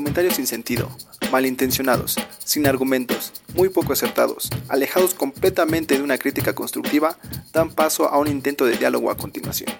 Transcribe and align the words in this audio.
comentarios 0.00 0.36
sin 0.36 0.46
sentido, 0.46 0.88
malintencionados, 1.30 2.16
sin 2.42 2.66
argumentos, 2.66 3.34
muy 3.54 3.68
poco 3.68 3.92
acertados, 3.92 4.48
alejados 4.68 5.12
completamente 5.12 5.94
de 5.94 6.02
una 6.02 6.16
crítica 6.16 6.54
constructiva, 6.54 7.18
dan 7.52 7.70
paso 7.70 8.08
a 8.08 8.18
un 8.18 8.26
intento 8.26 8.64
de 8.64 8.78
diálogo 8.78 9.10
a 9.10 9.18
continuación. 9.18 9.70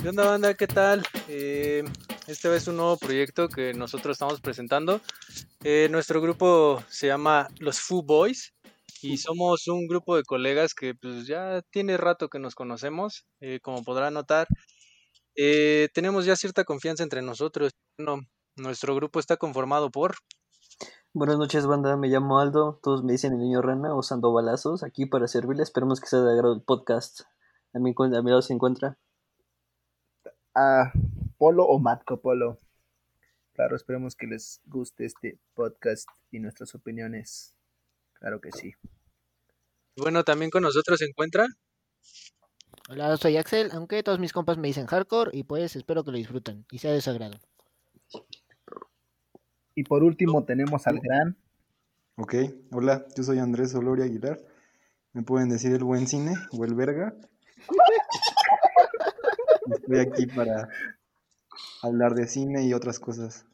¿Qué 0.00 0.08
onda, 0.08 0.24
banda? 0.24 0.54
¿Qué 0.54 0.66
tal? 0.66 1.06
Eh, 1.28 1.84
este 2.26 2.56
es 2.56 2.66
un 2.66 2.78
nuevo 2.78 2.96
proyecto 2.96 3.50
que 3.50 3.74
nosotros 3.74 4.14
estamos 4.14 4.40
presentando. 4.40 5.02
Eh, 5.62 5.88
nuestro 5.90 6.22
grupo 6.22 6.82
se 6.88 7.08
llama 7.08 7.48
Los 7.58 7.78
Foo 7.78 8.02
Boys 8.02 8.54
y 9.02 9.18
somos 9.18 9.68
un 9.68 9.86
grupo 9.86 10.16
de 10.16 10.22
colegas 10.22 10.72
que 10.72 10.94
pues 10.94 11.26
ya 11.26 11.60
tiene 11.70 11.98
rato 11.98 12.30
que 12.30 12.38
nos 12.38 12.54
conocemos. 12.54 13.26
Eh, 13.42 13.60
como 13.60 13.84
podrán 13.84 14.14
notar, 14.14 14.48
eh, 15.36 15.88
tenemos 15.94 16.24
ya 16.24 16.36
cierta 16.36 16.64
confianza 16.64 17.02
entre 17.02 17.22
nosotros. 17.22 17.72
Bueno, 17.98 18.22
nuestro 18.56 18.94
grupo 18.94 19.20
está 19.20 19.36
conformado 19.36 19.90
por... 19.90 20.14
Buenas 21.12 21.38
noches, 21.38 21.66
banda. 21.66 21.96
Me 21.96 22.08
llamo 22.08 22.38
Aldo. 22.38 22.78
Todos 22.82 23.02
me 23.02 23.12
dicen 23.12 23.32
el 23.32 23.40
niño 23.40 23.62
rana 23.62 23.94
usando 23.96 24.32
balazos. 24.32 24.84
Aquí 24.84 25.06
para 25.06 25.26
servirles. 25.26 25.68
Esperemos 25.68 26.00
que 26.00 26.06
sea 26.06 26.20
de 26.20 26.32
agrado 26.32 26.54
el 26.54 26.62
podcast. 26.62 27.22
A 27.74 27.78
mi, 27.80 27.94
a 27.96 28.22
mi 28.22 28.30
lado 28.30 28.42
se 28.42 28.52
encuentra. 28.52 28.96
A 30.54 30.92
Polo 31.36 31.64
o 31.64 31.78
Matco 31.80 32.20
Polo. 32.20 32.60
Claro, 33.54 33.76
esperemos 33.76 34.14
que 34.14 34.26
les 34.26 34.60
guste 34.66 35.04
este 35.04 35.40
podcast 35.54 36.08
y 36.30 36.38
nuestras 36.38 36.74
opiniones. 36.74 37.54
Claro 38.14 38.40
que 38.40 38.52
sí. 38.52 38.72
Bueno, 39.96 40.24
también 40.24 40.50
con 40.50 40.62
nosotros 40.62 40.98
se 40.98 41.06
encuentra. 41.06 41.46
Hola, 42.92 43.16
soy 43.16 43.36
Axel, 43.36 43.70
aunque 43.72 44.02
todos 44.02 44.18
mis 44.18 44.32
compas 44.32 44.58
me 44.58 44.66
dicen 44.66 44.86
hardcore 44.86 45.30
y 45.32 45.44
pues 45.44 45.76
espero 45.76 46.02
que 46.02 46.10
lo 46.10 46.16
disfruten 46.16 46.66
y 46.72 46.78
sea 46.78 46.90
de 46.90 47.00
su 47.00 47.10
agrado. 47.10 47.38
Y 49.76 49.84
por 49.84 50.02
último 50.02 50.44
tenemos 50.44 50.88
al 50.88 50.98
gran. 50.98 51.36
Ok, 52.16 52.34
hola, 52.72 53.06
yo 53.16 53.22
soy 53.22 53.38
Andrés 53.38 53.76
Oloria 53.76 54.06
Aguilar. 54.06 54.40
Me 55.12 55.22
pueden 55.22 55.48
decir 55.50 55.70
el 55.70 55.84
buen 55.84 56.08
cine 56.08 56.34
o 56.50 56.64
el 56.64 56.74
verga. 56.74 57.14
Estoy 59.72 59.98
aquí 60.00 60.26
para 60.26 60.68
hablar 61.82 62.14
de 62.16 62.26
cine 62.26 62.66
y 62.66 62.74
otras 62.74 62.98
cosas. 62.98 63.46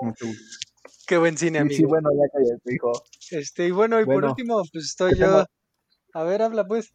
Mucho 0.00 0.28
gusto. 0.28 0.58
Qué 1.06 1.18
buen 1.18 1.36
cine, 1.36 1.58
amigo. 1.58 1.76
Sí, 1.76 1.84
bueno, 1.84 2.08
ya 2.10 2.24
cállate, 2.32 2.74
hijo. 2.74 2.92
Este, 3.32 3.66
y 3.66 3.70
bueno, 3.70 4.00
y 4.00 4.06
por 4.06 4.24
último, 4.24 4.62
pues 4.72 4.86
estoy 4.86 5.12
¿Qué 5.12 5.18
yo. 5.18 5.44
A 6.14 6.22
ver, 6.22 6.40
habla 6.40 6.66
pues. 6.66 6.94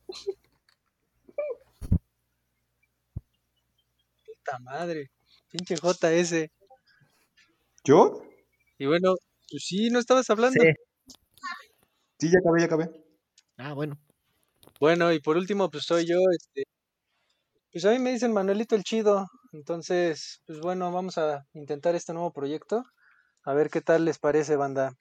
Puta 4.44 4.60
madre. 4.60 5.12
Pinche 5.50 5.76
JS. 5.76 6.50
¿Yo? 7.84 8.24
Y 8.78 8.86
bueno, 8.88 9.16
pues 9.50 9.64
sí, 9.66 9.90
no 9.90 10.00
estabas 10.00 10.30
hablando. 10.30 10.62
Sí. 10.62 10.70
Sí, 12.20 12.32
ya 12.32 12.40
acabé, 12.40 12.60
ya 12.60 12.66
acabé. 12.66 12.90
Ah, 13.58 13.74
bueno. 13.74 14.00
Bueno, 14.80 15.12
y 15.12 15.20
por 15.20 15.38
último, 15.38 15.70
pues 15.70 15.86
soy 15.86 16.06
yo, 16.08 16.18
este. 16.36 16.64
Pues 17.72 17.86
a 17.86 17.92
mí 17.92 18.00
me 18.00 18.12
dicen 18.12 18.34
Manuelito 18.34 18.76
el 18.76 18.84
Chido. 18.84 19.28
Entonces, 19.54 20.42
pues 20.46 20.60
bueno, 20.60 20.92
vamos 20.92 21.18
a 21.18 21.46
intentar 21.54 21.96
este 21.96 22.14
nuevo 22.14 22.32
proyecto. 22.34 22.84
A 23.44 23.54
ver 23.54 23.70
qué 23.70 23.82
tal 23.82 24.06
les 24.06 24.20
parece, 24.20 24.56
banda. 24.56 24.94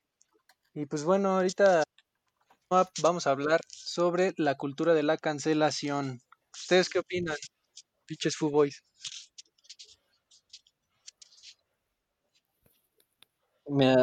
Y 0.75 0.87
pues 0.87 1.05
bueno, 1.05 1.37
ahorita 1.37 1.85
vamos 3.03 3.27
a 3.27 3.31
hablar 3.31 3.61
sobre 3.69 4.33
la 4.37 4.57
cultura 4.57 4.95
de 4.95 5.03
la 5.03 5.17
cancelación. 5.19 6.21
¿Ustedes 6.55 6.89
qué 6.89 7.01
opinan? 7.01 7.37
Pinches 8.07 8.37
Boys. 8.41 8.83
Mira, 13.71 14.03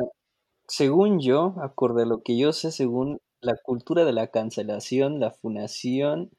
según 0.68 1.20
yo, 1.20 1.56
acorde 1.62 2.04
a 2.04 2.06
lo 2.06 2.22
que 2.24 2.38
yo 2.38 2.54
sé, 2.54 2.72
según 2.72 3.20
la 3.42 3.56
cultura 3.64 4.06
de 4.06 4.14
la 4.14 4.28
cancelación, 4.28 5.20
la 5.20 5.32
funación, 5.32 6.32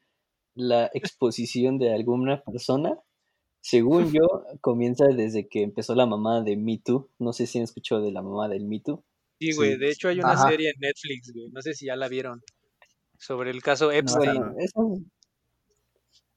la 0.55 0.91
exposición 0.95 1.79
de 1.79 1.95
alguna 1.95 2.43
persona, 2.43 2.99
según 3.61 4.13
yo, 4.13 4.45
comienza 4.61 5.07
desde 5.07 5.49
que 5.49 5.63
empezó 5.63 5.95
la 5.95 6.07
mamá 6.07 6.41
de 6.43 6.57
Me 6.57 6.79
Too. 6.79 7.09
No 7.19 7.33
sé 7.33 7.47
si 7.47 7.59
han 7.59 7.65
escuchado 7.65 8.03
de 8.03 8.13
la 8.13 8.23
mamá 8.23 8.49
del 8.49 8.65
Me 8.65 8.81
Too. 8.81 9.03
Sí, 9.41 9.55
güey, 9.55 9.73
Sí. 9.75 9.79
de 9.79 9.91
hecho 9.91 10.09
hay 10.09 10.19
una 10.21 10.33
Ajá. 10.33 10.49
serie 10.49 10.71
en 10.71 10.81
Netflix, 10.81 11.33
güey. 11.33 11.49
No 11.51 11.63
sé 11.63 11.75
si 11.75 11.87
ya 11.87 11.97
la 11.97 12.09
vieron. 12.09 12.43
Sobre 13.19 13.51
el 13.51 13.63
caso 13.63 13.87
No, 13.87 13.93
Epstein. 13.93 14.43
eso- 14.59 15.01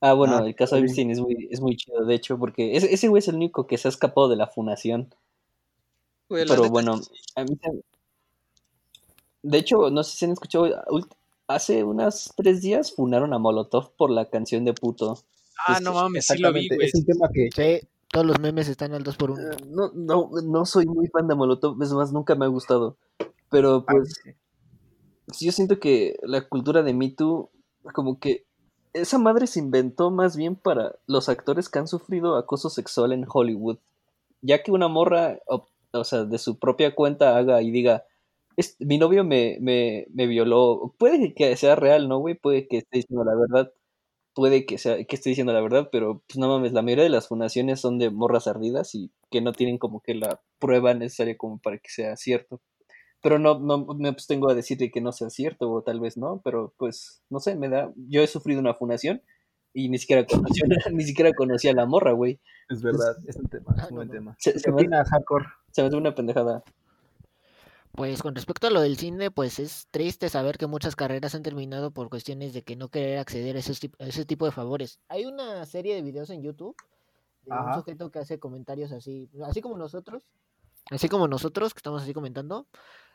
Ah, 0.01 0.13
bueno, 0.13 0.37
Ah, 0.37 0.47
el 0.47 0.55
caso 0.55 0.75
de 0.75 0.81
sí. 0.81 0.85
Epstein 0.87 1.11
es 1.11 1.19
muy, 1.19 1.47
es 1.51 1.61
muy 1.61 1.75
chido, 1.77 2.03
de 2.05 2.15
hecho, 2.15 2.37
porque 2.39 2.75
ese, 2.75 2.91
ese 2.93 3.07
güey 3.07 3.19
es 3.19 3.27
el 3.27 3.35
único 3.35 3.67
que 3.67 3.77
se 3.77 3.87
ha 3.87 3.91
escapado 3.91 4.29
de 4.29 4.35
la 4.35 4.47
funación. 4.47 5.13
Güey, 6.31 6.45
Pero 6.47 6.61
neta 6.61 6.71
bueno, 6.71 7.01
a 7.35 7.43
mí 7.43 7.59
De 9.43 9.57
hecho, 9.57 9.89
no 9.89 10.01
sé 10.01 10.15
si 10.15 10.23
han 10.23 10.31
escuchado, 10.31 10.65
hace 11.45 11.83
unos 11.83 12.31
tres 12.37 12.61
días 12.61 12.93
funaron 12.95 13.33
a 13.33 13.37
Molotov 13.37 13.91
por 13.97 14.09
la 14.11 14.29
canción 14.29 14.63
de 14.63 14.73
puto. 14.73 15.19
Ah, 15.67 15.73
es 15.73 15.81
no 15.81 15.93
mames, 15.93 16.27
sí 16.27 16.37
lo 16.37 16.53
vi, 16.53 16.69
güey. 16.69 16.87
Es 16.87 16.95
un 16.95 17.03
tema 17.03 17.27
que 17.33 17.49
Sí, 17.53 17.85
todos 18.07 18.25
los 18.25 18.39
memes 18.39 18.69
están 18.69 18.93
al 18.93 19.03
2 19.03 19.17
por 19.17 19.31
1 19.31 19.41
Eh, 19.41 19.57
No, 19.67 19.91
no, 19.93 20.29
no 20.41 20.65
soy 20.65 20.85
muy 20.85 21.07
fan 21.07 21.27
de 21.27 21.35
Molotov, 21.35 21.83
es 21.83 21.91
más, 21.91 22.13
nunca 22.13 22.35
me 22.35 22.45
ha 22.45 22.47
gustado. 22.47 22.95
Pero 23.49 23.83
Ah, 23.85 23.91
pues, 23.91 24.13
sí. 24.23 24.31
sí, 25.33 25.45
yo 25.47 25.51
siento 25.51 25.81
que 25.81 26.17
la 26.23 26.47
cultura 26.47 26.81
de 26.81 26.93
Me 26.93 27.09
Too, 27.09 27.49
como 27.93 28.21
que 28.21 28.45
esa 28.93 29.17
madre 29.17 29.47
se 29.47 29.59
inventó 29.59 30.11
más 30.11 30.37
bien 30.37 30.55
para 30.55 30.95
los 31.07 31.27
actores 31.27 31.67
que 31.67 31.79
han 31.79 31.89
sufrido 31.89 32.37
acoso 32.37 32.69
sexual 32.69 33.11
en 33.11 33.25
Hollywood. 33.27 33.79
Ya 34.41 34.63
que 34.63 34.71
una 34.71 34.87
morra, 34.87 35.37
o, 35.47 35.67
o 35.93 36.03
sea, 36.03 36.23
de 36.25 36.37
su 36.37 36.59
propia 36.59 36.95
cuenta 36.95 37.37
haga 37.37 37.61
y 37.61 37.71
diga, 37.71 38.05
"Es- 38.57 38.75
mi 38.79 38.97
novio 38.97 39.23
me, 39.23 39.57
me, 39.61 40.07
me 40.13 40.27
violó, 40.27 40.95
puede 40.97 41.33
que 41.33 41.55
sea 41.57 41.75
real, 41.75 42.07
¿no, 42.09 42.19
güey? 42.19 42.35
Puede 42.35 42.67
que 42.67 42.77
esté 42.79 42.97
diciendo 42.99 43.23
la 43.25 43.35
verdad, 43.35 43.71
puede 44.33 44.65
que 44.65 44.77
sea 44.77 45.03
que 45.05 45.15
esté 45.15 45.29
diciendo 45.31 45.53
la 45.53 45.61
verdad, 45.61 45.89
pero 45.91 46.23
pues 46.27 46.37
no 46.39 46.47
mames, 46.49 46.73
la 46.73 46.81
mayoría 46.83 47.03
de 47.05 47.09
las 47.11 47.27
fundaciones 47.27 47.81
son 47.81 47.99
de 47.99 48.09
morras 48.11 48.47
ardidas 48.47 48.95
y 48.95 49.11
que 49.31 49.41
no 49.41 49.53
tienen 49.53 49.77
como 49.77 50.01
que 50.01 50.15
la 50.15 50.41
prueba 50.59 50.93
necesaria 50.93 51.37
como 51.37 51.59
para 51.59 51.77
que 51.79 51.89
sea 51.89 52.15
cierto. 52.17 52.61
Pero 53.23 53.37
no, 53.39 53.59
no 53.59 53.85
me 53.95 54.09
abstengo 54.09 54.49
a 54.49 54.55
decir 54.55 54.77
de 54.77 54.89
que 54.91 55.01
no 55.01 55.11
sea 55.11 55.29
cierto, 55.29 55.71
o 55.71 55.83
tal 55.83 55.99
vez 55.99 56.17
no, 56.17 56.41
pero 56.43 56.73
pues, 56.77 57.21
no 57.29 57.39
sé, 57.39 57.55
me 57.55 57.69
da. 57.69 57.91
Yo 58.09 58.21
he 58.23 58.27
sufrido 58.27 58.59
una 58.59 58.73
fundación 58.73 59.21
y 59.73 59.89
ni 59.89 59.99
siquiera 59.99 60.25
conocía, 60.25 60.63
ni 60.93 61.03
siquiera 61.03 61.31
conocía 61.33 61.71
a 61.71 61.75
la 61.75 61.85
morra, 61.85 62.13
güey. 62.13 62.39
Es 62.69 62.81
verdad, 62.81 63.15
es 63.27 63.35
un 63.35 63.47
tema, 63.47 63.73
Ah, 63.77 63.83
es 63.83 63.89
un 63.91 63.97
buen 63.97 64.09
tema. 64.09 64.35
Se, 64.39 64.53
¿Qué 64.53 64.59
se 64.59 64.69
me, 64.69 64.75
opina 64.75 65.05
Hardcore? 65.05 65.45
Se 65.71 65.81
me 65.81 65.87
hace 65.87 65.97
una 65.97 66.15
pendejada. 66.15 66.63
Pues 67.93 68.21
con 68.21 68.35
respecto 68.35 68.67
a 68.67 68.69
lo 68.69 68.79
del 68.79 68.97
cine, 68.97 69.31
pues 69.31 69.59
es 69.59 69.87
triste 69.91 70.29
saber 70.29 70.57
que 70.57 70.65
muchas 70.65 70.95
carreras 70.95 71.35
han 71.35 71.43
terminado 71.43 71.91
por 71.91 72.09
cuestiones 72.09 72.53
de 72.53 72.63
que 72.63 72.77
no 72.77 72.87
querer 72.87 73.19
acceder 73.19 73.57
a, 73.57 73.59
esos 73.59 73.81
a 73.99 74.05
ese 74.05 74.25
tipo 74.25 74.45
de 74.45 74.51
favores. 74.51 74.99
Hay 75.09 75.25
una 75.25 75.65
serie 75.65 75.95
de 75.95 76.01
videos 76.01 76.29
en 76.29 76.41
YouTube 76.41 76.75
de 77.43 77.53
un 77.53 77.73
sujeto 77.73 78.09
que 78.09 78.19
hace 78.19 78.39
comentarios 78.39 78.93
así, 78.93 79.29
así 79.43 79.59
como 79.61 79.77
nosotros, 79.77 80.23
así 80.89 81.09
como 81.09 81.27
nosotros 81.27 81.73
que 81.73 81.79
estamos 81.79 82.03
así 82.03 82.13
comentando, 82.13 82.65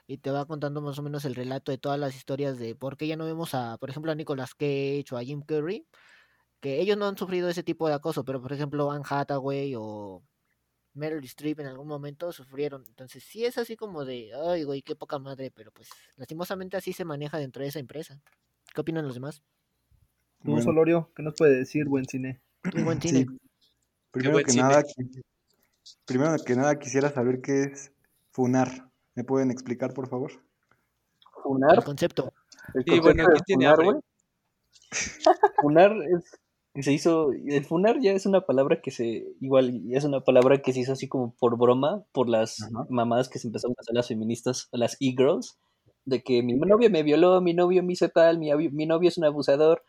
y 0.07 0.19
te 0.19 0.31
va 0.31 0.45
contando 0.45 0.83
más 0.83 0.99
o 0.99 1.03
menos 1.03 1.25
el 1.25 1.35
relato 1.35 1.73
de 1.73 1.79
todas 1.79 1.99
las 1.99 2.15
historias 2.15 2.59
de 2.59 2.75
por 2.75 2.99
qué 2.99 3.07
ya 3.07 3.17
no 3.17 3.25
vemos 3.25 3.55
a, 3.55 3.79
por 3.79 3.89
ejemplo, 3.89 4.13
a 4.13 4.15
Nicolas 4.15 4.55
Cage 4.55 5.07
o 5.13 5.17
a 5.17 5.23
Jim 5.23 5.41
Carrey, 5.41 5.87
que 6.61 6.81
ellos 6.81 6.99
no 6.99 7.07
han 7.07 7.17
sufrido 7.17 7.49
ese 7.49 7.63
tipo 7.63 7.89
de 7.89 7.95
acoso, 7.95 8.25
pero 8.25 8.43
por 8.43 8.53
ejemplo 8.53 8.91
Anne 8.91 9.05
Hathaway 9.09 9.75
o 9.77 10.23
Meryl 10.97 11.25
Streep 11.25 11.61
en 11.61 11.67
algún 11.67 11.87
momento 11.89 12.33
sufrieron. 12.33 12.83
Entonces 12.89 13.23
sí 13.23 13.45
es 13.45 13.59
así 13.59 13.77
como 13.77 14.05
de, 14.05 14.33
ay, 14.49 14.65
güey, 14.65 14.83
qué 14.83 14.97
poca 14.97 15.19
madre, 15.19 15.51
pero 15.51 15.71
pues 15.73 15.89
lastimosamente 16.17 16.77
así 16.77 16.93
se 16.93 17.05
maneja 17.05 17.39
dentro 17.39 17.63
de 17.63 17.69
esa 17.69 17.79
empresa. 17.79 18.21
¿Qué 18.75 18.81
opinan 18.81 19.05
los 19.07 19.15
demás? 19.15 19.43
Tú, 20.43 20.51
Bueno. 20.53 20.63
Solorio, 20.63 21.11
¿qué 21.15 21.23
nos 21.23 21.35
puede 21.35 21.57
decir, 21.57 21.87
buen 21.87 22.07
cine? 22.07 22.41
Buen 22.85 23.01
Sí. 23.01 23.09
cine. 23.11 23.27
Primero 24.11 24.33
buen 24.35 24.45
que 24.45 24.53
cine. 24.53 24.63
nada, 24.63 24.83
primero 26.05 26.37
que 26.45 26.57
nada 26.57 26.79
quisiera 26.79 27.11
saber 27.11 27.41
qué 27.41 27.63
es 27.65 27.93
funar. 28.31 28.91
¿Me 29.15 29.25
pueden 29.25 29.51
explicar, 29.51 29.93
por 29.95 30.09
favor? 30.09 30.33
El 30.33 31.43
Funar. 31.43 31.85
concepto. 31.85 32.33
El 32.75 32.85
Sí, 32.85 32.99
bueno, 33.01 33.25
concepto 33.25 33.33
aquí 33.33 33.43
tiene 33.47 33.65
funar, 33.71 33.85
güey. 33.85 34.01
Funar 35.61 35.93
es 36.03 36.25
que 36.77 36.83
se 36.85 36.93
hizo, 36.93 37.33
el 37.33 37.65
funar 37.65 38.01
ya 38.01 38.13
es 38.13 38.27
una 38.27 38.43
palabra 38.43 38.81
que 38.81 38.93
se, 38.93 39.27
igual, 39.41 39.83
es 39.91 40.05
una 40.05 40.21
palabra 40.21 40.63
que 40.63 40.73
se 40.73 40.81
hizo 40.81 40.93
así 40.93 41.09
como 41.09 41.35
por 41.41 41.59
broma, 41.59 42.05
por 42.13 42.29
las 42.29 42.59
mamadas 42.91 43.29
que 43.29 43.39
se 43.41 43.49
empezaron 43.49 43.75
a 43.77 43.81
hacer 43.81 43.95
las 43.97 44.09
feministas, 44.09 44.69
las 44.73 44.97
e-girls, 45.01 45.59
de 46.05 46.23
que 46.23 46.43
mi 46.45 46.55
novio 46.55 46.89
me 46.91 47.03
violó, 47.03 47.41
mi 47.41 47.55
novio 47.55 47.83
me 47.83 47.95
hizo 47.95 48.09
tal, 48.11 48.39
mi, 48.39 48.53
mi 48.71 48.87
novio 48.87 49.09
es 49.09 49.19
un 49.19 49.25
abusador. 49.25 49.83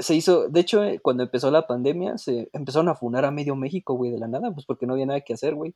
Se 0.00 0.14
hizo, 0.14 0.48
de 0.48 0.60
hecho, 0.60 0.82
eh, 0.84 0.98
cuando 1.00 1.24
empezó 1.24 1.50
la 1.50 1.66
pandemia, 1.66 2.16
se 2.18 2.48
empezaron 2.54 2.88
a 2.88 2.94
funar 2.94 3.24
a 3.24 3.30
medio 3.30 3.54
México, 3.56 3.94
güey, 3.94 4.10
de 4.12 4.18
la 4.18 4.28
nada, 4.28 4.50
pues 4.52 4.64
porque 4.66 4.86
no 4.86 4.94
había 4.94 5.06
nada 5.06 5.20
que 5.20 5.34
hacer, 5.34 5.54
güey. 5.54 5.74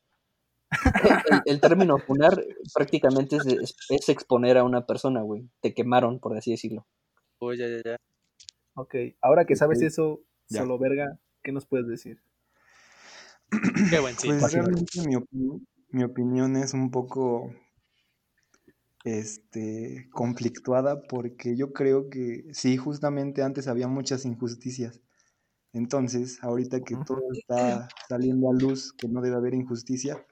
El, 1.30 1.42
el 1.54 1.60
término 1.60 1.98
funar 1.98 2.42
prácticamente 2.74 3.36
es, 3.36 3.46
es- 3.46 3.76
es 3.88 4.08
exponer 4.08 4.56
a 4.58 4.64
una 4.64 4.86
persona, 4.86 5.22
güey. 5.22 5.48
Te 5.60 5.74
quemaron, 5.74 6.18
por 6.20 6.36
así 6.36 6.52
decirlo. 6.52 6.86
Oh, 7.38 7.52
ya, 7.52 7.66
ya, 7.68 7.80
ya. 7.84 7.96
Ok, 8.74 8.94
ahora 9.20 9.44
que 9.44 9.56
sabes 9.56 9.82
eso, 9.82 10.20
ya. 10.48 10.60
solo 10.60 10.78
verga, 10.78 11.18
¿qué 11.42 11.52
nos 11.52 11.66
puedes 11.66 11.86
decir? 11.86 12.22
Qué 13.90 13.98
buen 14.00 14.16
cine. 14.16 14.38
Pues 14.38 14.52
realmente 14.52 15.00
mi, 15.06 15.16
opinión, 15.16 15.66
mi 15.90 16.04
opinión 16.04 16.56
es 16.56 16.72
un 16.72 16.90
poco 16.90 17.52
este, 19.04 20.08
conflictuada 20.12 21.02
porque 21.02 21.56
yo 21.56 21.72
creo 21.72 22.10
que 22.10 22.44
sí, 22.52 22.76
justamente 22.76 23.42
antes 23.42 23.68
había 23.68 23.88
muchas 23.88 24.24
injusticias. 24.24 25.00
Entonces, 25.72 26.42
ahorita 26.42 26.80
que 26.80 26.96
todo 27.06 27.22
está 27.32 27.88
saliendo 28.08 28.50
a 28.50 28.54
luz, 28.54 28.92
que 28.92 29.08
no 29.08 29.20
debe 29.20 29.36
haber 29.36 29.54
injusticia, 29.54 30.26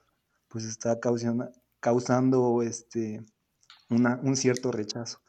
pues 0.48 0.64
está 0.64 0.98
causando, 1.00 1.50
causando 1.80 2.62
este, 2.62 3.24
una- 3.90 4.20
un 4.22 4.36
cierto 4.36 4.72
rechazo. 4.72 5.20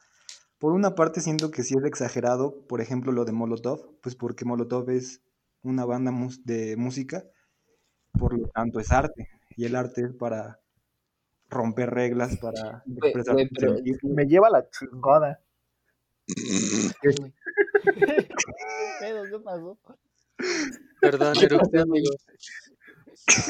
Por 0.59 0.73
una 0.73 0.93
parte 0.93 1.21
siento 1.21 1.51
que 1.51 1.63
sí 1.63 1.75
es 1.77 1.85
exagerado, 1.85 2.61
por 2.67 2.81
ejemplo, 2.81 3.13
lo 3.13 3.23
de 3.23 3.31
Molotov, 3.31 3.97
pues 4.01 4.15
porque 4.15 4.43
Molotov 4.43 4.89
es 4.89 5.21
una 5.63 5.85
banda 5.85 6.11
de 6.43 6.75
música, 6.75 7.23
por 8.11 8.37
lo 8.37 8.49
tanto 8.49 8.81
es 8.81 8.91
arte, 8.91 9.29
y 9.55 9.65
el 9.65 9.75
arte 9.77 10.01
es 10.03 10.13
para 10.13 10.59
romper 11.49 11.91
reglas, 11.91 12.37
para 12.37 12.83
expresar 12.85 13.37
pero-. 13.57 13.77
Me 14.03 14.25
lleva 14.25 14.49
la 14.49 14.69
chingada. 14.69 15.41
Pedo, 18.99 19.23
¿qué 19.23 19.39
pasó? 19.43 19.79
Perdón. 21.01 21.35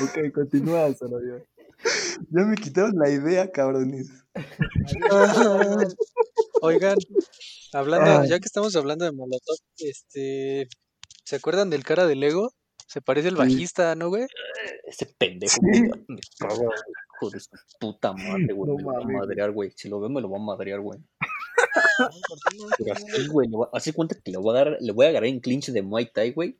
Ok, 0.03 0.31
continúa, 0.33 0.93
Solorio. 0.93 1.43
Ya 2.29 2.43
me 2.43 2.55
quitaron 2.55 2.93
la 2.97 3.09
idea, 3.09 3.51
cabrones. 3.51 4.09
Oigan, 6.61 6.97
hablando, 7.73 8.25
ya 8.25 8.39
que 8.39 8.45
estamos 8.45 8.75
hablando 8.75 9.05
de 9.05 9.11
Molotov, 9.11 9.57
este, 9.77 10.67
¿se 11.23 11.35
acuerdan 11.35 11.69
del 11.69 11.83
cara 11.83 12.05
de 12.05 12.15
Lego? 12.15 12.51
Se 12.87 13.01
parece 13.01 13.29
el 13.29 13.35
bajista, 13.35 13.95
¿no, 13.95 14.09
güey? 14.09 14.25
Ese 14.85 15.05
pendejo, 15.17 15.53
Sí. 15.55 15.79
güey, 15.79 15.89
me 16.07 16.15
güey, 16.55 16.69
hijo 17.21 17.29
de 17.29 17.39
su 17.39 17.49
puta 17.79 18.13
madre, 18.47 18.53
güey. 18.53 18.71
No 18.71 18.77
me 18.77 18.83
lo 18.83 18.87
va 18.91 18.97
a 18.99 19.05
madrear, 19.05 19.51
güey. 19.51 19.71
Si 19.75 19.87
lo 19.89 19.99
veo, 19.99 20.09
me 20.09 20.21
lo 20.21 20.29
va 20.29 20.37
a 20.37 20.41
madrear, 20.41 20.79
güey. 20.81 20.99
Pero 22.79 22.93
así, 22.93 23.27
güey, 23.27 23.47
hace 23.73 23.93
cuenta 23.93 24.15
que 24.19 24.31
le 24.31 24.37
voy 24.37 24.55
a 24.55 24.59
dar, 24.63 24.77
le 24.79 24.91
voy 24.91 25.05
a 25.05 25.09
agarrar 25.09 25.27
en 25.29 25.39
clinch 25.39 25.69
de 25.71 25.81
Muay 25.81 26.11
Thai, 26.11 26.31
güey. 26.31 26.59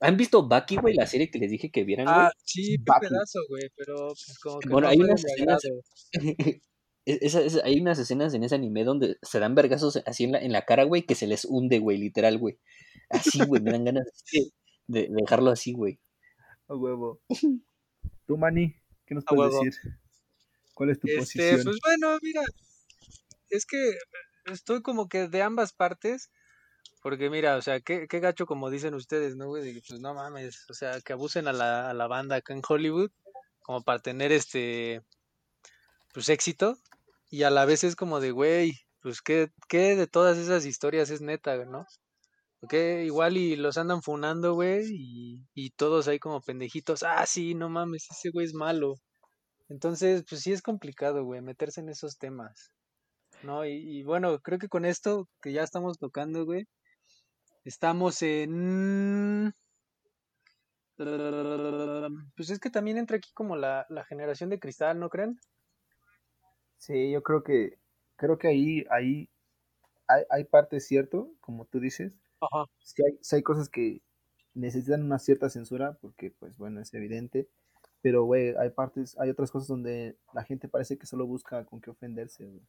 ¿Han 0.00 0.16
visto 0.16 0.46
Bucky, 0.46 0.76
güey? 0.76 0.94
La 0.94 1.06
serie 1.06 1.30
que 1.30 1.38
les 1.38 1.50
dije 1.50 1.70
que 1.70 1.84
vieran. 1.84 2.06
Ah, 2.08 2.30
sí, 2.44 2.76
pedazo, 2.78 3.38
güey, 3.48 3.64
pero 3.76 4.08
pues, 4.08 4.38
como 4.42 4.58
que 4.58 4.68
Bueno, 4.68 4.88
no 4.88 4.92
hay 4.92 4.98
unas 4.98 5.24
escenas-. 5.24 5.62
Es- 7.06 7.34
esa- 7.34 7.64
hay 7.64 7.78
unas 7.80 7.98
escenas 7.98 8.32
en 8.32 8.44
ese 8.44 8.54
anime 8.54 8.82
donde 8.82 9.18
se 9.20 9.38
dan 9.38 9.54
vergazos 9.54 10.02
así 10.06 10.24
en 10.24 10.32
la, 10.32 10.38
en 10.38 10.52
la 10.52 10.64
cara, 10.64 10.84
güey, 10.84 11.02
que 11.02 11.14
se 11.14 11.26
les 11.26 11.44
hunde, 11.44 11.78
güey, 11.78 11.98
literal, 11.98 12.38
güey. 12.38 12.58
Así, 13.10 13.44
güey, 13.44 13.60
me 13.60 13.72
dan 13.72 13.84
ganas 13.84 14.04
de, 14.32 14.50
de 14.86 15.08
dejarlo 15.10 15.50
así, 15.50 15.72
güey. 15.74 16.00
A 16.66 16.74
huevo. 16.74 17.20
Tú, 18.26 18.38
Manny, 18.38 18.74
¿qué 19.04 19.14
nos 19.14 19.24
puedes 19.26 19.52
decir? 19.52 19.74
¿Cuál 20.72 20.90
es 20.90 20.98
tu 20.98 21.06
Este, 21.08 21.18
posición? 21.20 21.60
pues 21.64 21.76
bueno, 21.84 22.18
mira, 22.22 22.40
es 23.50 23.66
que 23.66 23.96
estoy 24.46 24.80
como 24.80 25.06
que 25.08 25.28
de 25.28 25.42
ambas 25.42 25.74
partes, 25.74 26.30
porque 27.04 27.28
mira, 27.28 27.58
o 27.58 27.60
sea, 27.60 27.80
qué, 27.80 28.08
qué 28.08 28.18
gacho 28.18 28.46
como 28.46 28.70
dicen 28.70 28.94
ustedes, 28.94 29.36
¿no, 29.36 29.48
güey? 29.48 29.78
Pues 29.86 30.00
no 30.00 30.14
mames, 30.14 30.64
o 30.70 30.72
sea, 30.72 31.02
que 31.02 31.12
abusen 31.12 31.46
a 31.48 31.52
la, 31.52 31.90
a 31.90 31.92
la 31.92 32.06
banda 32.06 32.36
acá 32.36 32.54
en 32.54 32.62
Hollywood 32.66 33.10
como 33.60 33.82
para 33.82 33.98
tener 33.98 34.32
este, 34.32 35.02
pues 36.14 36.30
éxito, 36.30 36.78
y 37.30 37.42
a 37.42 37.50
la 37.50 37.66
vez 37.66 37.84
es 37.84 37.94
como 37.94 38.20
de, 38.20 38.30
güey, 38.30 38.72
pues 39.02 39.20
qué, 39.20 39.50
qué 39.68 39.96
de 39.96 40.06
todas 40.06 40.38
esas 40.38 40.64
historias 40.64 41.10
es 41.10 41.20
neta, 41.20 41.62
¿no? 41.66 41.84
Porque 42.60 43.04
igual 43.04 43.36
y 43.36 43.56
los 43.56 43.76
andan 43.76 44.00
funando, 44.00 44.54
güey, 44.54 44.86
y, 44.90 45.46
y 45.52 45.72
todos 45.72 46.08
ahí 46.08 46.18
como 46.18 46.40
pendejitos, 46.40 47.02
ah, 47.02 47.26
sí, 47.26 47.54
no 47.54 47.68
mames, 47.68 48.08
ese 48.10 48.30
güey 48.30 48.46
es 48.46 48.54
malo. 48.54 48.94
Entonces, 49.68 50.24
pues 50.26 50.40
sí 50.40 50.52
es 50.52 50.62
complicado, 50.62 51.22
güey, 51.22 51.42
meterse 51.42 51.82
en 51.82 51.90
esos 51.90 52.16
temas. 52.16 52.70
¿No? 53.42 53.66
Y, 53.66 53.72
y 53.72 54.04
bueno, 54.04 54.38
creo 54.40 54.58
que 54.58 54.68
con 54.68 54.86
esto 54.86 55.28
que 55.42 55.52
ya 55.52 55.62
estamos 55.62 55.98
tocando, 55.98 56.46
güey, 56.46 56.66
estamos 57.64 58.22
en... 58.22 59.52
Pues 62.36 62.50
es 62.50 62.60
que 62.60 62.70
también 62.70 62.98
entra 62.98 63.16
aquí 63.16 63.30
como 63.34 63.56
la, 63.56 63.84
la 63.88 64.04
generación 64.04 64.50
de 64.50 64.60
cristal, 64.60 65.00
¿no 65.00 65.08
creen? 65.10 65.40
Sí, 66.78 67.10
yo 67.10 67.22
creo 67.22 67.42
que 67.42 67.78
creo 68.16 68.38
que 68.38 68.46
ahí, 68.48 68.84
ahí 68.90 69.28
hay, 70.06 70.22
hay 70.30 70.44
parte 70.44 70.78
cierto, 70.80 71.32
como 71.40 71.64
tú 71.64 71.80
dices. 71.80 72.12
Ajá. 72.40 72.66
Sí 72.78 73.02
hay, 73.04 73.18
sí 73.22 73.36
hay 73.36 73.42
cosas 73.42 73.68
que 73.68 74.02
necesitan 74.54 75.02
una 75.02 75.18
cierta 75.18 75.48
censura, 75.48 75.98
porque 76.00 76.30
pues 76.30 76.58
bueno, 76.58 76.80
es 76.80 76.94
evidente. 76.94 77.48
Pero 78.00 78.24
güey, 78.24 78.54
hay 78.56 78.70
partes, 78.70 79.18
hay 79.18 79.30
otras 79.30 79.50
cosas 79.50 79.66
donde 79.66 80.16
la 80.32 80.44
gente 80.44 80.68
parece 80.68 80.96
que 80.98 81.06
solo 81.06 81.26
busca 81.26 81.64
con 81.64 81.80
qué 81.80 81.90
ofenderse, 81.90 82.44
güey. 82.44 82.62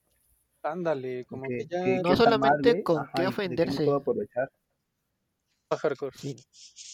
Ándale, 0.64 1.26
como 1.26 1.44
que, 1.44 1.58
Que- 1.58 1.68
ya 1.68 1.84
que- 1.84 1.98
No 1.98 2.04
que 2.04 2.14
está 2.14 2.38
mal, 2.38 2.50
solamente 2.54 2.84
con 2.84 3.02
ajá, 3.02 3.12
qué 3.16 3.28
ofenderse. 3.28 3.84
puedo 3.86 3.98
aprovechar. 3.98 4.52
Está 5.66 5.78
hardcore. 5.78 6.18
Sí. 6.18 6.36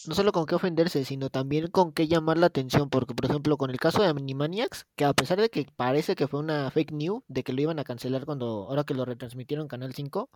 No 0.06 0.14
solo 0.14 0.32
con 0.32 0.46
qué 0.46 0.54
ofenderse, 0.54 1.04
sino 1.04 1.30
también 1.30 1.68
con 1.68 1.92
qué 1.92 2.08
llamar 2.08 2.38
la 2.38 2.46
atención, 2.46 2.90
porque 2.90 3.14
por 3.14 3.30
ejemplo 3.30 3.56
con 3.56 3.70
el 3.70 3.78
caso 3.78 4.02
de 4.02 4.08
Animaniacs, 4.08 4.86
que 4.96 5.04
a 5.04 5.14
pesar 5.14 5.40
de 5.40 5.50
que 5.50 5.66
parece 5.76 6.16
que 6.16 6.26
fue 6.28 6.40
una 6.40 6.70
fake 6.70 6.92
news, 6.92 7.22
de 7.28 7.42
que 7.44 7.52
lo 7.52 7.62
iban 7.62 7.78
a 7.78 7.84
cancelar 7.84 8.24
cuando 8.26 8.66
ahora 8.68 8.84
que 8.84 8.94
lo 8.94 9.04
retransmitieron 9.04 9.68
Canal 9.68 9.94
5, 9.94 10.30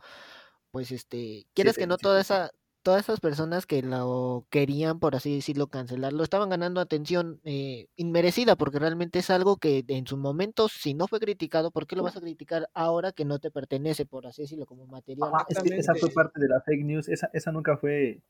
pues 0.70 0.92
este, 0.92 1.46
quieres 1.54 1.76
que 1.76 1.86
no 1.86 1.96
toda 1.96 2.20
esa 2.20 2.52
todas 2.86 3.02
esas 3.02 3.18
personas 3.18 3.66
que 3.66 3.82
lo 3.82 4.46
querían, 4.48 5.00
por 5.00 5.16
así 5.16 5.34
decirlo, 5.34 5.66
cancelarlo, 5.66 6.22
estaban 6.22 6.48
ganando 6.50 6.80
atención 6.80 7.40
eh, 7.42 7.88
inmerecida, 7.96 8.54
porque 8.54 8.78
realmente 8.78 9.18
es 9.18 9.28
algo 9.30 9.56
que 9.56 9.84
en 9.88 10.06
su 10.06 10.16
momento, 10.16 10.68
si 10.68 10.94
no 10.94 11.08
fue 11.08 11.18
criticado, 11.18 11.72
¿por 11.72 11.88
qué 11.88 11.96
lo 11.96 12.04
vas 12.04 12.16
a 12.16 12.20
criticar 12.20 12.70
ahora 12.74 13.10
que 13.10 13.24
no 13.24 13.40
te 13.40 13.50
pertenece, 13.50 14.06
por 14.06 14.28
así 14.28 14.42
decirlo, 14.42 14.66
como 14.66 14.86
material? 14.86 15.32
Es 15.48 15.58
que 15.60 15.74
esa 15.76 15.96
fue 15.96 16.10
parte 16.10 16.38
de 16.38 16.46
la 16.48 16.60
fake 16.60 16.84
news. 16.84 17.08
Esa, 17.08 17.28
esa 17.32 17.50
nunca 17.50 17.76
fue 17.76 18.22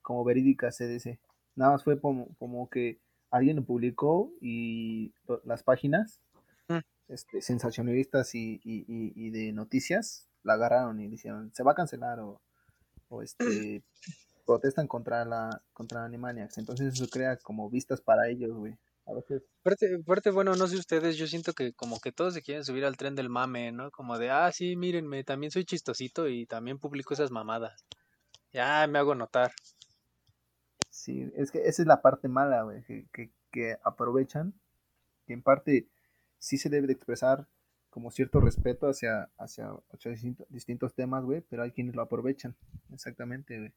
como 0.00 0.22
verídica, 0.22 0.70
se 0.70 0.86
dice. 0.86 1.18
Nada 1.56 1.72
más 1.72 1.82
fue 1.82 2.00
como, 2.00 2.28
como 2.38 2.70
que 2.70 3.00
alguien 3.32 3.56
lo 3.56 3.64
publicó 3.64 4.30
y 4.40 5.12
lo- 5.26 5.42
las 5.44 5.64
páginas 5.64 6.22
Mm. 6.68 6.78
este, 7.08 7.42
sensacionalistas 7.42 8.32
y, 8.36 8.60
y- 8.62 8.84
y- 8.86 9.12
y 9.16 9.30
de 9.30 9.52
noticias 9.52 10.28
la 10.44 10.52
agarraron 10.54 11.00
y 11.00 11.08
dijeron 11.08 11.50
se 11.52 11.64
va 11.64 11.72
a 11.72 11.74
cancelar 11.74 12.20
o, 12.20 12.40
o 13.08 13.22
este 13.22 13.82
protestan 14.46 14.86
contra 14.88 15.24
la 15.24 15.62
contra 15.72 16.04
Animaniacs. 16.04 16.58
Entonces 16.58 16.94
eso 16.94 17.06
crea 17.08 17.36
como 17.36 17.68
vistas 17.70 18.00
para 18.00 18.28
ellos, 18.28 18.56
güey. 18.56 18.76
A 19.06 19.12
veces 19.14 19.42
Aparte, 19.60 19.98
aparte, 20.02 20.30
bueno, 20.30 20.54
no 20.54 20.66
sé 20.66 20.76
ustedes, 20.76 21.16
yo 21.16 21.26
siento 21.26 21.52
que 21.52 21.72
como 21.72 22.00
que 22.00 22.12
todos 22.12 22.34
se 22.34 22.42
quieren 22.42 22.64
subir 22.64 22.84
al 22.84 22.96
tren 22.96 23.14
del 23.14 23.28
mame, 23.28 23.72
¿no? 23.72 23.90
Como 23.90 24.18
de, 24.18 24.30
ah, 24.30 24.50
sí, 24.52 24.76
mírenme, 24.76 25.24
también 25.24 25.50
soy 25.50 25.64
chistosito 25.64 26.28
y 26.28 26.46
también 26.46 26.78
publico 26.78 27.14
esas 27.14 27.30
mamadas. 27.30 27.84
Ya 28.52 28.86
me 28.86 28.98
hago 28.98 29.14
notar. 29.14 29.52
Sí, 30.90 31.30
es 31.36 31.50
que 31.50 31.66
esa 31.66 31.82
es 31.82 31.88
la 31.88 32.00
parte 32.00 32.28
mala, 32.28 32.62
güey, 32.62 32.82
que, 32.84 33.06
que, 33.12 33.30
que 33.52 33.76
aprovechan, 33.82 34.54
que 35.26 35.34
en 35.34 35.42
parte 35.42 35.88
sí 36.38 36.56
se 36.58 36.70
debe 36.70 36.86
de 36.86 36.94
expresar 36.94 37.46
como 37.98 38.12
cierto 38.12 38.38
respeto 38.38 38.86
hacia, 38.86 39.28
hacia, 39.38 39.70
hacia 39.92 40.12
distinto- 40.12 40.46
distintos 40.50 40.94
temas, 40.94 41.24
güey, 41.24 41.40
pero 41.40 41.64
hay 41.64 41.72
quienes 41.72 41.96
lo 41.96 42.02
aprovechan, 42.02 42.54
exactamente, 42.92 43.58
güey. 43.58 43.72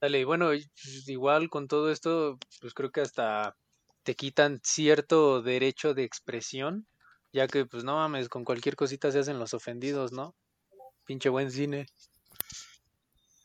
Dale, 0.00 0.20
y 0.20 0.24
bueno, 0.24 0.46
pues, 0.50 1.08
igual 1.08 1.50
con 1.50 1.66
todo 1.66 1.90
esto, 1.90 2.38
pues 2.60 2.72
creo 2.72 2.92
que 2.92 3.00
hasta 3.00 3.56
te 4.04 4.14
quitan 4.14 4.60
cierto 4.62 5.42
derecho 5.42 5.92
de 5.92 6.04
expresión, 6.04 6.86
ya 7.32 7.48
que, 7.48 7.66
pues 7.66 7.82
no 7.82 7.96
mames, 7.96 8.28
con 8.28 8.44
cualquier 8.44 8.76
cosita 8.76 9.10
se 9.10 9.18
hacen 9.18 9.40
los 9.40 9.54
ofendidos, 9.54 10.12
¿no? 10.12 10.36
Pinche 11.04 11.28
buen 11.28 11.50
cine. 11.50 11.86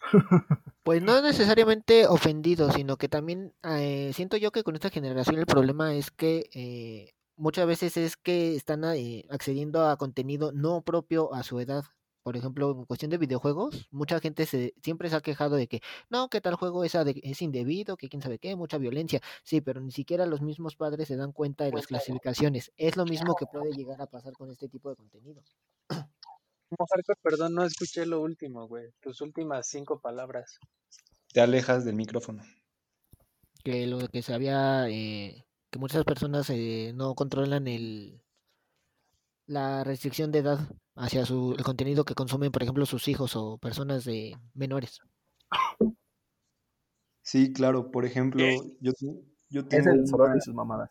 Pues 0.84 1.04
no 1.04 1.22
necesariamente 1.22 2.08
ofendido, 2.08 2.72
sino 2.72 2.98
que 2.98 3.08
también 3.08 3.54
eh, 3.64 4.12
siento 4.16 4.38
yo 4.38 4.52
que 4.52 4.64
con 4.64 4.74
esta 4.74 4.90
generación 4.90 5.38
el 5.38 5.46
problema 5.46 5.94
es 5.94 6.10
que 6.10 6.50
eh, 6.56 7.14
muchas 7.42 7.66
veces 7.68 7.98
es 7.98 8.16
que 8.18 8.56
están 8.56 8.84
eh, 8.86 9.26
accediendo 9.30 9.88
a 9.88 9.98
contenido 9.98 10.52
no 10.52 10.82
propio 10.84 11.34
a 11.34 11.44
su 11.44 11.60
edad. 11.60 11.84
Por 12.24 12.38
ejemplo, 12.38 12.70
en 12.72 12.86
cuestión 12.86 13.10
de 13.10 13.18
videojuegos, 13.18 13.88
mucha 13.90 14.20
gente 14.20 14.46
se 14.46 14.76
siempre 14.84 15.10
se 15.10 15.16
ha 15.16 15.22
quejado 15.22 15.56
de 15.56 15.68
que 15.68 15.82
no, 16.12 16.30
que 16.30 16.40
tal 16.40 16.54
juego 16.54 16.84
es, 16.84 16.94
ade- 16.94 17.20
es 17.24 17.42
indebido, 17.42 17.98
que 17.98 18.10
quién 18.10 18.22
sabe 18.22 18.38
qué, 18.38 18.56
mucha 18.56 18.78
violencia. 18.78 19.22
Sí, 19.44 19.60
pero 19.60 19.82
ni 19.82 19.92
siquiera 19.92 20.28
los 20.28 20.40
mismos 20.42 20.76
padres 20.76 21.08
se 21.08 21.16
dan 21.16 21.32
cuenta 21.32 21.64
de 21.64 21.72
las 21.72 21.88
clasificaciones. 21.88 22.72
Es 22.78 22.96
lo 22.96 23.06
mismo 23.06 23.36
que 23.36 23.48
puede 23.48 23.74
llegar 23.74 24.00
a 24.02 24.06
pasar 24.06 24.34
con 24.34 24.52
este 24.52 24.70
tipo 24.70 24.90
de 24.92 24.96
contenido. 24.98 25.42
Hardcore, 25.90 27.20
perdón, 27.24 27.56
no 27.56 27.64
escuché 27.66 28.06
lo 28.06 28.22
último, 28.22 28.68
güey. 28.68 28.94
Tus 29.02 29.20
últimas 29.22 29.68
cinco 29.68 30.00
palabras. 30.00 30.60
Te 31.34 31.42
alejas 31.42 31.86
del 31.86 31.96
micrófono. 31.96 32.44
que 33.64 33.88
lo 33.88 34.08
que 34.08 34.22
se 34.22 34.34
había 34.34 34.88
eh, 34.90 35.44
que 35.72 35.80
muchas 35.80 36.04
personas 36.06 36.50
eh, 36.50 36.92
no 36.96 37.16
controlan 37.16 37.68
el 37.68 38.22
la 39.48 39.84
restricción 39.84 40.32
de 40.32 40.40
edad 40.40 40.60
hacia 40.96 41.26
su 41.26 41.56
el 41.58 41.64
contenido 41.64 42.06
que 42.06 42.14
consumen 42.16 42.52
por 42.52 42.62
ejemplo 42.64 42.86
sus 42.86 43.08
hijos 43.08 43.36
o 43.36 43.58
personas 43.58 44.06
de 44.06 44.38
menores 44.54 45.00
Sí, 47.24 47.54
claro. 47.54 47.92
Por 47.92 48.06
ejemplo, 48.06 48.44
yo, 48.80 48.94
te- 48.94 49.06
Yo 49.50 49.62
Es 49.62 49.68
tengo, 49.70 49.92
el 49.92 50.08
Zorro 50.08 50.26
una, 50.26 50.38
y 50.38 50.42
sus 50.42 50.54
mamadas. 50.54 50.90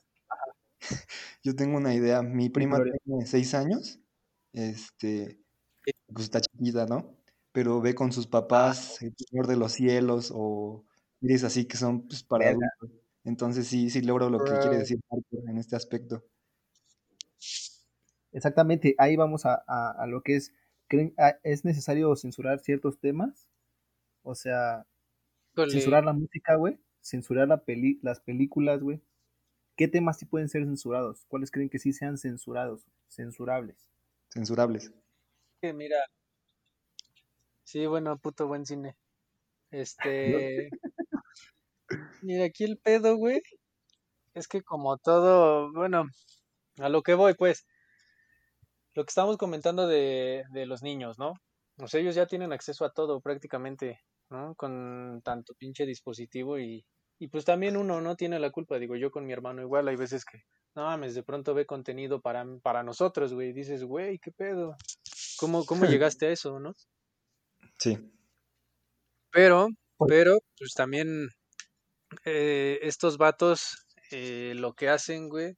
yo 1.43 1.55
tengo 1.57 1.77
una 1.77 1.95
idea. 1.95 2.23
Mi 2.23 2.49
prima 2.51 2.77
Gloria. 2.77 2.95
tiene 3.05 3.27
seis 3.27 3.55
años. 3.55 3.99
Este, 4.53 5.41
pues 6.13 6.25
está 6.25 6.41
chiquita, 6.41 6.87
¿no? 6.87 7.17
Pero 7.53 7.81
ve 7.81 7.95
con 7.95 8.13
sus 8.13 8.27
papás 8.27 9.03
El 9.03 9.15
Señor 9.17 9.47
de 9.49 9.57
los 9.57 9.73
Cielos 9.73 10.33
o 10.35 10.85
series 11.21 11.45
así 11.45 11.65
que 11.67 11.77
son 11.77 12.07
pues, 12.07 12.23
para 12.23 12.51
adultos. 12.51 12.91
Entonces 13.25 13.67
sí, 13.69 13.91
sí 13.91 14.03
logro 14.03 14.31
lo 14.31 14.39
que 14.45 14.59
quiere 14.59 14.79
decir 14.79 15.01
Marco 15.11 15.49
en 15.49 15.59
este 15.59 15.77
aspecto. 15.77 16.25
Exactamente, 18.33 18.95
ahí 18.99 19.17
vamos 19.17 19.45
a, 19.47 19.63
a- 19.67 19.91
a 19.99 20.07
lo 20.07 20.23
que 20.23 20.37
es, 20.37 20.53
¿creen, 20.89 21.15
ah, 21.19 21.35
¿es 21.43 21.65
necesario 21.65 22.15
censurar 22.17 22.61
ciertos 22.61 22.99
temas? 23.01 23.49
O 24.23 24.35
sea, 24.35 24.87
censurar 25.69 26.05
la 26.05 26.13
música, 26.13 26.57
güey, 26.57 26.81
censurar 27.03 27.49
la 27.49 27.65
peli 27.65 28.01
las 28.03 28.21
películas, 28.21 28.83
güey. 28.83 29.03
¿Qué 29.77 29.89
temas 29.89 30.19
sí 30.19 30.27
pueden 30.27 30.49
ser 30.49 30.65
censurados? 30.65 31.27
¿Cuáles 31.29 31.51
creen 31.51 31.71
que 31.71 31.79
sí 31.79 31.93
sean 31.93 32.19
censurados, 32.19 32.87
censurables? 33.09 33.89
Censurables. 34.31 34.93
que 35.61 35.73
mira. 35.73 35.99
Sí, 37.65 37.87
bueno, 37.87 38.19
puto 38.19 38.47
buen 38.49 38.67
cine. 38.67 38.97
Este. 39.71 40.71
Mira, 42.23 42.45
aquí 42.45 42.65
el 42.65 42.79
pedo, 42.79 43.17
güey. 43.17 43.41
Es 44.35 44.47
que 44.49 44.63
como 44.63 44.97
todo, 44.99 45.73
bueno, 45.73 46.05
a 46.79 46.89
lo 46.89 47.03
que 47.03 47.15
voy, 47.15 47.35
pues. 47.35 47.67
Lo 48.95 49.05
que 49.05 49.11
estamos 49.11 49.37
comentando 49.37 49.87
de, 49.87 50.45
de 50.53 50.67
los 50.67 50.83
niños, 50.83 51.19
¿no? 51.19 51.35
O 51.79 51.89
sea, 51.89 52.01
ellos 52.01 52.15
ya 52.15 52.27
tienen 52.27 52.53
acceso 52.53 52.85
a 52.85 52.93
todo 52.93 53.21
prácticamente, 53.21 54.01
¿no? 54.31 54.55
Con 54.57 55.21
tanto 55.25 55.55
pinche 55.55 55.87
dispositivo 55.87 56.59
y, 56.59 56.85
y 57.19 57.29
pues 57.29 57.45
también 57.45 57.77
uno 57.77 58.01
no 58.01 58.17
tiene 58.17 58.39
la 58.39 58.51
culpa. 58.51 58.79
Digo, 58.79 58.97
yo 58.97 59.11
con 59.11 59.27
mi 59.27 59.33
hermano 59.33 59.63
igual, 59.63 59.89
hay 59.89 59.97
veces 59.97 60.25
que, 60.25 60.43
no 60.75 60.85
mames, 60.85 61.15
de 61.15 61.23
pronto 61.23 61.55
ve 61.55 61.67
contenido 61.67 62.21
para, 62.21 62.45
para 62.63 62.83
nosotros, 62.83 63.33
güey. 63.35 63.51
y 63.51 63.53
Dices, 63.53 63.85
güey, 63.85 64.19
¿qué 64.19 64.31
pedo? 64.31 64.77
¿Cómo, 65.39 65.65
cómo 65.65 65.85
llegaste 66.17 66.27
a 66.27 66.31
eso, 66.31 66.59
no? 66.61 66.75
Sí. 67.79 67.99
Pero, 69.33 69.69
pero, 70.09 70.39
pues 70.59 70.75
también 70.75 71.29
eh, 72.25 72.79
estos 72.83 73.19
vatos 73.19 73.87
eh, 74.11 74.55
lo 74.57 74.75
que 74.75 74.89
hacen, 74.89 75.29
güey, 75.29 75.57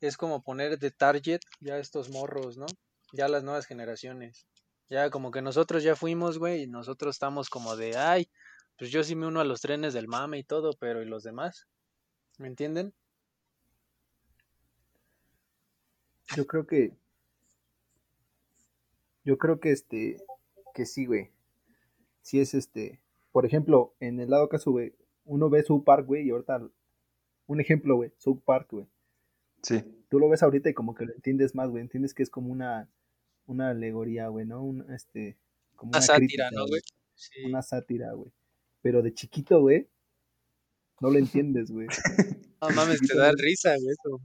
es 0.00 0.16
como 0.16 0.42
poner 0.42 0.78
de 0.78 0.90
target 0.90 1.40
ya 1.60 1.78
estos 1.78 2.10
morros, 2.10 2.56
¿no? 2.56 2.66
Ya 3.12 3.28
las 3.28 3.44
nuevas 3.44 3.66
generaciones. 3.66 4.46
Ya 4.88 5.10
como 5.10 5.30
que 5.30 5.42
nosotros 5.42 5.82
ya 5.82 5.96
fuimos, 5.96 6.38
güey, 6.38 6.62
y 6.62 6.66
nosotros 6.66 7.16
estamos 7.16 7.48
como 7.48 7.76
de, 7.76 7.96
ay, 7.96 8.28
pues 8.78 8.90
yo 8.90 9.04
sí 9.04 9.14
me 9.14 9.26
uno 9.26 9.40
a 9.40 9.44
los 9.44 9.60
trenes 9.60 9.94
del 9.94 10.08
mame 10.08 10.38
y 10.38 10.44
todo, 10.44 10.72
pero 10.78 11.02
¿y 11.02 11.06
los 11.06 11.22
demás? 11.22 11.66
¿Me 12.38 12.48
entienden? 12.48 12.94
Yo 16.36 16.46
creo 16.46 16.66
que. 16.66 16.92
Yo 19.24 19.38
creo 19.38 19.60
que 19.60 19.70
este. 19.70 20.16
Que 20.74 20.86
sí, 20.86 21.06
güey. 21.06 21.30
Sí 22.22 22.40
es 22.40 22.54
este. 22.54 23.00
Por 23.32 23.46
ejemplo, 23.46 23.94
en 24.00 24.18
el 24.18 24.30
lado 24.30 24.48
caso, 24.48 24.70
güey. 24.70 24.94
Uno 25.24 25.50
ve 25.50 25.62
South 25.62 25.84
Park, 25.84 26.06
güey, 26.06 26.26
y 26.26 26.30
ahorita. 26.30 26.62
Un 27.46 27.60
ejemplo, 27.60 27.96
güey. 27.96 28.12
South 28.18 28.40
Park, 28.44 28.68
güey. 28.70 28.86
Sí. 29.62 29.82
Tú 30.08 30.18
lo 30.18 30.28
ves 30.28 30.42
ahorita 30.42 30.70
y 30.70 30.74
como 30.74 30.94
que 30.94 31.06
lo 31.06 31.12
entiendes 31.14 31.54
más, 31.54 31.70
güey. 31.70 31.82
Entiendes 31.82 32.14
que 32.14 32.22
es 32.22 32.30
como 32.30 32.52
una. 32.52 32.88
Una 33.46 33.70
alegoría, 33.70 34.28
güey, 34.28 34.46
¿no? 34.46 34.62
Un, 34.62 34.90
este. 34.92 35.36
Como 35.74 35.90
Una 35.90 35.98
una 35.98 36.06
sátira, 36.06 36.18
crítica, 36.26 36.50
¿no, 36.52 36.66
güey? 36.66 36.80
Sí. 37.14 37.44
Una 37.44 37.62
sátira, 37.62 38.12
güey. 38.12 38.32
Pero 38.82 39.02
de 39.02 39.12
chiquito, 39.14 39.60
güey. 39.60 39.88
No 41.00 41.10
lo 41.10 41.18
entiendes, 41.18 41.70
güey. 41.70 41.88
No 42.62 42.70
mames, 42.70 43.00
te 43.00 43.18
da 43.18 43.32
risa, 43.36 43.74
güey. 43.76 43.88
eso. 43.90 44.20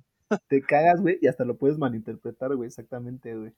Te 0.47 0.61
cagas, 0.61 1.01
güey, 1.01 1.17
y 1.21 1.27
hasta 1.27 1.43
lo 1.43 1.57
puedes 1.57 1.79
malinterpretar, 1.79 2.55
güey. 2.55 2.67
Exactamente, 2.67 3.35
güey. 3.35 3.51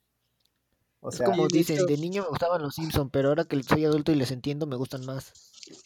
O 1.00 1.08
Es 1.08 1.16
sea, 1.16 1.26
como 1.26 1.48
de 1.48 1.58
dicen, 1.58 1.86
de 1.86 1.96
niño 1.96 2.22
me 2.22 2.28
gustaban 2.28 2.62
los 2.62 2.74
Simpsons, 2.74 3.10
pero 3.12 3.28
ahora 3.30 3.44
que 3.44 3.62
soy 3.62 3.84
adulto 3.84 4.12
y 4.12 4.16
les 4.16 4.30
entiendo, 4.30 4.66
me 4.66 4.76
gustan 4.76 5.04
más. 5.06 5.32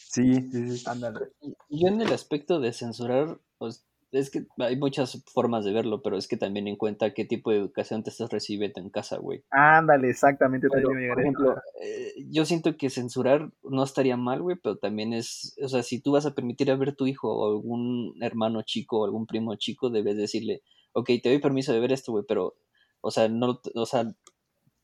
Sí, 0.09 0.35
sí, 0.51 0.79
sí. 0.79 0.85
ándale. 0.87 1.21
Yo 1.69 1.89
en 1.89 2.01
el 2.01 2.13
aspecto 2.13 2.59
de 2.59 2.73
censurar, 2.73 3.39
pues 3.59 3.85
es 4.19 4.31
que 4.31 4.47
hay 4.59 4.77
muchas 4.77 5.23
formas 5.33 5.65
de 5.65 5.73
verlo, 5.73 6.01
pero 6.03 6.17
es 6.17 6.29
que 6.29 6.37
también 6.37 6.69
en 6.69 6.77
cuenta 6.77 7.13
qué 7.15 7.25
tipo 7.25 7.51
de 7.51 7.59
educación 7.59 8.03
te 8.03 8.11
estás 8.11 8.31
recibiendo 8.31 8.81
en 8.81 8.91
casa, 8.91 9.19
güey. 9.19 9.43
Ándale, 9.51 10.11
exactamente. 10.11 10.69
Pero, 10.71 10.89
también 10.89 11.11
a 11.11 11.15
por 11.15 11.19
a 11.19 11.23
ejemplo, 11.23 11.57
eh, 11.83 12.13
yo 12.31 12.45
siento 12.45 12.77
que 12.77 12.91
censurar 12.91 13.51
no 13.63 13.83
estaría 13.83 14.17
mal, 14.17 14.41
güey, 14.43 14.57
pero 14.63 14.77
también 14.77 15.13
es, 15.13 15.57
o 15.63 15.69
sea, 15.69 15.83
si 15.83 16.01
tú 16.01 16.13
vas 16.13 16.27
a 16.27 16.35
permitir 16.35 16.71
a 16.71 16.77
ver 16.77 16.95
tu 16.95 17.07
hijo 17.07 17.29
o 17.29 17.49
algún 17.51 18.15
hermano 18.21 18.63
chico 18.63 19.01
o 19.01 19.05
algún 19.05 19.27
primo 19.27 19.57
chico, 19.57 19.91
debes 19.91 20.17
decirle, 20.17 20.63
ok, 20.93 21.11
te 21.23 21.31
doy 21.31 21.39
permiso 21.39 21.73
de 21.73 21.81
ver 21.81 21.93
esto, 21.93 22.13
güey, 22.13 22.25
pero, 22.27 22.55
o 23.01 23.11
sea, 23.11 23.29
no, 23.29 23.61
o 23.75 23.87
sea, 23.87 24.15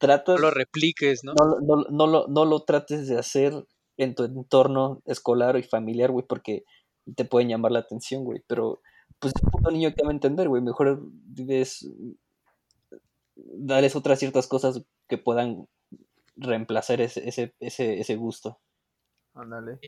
trata, 0.01 0.33
No 0.35 0.39
lo 0.41 0.51
repliques, 0.51 1.23
¿no? 1.23 1.35
no, 1.39 1.45
lo- 1.47 1.61
no, 1.61 1.85
no 1.91 2.07
lo, 2.09 2.27
no 2.27 2.45
lo 2.45 2.65
trates 2.65 3.07
de 3.07 3.17
hacer 3.19 3.53
en 3.97 4.15
tu 4.17 4.25
entorno 4.25 5.01
escolar 5.05 5.57
y 5.57 5.63
familiar, 5.63 6.11
güey, 6.11 6.27
porque 6.27 6.65
te 7.15 7.25
pueden 7.25 7.49
llamar 7.49 7.71
la 7.73 7.81
atención, 7.81 8.25
güey, 8.25 8.43
pero 8.49 8.81
pues 9.21 9.33
el 9.43 9.51
puto 9.51 9.71
niño 9.71 9.93
que 9.95 10.03
va 10.03 10.09
a 10.11 10.15
entender, 10.15 10.49
güey, 10.49 10.63
mejor 10.63 11.01
dices, 11.27 11.89
darles 13.37 13.95
otras 13.97 14.19
ciertas 14.19 14.47
cosas 14.47 14.83
que 15.09 15.19
puedan 15.19 15.67
reemplazar 16.37 17.01
ese, 17.01 17.29
ese, 17.29 17.55
ese, 17.61 18.01
ese 18.01 18.17
gusto. 18.17 18.59
Ándale. 19.35 19.79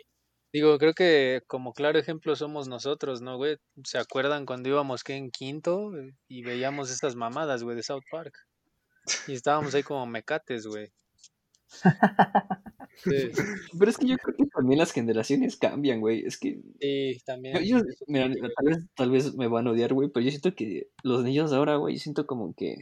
Digo, 0.52 0.76
creo 0.78 0.92
que 0.92 1.40
como 1.46 1.72
claro 1.72 1.98
ejemplo 1.98 2.36
somos 2.36 2.68
nosotros, 2.68 3.22
¿no, 3.22 3.38
güey? 3.38 3.56
¿Se 3.84 3.96
acuerdan 3.96 4.44
cuando 4.44 4.68
íbamos 4.68 5.02
que 5.02 5.14
en 5.16 5.30
quinto 5.30 5.90
y 6.28 6.42
veíamos 6.42 6.90
estas 6.90 7.16
mamadas, 7.16 7.62
güey, 7.62 7.74
de 7.76 7.82
South 7.82 8.02
Park? 8.10 8.34
Y 9.26 9.32
estábamos 9.34 9.74
ahí 9.74 9.82
como 9.82 10.06
mecates, 10.06 10.66
güey. 10.66 10.92
Sí, 13.04 13.30
Pero 13.78 13.90
es 13.90 13.96
que 13.96 14.06
yo 14.06 14.16
creo 14.18 14.36
que 14.36 14.44
también 14.54 14.78
las 14.78 14.92
generaciones 14.92 15.56
cambian, 15.56 16.00
güey, 16.00 16.24
es 16.26 16.38
que 16.38 16.60
sí, 16.78 17.14
Yo, 17.14 17.20
también. 17.24 17.64
yo- 17.64 17.78
mira, 18.06 18.28
tal 18.28 18.66
vez, 18.66 18.78
tal 18.94 19.10
vez 19.10 19.34
me 19.34 19.48
van 19.48 19.66
a 19.66 19.70
odiar, 19.70 19.94
güey, 19.94 20.10
pero 20.10 20.22
yo 20.22 20.30
siento 20.30 20.54
que 20.54 20.88
los 21.02 21.24
niños 21.24 21.52
ahora, 21.52 21.76
güey, 21.76 21.98
siento 21.98 22.26
como 22.26 22.54
que 22.54 22.76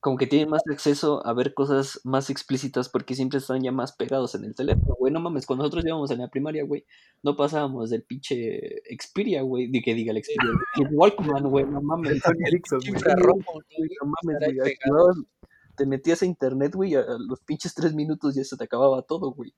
como 0.00 0.16
que 0.16 0.26
tienen 0.26 0.48
más 0.48 0.62
acceso 0.70 1.24
a 1.26 1.32
ver 1.34 1.52
cosas 1.52 2.00
más 2.04 2.30
explícitas 2.30 2.88
porque 2.88 3.14
siempre 3.14 3.38
están 3.38 3.62
ya 3.62 3.70
más 3.70 3.92
pegados 3.92 4.34
en 4.34 4.44
el 4.44 4.54
teléfono, 4.54 4.94
güey. 4.98 5.12
No 5.12 5.20
mames, 5.20 5.44
cuando 5.46 5.62
nosotros 5.64 5.84
íbamos 5.84 6.10
en 6.10 6.18
la 6.20 6.28
primaria, 6.28 6.64
güey, 6.64 6.86
no 7.22 7.36
pasábamos 7.36 7.90
del 7.90 8.02
pinche 8.02 8.80
Xperia, 8.98 9.42
güey, 9.42 9.70
de 9.70 9.82
que 9.82 9.92
diga 9.94 10.12
el 10.12 10.22
Xperia, 10.24 10.50
el 10.76 10.88
Walkman, 10.96 11.44
güey, 11.50 11.66
no 11.66 11.82
mames. 11.82 12.12
El 12.14 12.20
Sony 12.22 12.46
Ericsson, 12.46 12.80
güey. 12.80 12.92
¿no, 12.94 13.32
Güey, 13.34 13.44
güey? 13.76 13.90
no 14.02 14.12
mames, 14.22 14.56
güey, 14.56 15.26
te 15.76 15.86
metías 15.86 16.22
a 16.22 16.26
internet, 16.26 16.74
güey, 16.74 16.94
a 16.94 17.00
a 17.00 17.16
los 17.18 17.40
pinches 17.40 17.74
tres 17.74 17.94
minutos 17.94 18.34
ya 18.34 18.44
se 18.44 18.56
te 18.56 18.64
acababa 18.64 19.02
todo, 19.02 19.32
güey. 19.32 19.54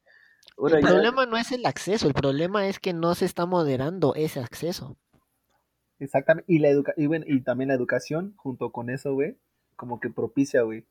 Ahora 0.59 0.79
El 0.79 0.83
ya- 0.85 0.91
problema 0.91 1.25
no 1.27 1.37
es 1.37 1.53
el 1.53 1.65
acceso, 1.67 2.07
el 2.09 2.15
problema 2.15 2.67
es 2.67 2.79
que 2.81 2.93
no 2.93 3.15
se 3.15 3.25
está 3.27 3.47
moderando 3.47 4.15
ese 4.17 4.41
acceso. 4.41 4.97
Exactamente. 5.99 6.53
Y, 6.53 6.59
la 6.59 6.69
educa 6.69 6.93
y, 6.97 7.07
bueno, 7.07 7.25
y 7.29 7.43
también 7.43 7.69
la 7.69 7.75
educación, 7.75 8.35
junto 8.37 8.73
con 8.73 8.91
eso, 8.91 9.15
güey, 9.15 9.39
como 9.83 9.99
que 9.99 10.11
propicia, 10.11 10.63
güey. 10.63 10.85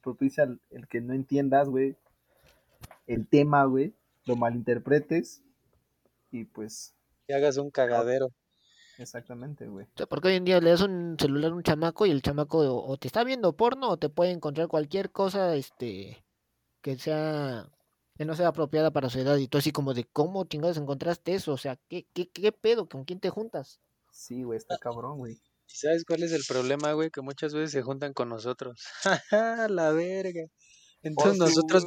Propicia 0.00 0.44
el, 0.44 0.60
el 0.70 0.86
que 0.86 1.00
no 1.00 1.12
entiendas, 1.12 1.68
güey, 1.68 1.96
el 3.08 3.26
tema, 3.26 3.64
güey, 3.64 3.92
lo 4.26 4.36
malinterpretes 4.36 5.42
y 6.30 6.44
pues, 6.44 6.94
Que 7.26 7.34
hagas 7.34 7.56
un 7.56 7.72
cagadero. 7.72 8.28
exactamente, 8.96 9.66
güey. 9.66 9.86
O 9.86 9.96
sea, 9.96 10.06
porque 10.06 10.28
hoy 10.28 10.34
en 10.36 10.44
día 10.44 10.60
le 10.60 10.70
das 10.70 10.82
un 10.82 11.16
celular 11.18 11.50
a 11.50 11.54
un 11.56 11.64
chamaco 11.64 12.06
y 12.06 12.12
el 12.12 12.22
chamaco 12.22 12.58
o, 12.58 12.88
o 12.88 12.96
te 12.96 13.08
está 13.08 13.24
viendo 13.24 13.56
porno 13.56 13.88
o 13.88 13.96
te 13.96 14.08
puede 14.08 14.30
encontrar 14.30 14.68
cualquier 14.68 15.10
cosa 15.10 15.56
este 15.56 16.24
que 16.80 16.96
sea 16.96 17.68
que 18.16 18.24
no 18.24 18.36
sea 18.36 18.48
apropiada 18.48 18.92
para 18.92 19.10
su 19.10 19.18
edad 19.18 19.36
y 19.38 19.48
tú 19.48 19.58
así 19.58 19.72
como 19.72 19.94
de 19.94 20.04
cómo 20.04 20.44
chingados 20.44 20.76
encontraste 20.76 21.34
eso, 21.34 21.54
o 21.54 21.58
sea, 21.58 21.74
¿qué, 21.88 22.06
qué, 22.12 22.30
qué 22.30 22.52
pedo? 22.52 22.88
¿Con 22.88 23.04
quién 23.04 23.18
te 23.18 23.30
juntas? 23.30 23.80
Sí, 24.12 24.44
güey, 24.44 24.58
está 24.58 24.78
cabrón, 24.78 25.18
güey. 25.18 25.40
¿Y 25.72 25.76
sabes 25.76 26.04
cuál 26.06 26.22
es 26.22 26.32
el 26.32 26.42
problema, 26.46 26.92
güey? 26.92 27.10
Que 27.10 27.22
muchas 27.22 27.54
veces 27.54 27.70
se 27.72 27.82
juntan 27.82 28.12
con 28.12 28.28
nosotros. 28.28 28.82
la 29.70 29.92
verga. 29.92 30.42
Entonces 31.02 31.38
nosotros, 31.38 31.84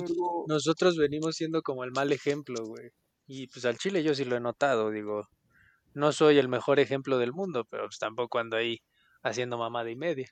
nosotros 0.47 0.97
venimos 0.97 1.35
siendo 1.35 1.61
como 1.61 1.83
el 1.83 1.91
mal 1.91 2.11
ejemplo, 2.11 2.65
güey. 2.65 2.89
Y 3.27 3.47
pues 3.47 3.65
al 3.65 3.77
chile 3.77 4.03
yo 4.03 4.13
sí 4.13 4.25
lo 4.25 4.35
he 4.35 4.39
notado, 4.39 4.91
digo. 4.91 5.27
No 5.93 6.11
soy 6.11 6.37
el 6.37 6.49
mejor 6.49 6.79
ejemplo 6.79 7.17
del 7.17 7.31
mundo, 7.31 7.65
pero 7.69 7.85
pues 7.85 7.97
tampoco 7.97 8.39
ando 8.39 8.57
ahí 8.57 8.81
haciendo 9.23 9.57
mamada 9.57 9.89
y 9.89 9.95
media. 9.95 10.27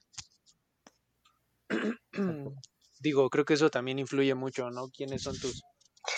digo, 2.99 3.29
creo 3.29 3.45
que 3.45 3.53
eso 3.53 3.69
también 3.69 3.99
influye 3.99 4.35
mucho, 4.35 4.69
¿no? 4.69 4.89
¿Quiénes 4.89 5.23
son 5.23 5.37
tus, 5.39 5.61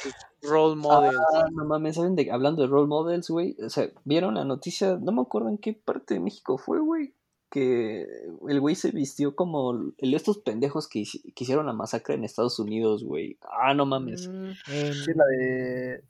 tus 0.04 0.14
role 0.42 0.76
models? 0.76 1.18
Ah, 1.36 1.46
no 1.52 1.66
mames, 1.66 1.96
¿saben 1.96 2.16
de, 2.16 2.32
hablando 2.32 2.62
de 2.62 2.68
role 2.68 2.88
models, 2.88 3.30
güey? 3.30 3.56
O 3.64 3.70
sea, 3.70 3.90
¿vieron 4.04 4.36
la 4.36 4.46
noticia? 4.46 4.98
No 4.98 5.12
me 5.12 5.22
acuerdo 5.22 5.50
en 5.50 5.58
qué 5.58 5.74
parte 5.74 6.16
de 6.16 6.20
México 6.20 6.58
fue, 6.58 6.80
güey. 6.80 7.14
Que 7.56 8.06
el 8.50 8.60
güey 8.60 8.76
se 8.76 8.92
vistió 8.92 9.34
como 9.34 9.72
el 9.98 10.12
de 10.12 10.18
estos 10.18 10.40
pendejos 10.40 10.90
que, 10.90 11.04
que 11.04 11.44
hicieron 11.46 11.66
la 11.68 11.72
masacre 11.72 12.16
en 12.16 12.26
Estados 12.26 12.60
Unidos, 12.60 13.06
güey. 13.06 13.38
Ah, 13.42 13.74
no 13.74 13.86
mames. 13.86 14.28
Mm, 14.28 14.52
Sí, 14.66 15.12
la 15.16 15.26
de... 15.26 16.04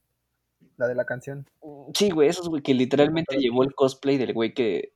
La 0.78 0.88
de 0.88 0.96
la 0.96 1.06
canción. 1.06 1.48
Sí, 1.94 2.10
güey, 2.10 2.30
esos 2.30 2.50
güey 2.50 2.64
que 2.64 2.74
literalmente 2.74 3.38
llevó 3.38 3.62
el 3.64 3.75
cosplay 3.75 4.18
del 4.18 4.34
güey 4.34 4.54
que. 4.56 4.92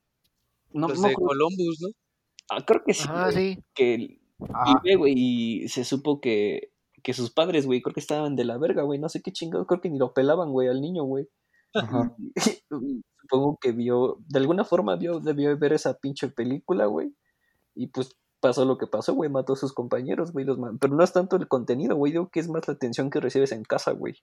No, 0.73 0.87
Los 0.87 0.99
no 0.99 1.07
de 1.07 1.13
creo- 1.13 1.27
Columbus, 1.27 1.81
¿no? 1.81 1.87
ah, 2.49 2.65
creo 2.65 2.83
que 2.83 2.93
sí. 2.95 3.07
Güey, 3.07 3.31
sí. 3.55 3.63
Que 3.75 4.19
Ajá. 4.51 4.81
vive, 4.83 4.95
güey, 4.97 5.13
y 5.15 5.69
se 5.69 5.83
supo 5.85 6.19
que, 6.19 6.71
que 7.03 7.13
sus 7.13 7.29
padres, 7.31 7.65
güey, 7.67 7.81
creo 7.81 7.93
que 7.93 7.99
estaban 8.01 8.35
de 8.35 8.43
la 8.43 8.57
verga, 8.57 8.81
güey. 8.83 8.99
No 8.99 9.07
sé 9.07 9.21
qué 9.21 9.31
chingados, 9.31 9.67
creo 9.67 9.79
que 9.79 9.89
ni 9.89 9.99
lo 9.99 10.13
pelaban, 10.13 10.51
güey, 10.51 10.67
al 10.67 10.81
niño, 10.81 11.03
güey. 11.03 11.27
Supongo 13.21 13.57
que 13.61 13.71
vio, 13.71 14.17
de 14.27 14.39
alguna 14.39 14.65
forma 14.65 14.95
vio, 14.95 15.19
debió 15.19 15.57
ver 15.57 15.73
esa 15.73 15.97
pinche 15.97 16.29
película, 16.29 16.85
güey. 16.85 17.15
Y 17.75 17.87
pues 17.87 18.15
pasó 18.39 18.65
lo 18.65 18.77
que 18.77 18.87
pasó, 18.87 19.13
güey, 19.13 19.29
mató 19.29 19.53
a 19.53 19.57
sus 19.57 19.73
compañeros, 19.73 20.31
güey. 20.31 20.45
Los 20.45 20.57
Pero 20.79 20.95
no 20.95 21.03
es 21.03 21.13
tanto 21.13 21.35
el 21.35 21.47
contenido, 21.47 21.95
güey, 21.95 22.11
digo 22.11 22.29
que 22.29 22.39
es 22.39 22.49
más 22.49 22.67
la 22.67 22.73
atención 22.73 23.09
que 23.09 23.19
recibes 23.19 23.51
en 23.51 23.63
casa, 23.63 23.91
güey. 23.91 24.15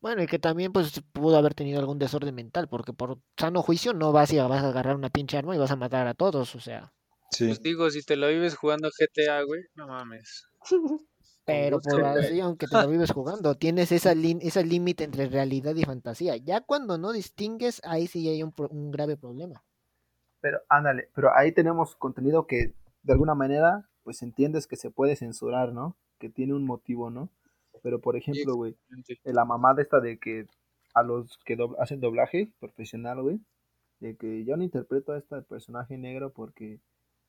Bueno, 0.00 0.22
y 0.22 0.26
que 0.26 0.38
también 0.38 0.72
pues 0.72 1.00
pudo 1.12 1.36
haber 1.36 1.54
tenido 1.54 1.80
algún 1.80 1.98
desorden 1.98 2.34
mental, 2.34 2.68
porque 2.68 2.92
por 2.92 3.18
sano 3.38 3.62
juicio 3.62 3.94
no 3.94 4.12
vas 4.12 4.32
y 4.32 4.38
vas 4.38 4.62
a 4.62 4.68
agarrar 4.68 4.96
una 4.96 5.10
pinche 5.10 5.38
arma 5.38 5.54
y 5.54 5.58
vas 5.58 5.70
a 5.70 5.76
matar 5.76 6.06
a 6.06 6.14
todos, 6.14 6.54
o 6.54 6.60
sea. 6.60 6.92
Sí. 7.30 7.46
Pues 7.46 7.62
digo, 7.62 7.90
si 7.90 8.02
te 8.02 8.16
lo 8.16 8.28
vives 8.28 8.54
jugando 8.54 8.88
GTA, 8.88 9.42
güey, 9.42 9.62
no 9.74 9.88
mames. 9.88 10.48
Pero 11.46 11.80
por 11.80 12.04
así, 12.04 12.40
aunque 12.40 12.66
te 12.66 12.76
lo 12.76 12.88
vives 12.88 13.12
jugando, 13.12 13.54
tienes 13.56 13.92
esa 13.92 14.12
ese 14.12 14.64
límite 14.64 15.04
entre 15.04 15.28
realidad 15.28 15.74
y 15.76 15.84
fantasía. 15.84 16.36
Ya 16.36 16.60
cuando 16.60 16.98
no 16.98 17.12
distingues, 17.12 17.80
ahí 17.84 18.06
sí 18.06 18.28
hay 18.28 18.42
un, 18.42 18.52
pro- 18.52 18.68
un 18.68 18.90
grave 18.90 19.16
problema. 19.16 19.64
Pero 20.40 20.60
ándale, 20.68 21.08
pero 21.14 21.30
ahí 21.34 21.52
tenemos 21.52 21.96
contenido 21.96 22.46
que 22.46 22.74
de 23.02 23.12
alguna 23.12 23.34
manera, 23.34 23.88
pues 24.02 24.22
entiendes 24.22 24.66
que 24.66 24.76
se 24.76 24.90
puede 24.90 25.16
censurar, 25.16 25.72
¿no? 25.72 25.96
Que 26.18 26.28
tiene 26.28 26.54
un 26.54 26.64
motivo, 26.64 27.10
¿no? 27.10 27.30
Pero 27.82 28.00
por 28.00 28.16
ejemplo, 28.16 28.54
güey, 28.56 28.76
exactamente. 28.90 29.32
la 29.32 29.44
mamada 29.44 29.82
esta 29.82 30.00
de 30.00 30.18
que 30.18 30.46
a 30.94 31.02
los 31.02 31.38
que 31.44 31.56
hacen 31.78 32.00
doblaje 32.00 32.52
profesional, 32.58 33.22
güey, 33.22 33.40
de 34.00 34.16
que 34.16 34.44
yo 34.44 34.56
no 34.56 34.64
interpreto 34.64 35.12
a 35.12 35.18
este 35.18 35.40
personaje 35.42 35.96
negro 35.98 36.32
porque... 36.32 36.80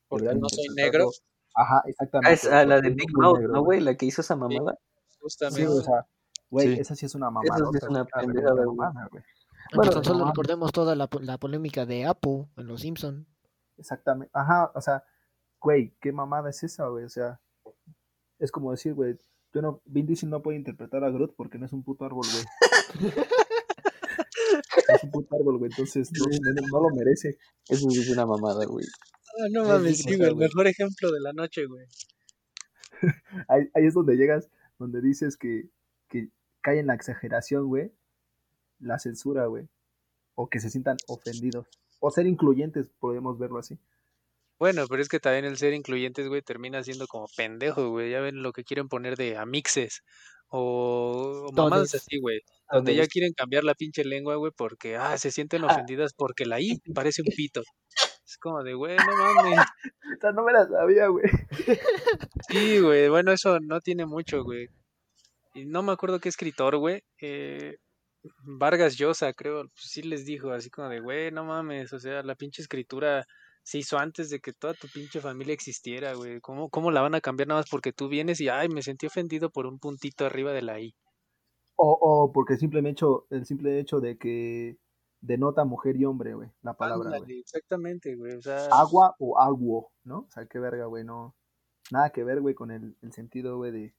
Porque 0.08 0.26
no 0.34 0.48
soy 0.48 0.64
negro. 0.74 1.10
Ajá, 1.54 1.78
Ah, 1.78 1.82
exactamente. 1.86 2.32
es 2.34 2.44
ah, 2.46 2.64
la 2.64 2.80
de 2.80 2.90
no 2.90 2.96
Big 2.96 3.16
Mouth, 3.16 3.38
negro, 3.38 3.52
¿no, 3.54 3.62
güey? 3.64 3.80
La 3.80 3.94
que 3.96 4.06
hizo 4.06 4.20
esa 4.20 4.36
mamada. 4.36 4.78
Sí, 5.08 5.16
Justamente. 5.20 5.68
o 5.68 5.80
sea, 5.82 6.06
güey, 6.50 6.74
Sí. 6.74 6.80
esa 6.80 6.94
sí 6.94 7.06
es 7.06 7.14
una 7.14 7.30
mamada. 7.30 7.56
sí 7.56 7.76
es 7.76 7.82
una 7.88 8.04
pendejada, 8.04 8.64
güey. 8.64 8.76
güey. 9.10 9.24
Bueno, 9.74 9.92
tan 9.92 10.04
solo 10.04 10.20
no, 10.20 10.26
recordemos 10.26 10.72
toda 10.72 10.94
la, 10.94 11.08
la 11.20 11.38
polémica 11.38 11.84
de 11.84 12.06
Apu 12.06 12.48
en 12.56 12.66
Los 12.66 12.80
Simpson. 12.82 13.26
Exactamente. 13.76 14.30
Ajá, 14.34 14.70
o 14.74 14.80
sea, 14.80 15.04
güey, 15.60 15.94
¿qué 16.00 16.12
mamada 16.12 16.48
es 16.50 16.62
esa, 16.62 16.86
güey? 16.88 17.04
O 17.04 17.08
sea, 17.10 17.40
es 18.38 18.50
como 18.52 18.70
decir, 18.70 18.94
güey, 18.94 19.18
yo 19.52 19.60
no, 19.62 19.82
Vin 19.84 20.06
Diesel 20.06 20.30
no 20.30 20.42
puede 20.42 20.56
interpretar 20.58 21.02
a 21.04 21.10
Groot 21.10 21.34
porque 21.36 21.58
no 21.58 21.66
es 21.66 21.72
un 21.72 21.82
puto 21.82 22.04
árbol, 22.04 22.24
güey. 22.32 22.44
Es 24.88 25.04
un 25.04 25.10
puto 25.10 25.36
árbol, 25.36 25.58
güey, 25.58 25.70
entonces 25.70 26.10
no, 26.12 26.24
no- 26.26 26.66
no 26.80 26.88
lo 26.88 26.94
merece. 26.96 27.36
Eso 27.68 27.90
sí 27.90 28.00
es 28.00 28.10
una 28.10 28.24
mamada, 28.24 28.64
güey. 28.64 28.86
Ah, 29.38 29.46
no 29.50 29.62
Es 29.62 29.68
mames, 29.68 29.98
sí, 29.98 30.16
güey. 30.16 30.28
El 30.30 30.36
mejor 30.36 30.66
ejemplo 30.66 31.10
de 31.12 31.20
la 31.20 31.32
noche, 31.32 31.66
güey. 31.66 31.86
Ahí, 33.48 33.68
ahí 33.74 33.86
es 33.86 33.94
donde 33.94 34.16
llegas, 34.16 34.50
donde 34.78 35.00
dices 35.00 35.36
que, 35.36 35.70
que 36.08 36.30
cae 36.60 36.80
en 36.80 36.86
la 36.88 36.94
exageración, 36.94 37.66
güey, 37.68 37.92
la 38.80 38.98
censura, 38.98 39.46
güey, 39.46 39.68
o 40.34 40.48
que 40.48 40.58
se 40.60 40.70
sientan 40.70 40.96
ofendidos, 41.06 41.66
o 42.00 42.10
ser 42.10 42.26
incluyentes, 42.26 42.90
podemos 42.98 43.38
verlo 43.38 43.58
así. 43.58 43.78
Bueno, 44.58 44.86
pero 44.88 45.00
es 45.00 45.08
que 45.08 45.20
también 45.20 45.44
el 45.44 45.56
ser 45.56 45.72
incluyentes, 45.74 46.26
güey, 46.26 46.42
termina 46.42 46.82
siendo 46.82 47.06
como 47.06 47.26
pendejo, 47.36 47.90
güey. 47.90 48.10
Ya 48.10 48.20
ven 48.20 48.42
lo 48.42 48.52
que 48.52 48.64
quieren 48.64 48.88
poner 48.88 49.16
de 49.16 49.36
amixes 49.36 50.02
o, 50.48 51.46
o 51.48 51.52
mamadas 51.52 51.94
así, 51.94 52.18
güey. 52.20 52.40
Donde 52.72 52.96
ya 52.96 53.06
quieren 53.06 53.32
cambiar 53.34 53.62
la 53.62 53.74
pinche 53.74 54.04
lengua, 54.04 54.34
güey, 54.34 54.50
porque, 54.56 54.96
ah, 54.96 55.16
se 55.16 55.30
sienten 55.30 55.62
Ah. 55.62 55.68
ofendidas 55.68 56.12
porque 56.14 56.44
la 56.44 56.60
I 56.60 56.80
parece 56.92 57.22
un 57.22 57.28
pito. 57.36 57.62
Es 58.28 58.36
como 58.36 58.62
de, 58.62 58.74
güey, 58.74 58.94
no 58.94 59.16
mames. 59.16 59.58
O 60.18 60.20
sea, 60.20 60.32
no 60.32 60.42
me 60.42 60.52
la 60.52 60.66
sabía, 60.66 61.06
güey. 61.08 61.24
Sí, 62.48 62.80
güey, 62.80 63.08
bueno, 63.08 63.32
eso 63.32 63.58
no 63.60 63.80
tiene 63.80 64.04
mucho, 64.04 64.42
güey. 64.42 64.68
Y 65.54 65.64
no 65.64 65.82
me 65.82 65.92
acuerdo 65.92 66.18
qué 66.18 66.28
escritor, 66.28 66.76
güey. 66.76 67.02
eh, 67.20 67.76
Vargas 68.42 68.96
Llosa, 68.96 69.32
creo, 69.32 69.62
pues 69.62 69.72
sí 69.76 70.02
les 70.02 70.24
dijo 70.26 70.50
así 70.50 70.70
como 70.70 70.88
de, 70.88 71.00
güey, 71.00 71.30
no 71.30 71.44
mames, 71.44 71.92
o 71.92 71.98
sea, 71.98 72.22
la 72.22 72.34
pinche 72.34 72.62
escritura 72.62 73.24
se 73.62 73.78
hizo 73.78 73.96
antes 73.98 74.28
de 74.28 74.40
que 74.40 74.52
toda 74.52 74.74
tu 74.74 74.88
pinche 74.88 75.20
familia 75.20 75.54
existiera, 75.54 76.14
güey. 76.14 76.40
¿Cómo, 76.40 76.68
¿Cómo 76.68 76.90
la 76.90 77.00
van 77.00 77.14
a 77.14 77.20
cambiar 77.20 77.48
nada 77.48 77.60
más 77.60 77.70
porque 77.70 77.92
tú 77.92 78.08
vienes 78.08 78.40
y, 78.40 78.48
ay, 78.48 78.68
me 78.68 78.82
sentí 78.82 79.06
ofendido 79.06 79.50
por 79.50 79.66
un 79.66 79.78
puntito 79.78 80.26
arriba 80.26 80.52
de 80.52 80.62
la 80.62 80.80
I? 80.80 80.94
O, 81.76 81.96
o 82.00 82.32
porque 82.32 82.54
el 82.54 82.58
simple 82.58 82.86
hecho, 82.90 83.26
el 83.30 83.46
simple 83.46 83.78
hecho 83.78 84.00
de 84.00 84.18
que 84.18 84.76
denota 85.20 85.64
mujer 85.64 85.96
y 85.96 86.04
hombre, 86.04 86.34
güey, 86.34 86.50
la 86.62 86.74
palabra, 86.74 87.08
Ándale, 87.08 87.24
güey. 87.24 87.40
exactamente, 87.40 88.14
güey, 88.14 88.34
o 88.36 88.42
sea, 88.42 88.66
Agua 88.68 89.16
o 89.18 89.38
aguo, 89.38 89.90
¿no? 90.04 90.20
O 90.20 90.30
sea, 90.30 90.46
qué 90.46 90.58
verga, 90.58 90.86
güey, 90.86 91.04
no. 91.04 91.34
Nada 91.90 92.10
que 92.10 92.22
ver, 92.24 92.40
güey, 92.40 92.54
con 92.54 92.70
el, 92.70 92.96
el 93.02 93.12
sentido, 93.12 93.56
güey, 93.56 93.72
de, 93.72 93.78
de, 93.78 93.94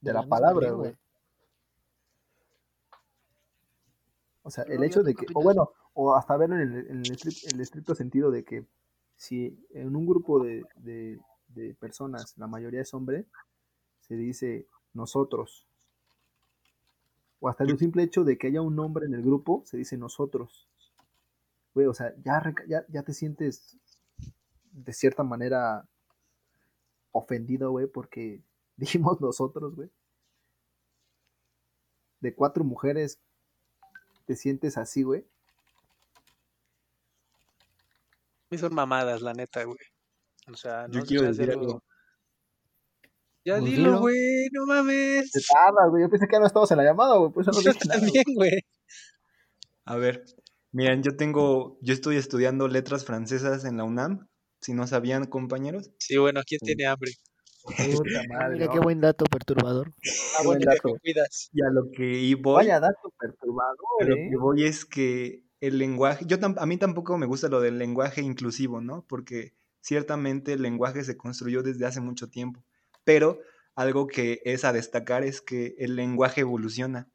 De 0.00 0.12
la, 0.12 0.26
palabra, 0.26 0.70
güey. 0.72 0.96
O 4.42 4.50
sea, 4.50 4.64
el 4.64 4.78
No, 4.78 4.84
hecho 4.84 5.00
¿y 5.00 5.04
de 5.04 5.14
que, 5.14 5.26
o 5.34 5.42
bueno, 5.42 5.70
o 5.94 6.14
hasta 6.14 6.36
verlo 6.36 6.56
en 6.56 6.62
el, 6.74 6.86
en 6.90 6.96
el 6.98 7.10
estric- 7.16 7.52
el 7.52 7.60
estricto 7.60 7.94
sentido 7.94 8.30
de 8.30 8.44
que 8.44 8.66
si 9.16 9.58
en 9.70 9.94
un 9.96 10.06
grupo 10.06 10.42
de, 10.42 10.64
de, 10.76 11.18
de 11.48 11.74
personas 11.74 12.36
la 12.36 12.46
mayoría 12.46 12.82
es 12.82 12.92
hombre, 12.94 13.26
se 14.00 14.16
dice 14.16 14.66
nosotros. 14.92 15.66
O 17.44 17.48
hasta 17.50 17.62
el 17.64 17.78
simple 17.78 18.02
hecho 18.02 18.24
de 18.24 18.38
que 18.38 18.46
haya 18.46 18.62
un 18.62 18.78
hombre 18.78 19.04
en 19.04 19.12
el 19.12 19.20
grupo, 19.20 19.62
se 19.66 19.76
dice 19.76 19.98
nosotros. 19.98 20.66
Güey, 21.74 21.86
o 21.86 21.92
sea, 21.92 22.14
ya, 22.24 22.42
ya, 22.66 22.86
ya 22.88 23.02
te 23.02 23.12
sientes 23.12 23.76
de 24.72 24.92
cierta 24.94 25.24
manera 25.24 25.86
ofendido, 27.12 27.70
güey, 27.70 27.86
porque 27.86 28.40
dijimos 28.78 29.20
nosotros, 29.20 29.76
güey. 29.76 29.90
De 32.20 32.34
cuatro 32.34 32.64
mujeres, 32.64 33.20
te 34.24 34.36
sientes 34.36 34.78
así, 34.78 35.02
güey. 35.02 35.26
mí 38.48 38.56
son 38.56 38.74
mamadas, 38.74 39.20
la 39.20 39.34
neta, 39.34 39.64
güey. 39.64 39.76
O 40.50 40.56
sea, 40.56 40.86
Yo 40.88 41.00
no 41.00 41.00
se 41.02 41.06
quiero 41.08 41.24
decir 41.24 41.50
algo- 41.50 41.60
algo. 41.62 41.82
Ya 43.44 43.58
Pues 43.58 43.70
dilo, 43.72 43.98
güey, 44.00 44.48
no 44.52 44.64
mames. 44.66 45.30
Te 45.30 45.40
tardas, 45.40 45.90
güey. 45.90 46.02
Yo 46.02 46.08
pensé 46.08 46.26
que 46.26 46.32
ya 46.34 46.40
no 46.40 46.46
estabas 46.46 46.70
en 46.70 46.78
la 46.78 46.84
llamada, 46.84 47.16
güey. 47.16 47.30
Por 47.30 47.42
eso 47.42 47.50
no 47.52 47.60
Yo 47.60 47.72
dije 47.72 47.88
también, 47.88 48.24
güey. 48.34 48.60
A 49.84 49.96
ver, 49.96 50.24
miren, 50.72 51.02
yo 51.02 51.14
tengo, 51.16 51.78
yo 51.82 51.92
estoy 51.92 52.16
estudiando 52.16 52.68
letras 52.68 53.04
francesas 53.04 53.66
en 53.66 53.76
la 53.76 53.84
UNAM, 53.84 54.28
si 54.60 54.72
no 54.72 54.86
sabían, 54.86 55.26
compañeros. 55.26 55.90
Sí, 55.98 56.16
bueno, 56.16 56.40
¿quién 56.46 56.60
tiene 56.60 56.86
hambre? 56.86 57.12
Puta 57.64 57.74
madre, 58.28 58.54
mira 58.54 58.66
¿no? 58.66 58.72
qué 58.72 58.78
buen 58.80 59.00
dato 59.00 59.26
perturbador. 59.26 59.90
Ah, 60.38 60.42
buen 60.44 60.60
dato. 60.60 60.96
cuidas. 61.02 61.50
Y 61.52 61.62
a 61.62 61.68
lo 61.70 61.90
que 61.90 62.34
voy, 62.36 62.64
Vaya 62.64 62.80
dato 62.80 63.12
perturbador, 63.18 63.76
a 64.00 64.04
lo 64.04 64.16
¿eh? 64.16 64.28
que 64.30 64.36
voy 64.36 64.64
es 64.64 64.86
que 64.86 65.44
el 65.60 65.78
lenguaje, 65.78 66.24
yo 66.26 66.38
tam- 66.38 66.56
a 66.58 66.66
mí 66.66 66.78
tampoco 66.78 67.16
me 67.18 67.26
gusta 67.26 67.48
lo 67.48 67.60
del 67.60 67.78
lenguaje 67.78 68.22
inclusivo, 68.22 68.80
¿no? 68.80 69.04
Porque 69.06 69.54
ciertamente 69.80 70.54
el 70.54 70.62
lenguaje 70.62 71.04
se 71.04 71.16
construyó 71.16 71.62
desde 71.62 71.84
hace 71.86 72.00
mucho 72.00 72.28
tiempo, 72.28 72.64
pero 73.04 73.38
algo 73.74 74.06
que 74.06 74.40
es 74.44 74.64
a 74.64 74.72
destacar 74.72 75.22
es 75.24 75.40
que 75.40 75.74
el 75.78 75.96
lenguaje 75.96 76.42
evoluciona. 76.42 77.08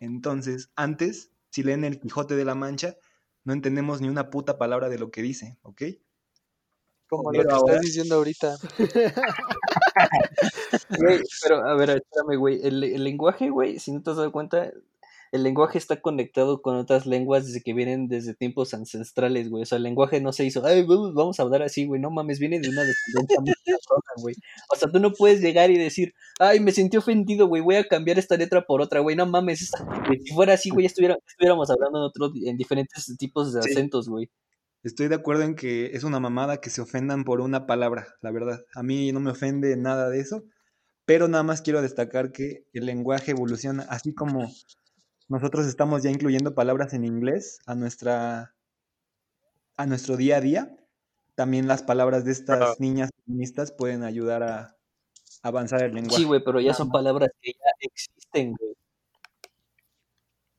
Entonces, 0.00 0.70
antes, 0.76 1.30
si 1.50 1.62
leen 1.62 1.84
el 1.84 2.00
Quijote 2.00 2.34
de 2.36 2.44
la 2.44 2.54
Mancha, 2.54 2.96
no 3.44 3.52
entendemos 3.52 4.00
ni 4.00 4.08
una 4.08 4.30
puta 4.30 4.58
palabra 4.58 4.88
de 4.88 4.98
lo 4.98 5.10
que 5.10 5.22
dice, 5.22 5.58
¿ok? 5.62 5.82
Como 7.08 7.30
lo 7.32 7.42
que 7.42 7.48
ahora- 7.52 7.74
estás 7.74 7.80
diciendo 7.86 8.14
ahorita. 8.16 8.56
Güey, 10.98 11.20
pero 11.42 11.56
a 11.66 11.74
ver, 11.76 11.90
espérame, 11.90 12.38
güey. 12.38 12.60
El, 12.66 12.82
el 12.84 13.04
lenguaje, 13.04 13.50
güey, 13.50 13.78
si 13.78 13.92
no 13.92 14.02
te 14.02 14.10
has 14.10 14.16
dado 14.16 14.32
cuenta, 14.32 14.70
el 15.32 15.42
lenguaje 15.42 15.78
está 15.78 16.00
conectado 16.00 16.60
con 16.62 16.76
otras 16.76 17.06
lenguas 17.06 17.46
desde 17.46 17.62
que 17.62 17.72
vienen 17.72 18.06
desde 18.06 18.34
tiempos 18.34 18.74
ancestrales, 18.74 19.48
güey. 19.48 19.62
O 19.62 19.66
sea, 19.66 19.76
el 19.78 19.82
lenguaje 19.84 20.20
no 20.20 20.32
se 20.32 20.44
hizo, 20.44 20.64
ay, 20.64 20.82
vamos 20.86 21.40
a 21.40 21.42
hablar 21.42 21.62
así, 21.62 21.86
güey. 21.86 22.00
No 22.00 22.10
mames, 22.10 22.38
viene 22.38 22.60
de 22.60 22.68
una 22.68 22.82
descendencia 22.84 23.40
muy 23.40 23.54
cabrona, 23.64 24.12
güey. 24.22 24.34
O 24.70 24.76
sea, 24.76 24.90
tú 24.92 25.00
no 25.00 25.12
puedes 25.12 25.40
llegar 25.40 25.70
y 25.70 25.78
decir, 25.78 26.12
ay, 26.38 26.60
me 26.60 26.70
sentí 26.70 26.98
ofendido, 26.98 27.46
güey, 27.48 27.62
voy 27.62 27.76
a 27.76 27.84
cambiar 27.88 28.18
esta 28.18 28.36
letra 28.36 28.62
por 28.66 28.82
otra, 28.82 29.00
güey. 29.00 29.16
No 29.16 29.24
mames, 29.26 29.62
esta- 29.62 29.78
si 30.24 30.32
fuera 30.34 30.52
así, 30.54 30.68
güey, 30.70 30.84
ya 30.84 30.88
estuviera- 30.88 31.18
estuviéramos 31.26 31.70
hablando 31.70 31.98
en 31.98 32.04
otro, 32.04 32.30
en 32.46 32.56
diferentes 32.58 33.16
tipos 33.18 33.52
de 33.54 33.62
Sí. 33.62 33.70
acentos, 33.72 34.08
güey. 34.08 34.30
Estoy 34.82 35.08
de 35.08 35.14
acuerdo 35.14 35.44
en 35.44 35.54
que 35.54 35.86
es 35.94 36.04
una 36.04 36.20
mamada 36.20 36.58
que 36.60 36.68
se 36.68 36.80
ofendan 36.82 37.24
por 37.24 37.40
una 37.40 37.66
palabra, 37.66 38.06
la 38.20 38.32
verdad. 38.32 38.60
A 38.74 38.82
mí 38.82 39.12
no 39.12 39.20
me 39.20 39.30
ofende 39.30 39.76
nada 39.76 40.10
de 40.10 40.20
eso, 40.20 40.42
pero 41.06 41.26
nada 41.28 41.42
más 41.42 41.62
quiero 41.62 41.80
destacar 41.80 42.32
que 42.32 42.64
el 42.74 42.84
lenguaje 42.86 43.30
evoluciona, 43.30 43.84
así 43.88 44.12
como 44.12 44.50
nosotros 45.32 45.66
estamos 45.66 46.02
ya 46.02 46.10
incluyendo 46.10 46.54
palabras 46.54 46.92
en 46.92 47.04
inglés 47.04 47.58
a 47.66 47.74
nuestra 47.74 48.54
a 49.76 49.86
nuestro 49.86 50.16
día 50.18 50.36
a 50.36 50.40
día, 50.42 50.76
también 51.34 51.66
las 51.66 51.82
palabras 51.82 52.24
de 52.26 52.32
estas 52.32 52.78
niñas 52.78 53.10
feministas 53.24 53.72
pueden 53.72 54.02
ayudar 54.04 54.42
a 54.42 54.76
avanzar 55.42 55.82
el 55.82 55.94
lenguaje. 55.94 56.18
Sí, 56.18 56.24
güey, 56.24 56.44
pero 56.44 56.60
ya 56.60 56.74
son 56.74 56.90
palabras 56.90 57.30
que 57.40 57.52
ya 57.52 57.70
existen, 57.80 58.54
güey. 58.54 58.74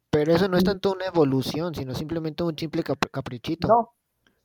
Pero 0.10 0.34
eso 0.34 0.48
no 0.48 0.58
es 0.58 0.64
tanto 0.64 0.92
una 0.92 1.06
evolución, 1.06 1.74
sino 1.76 1.94
simplemente 1.94 2.44
un 2.44 2.58
simple 2.58 2.84
cap- 2.84 3.10
caprichito. 3.12 3.68
No, 3.68 3.94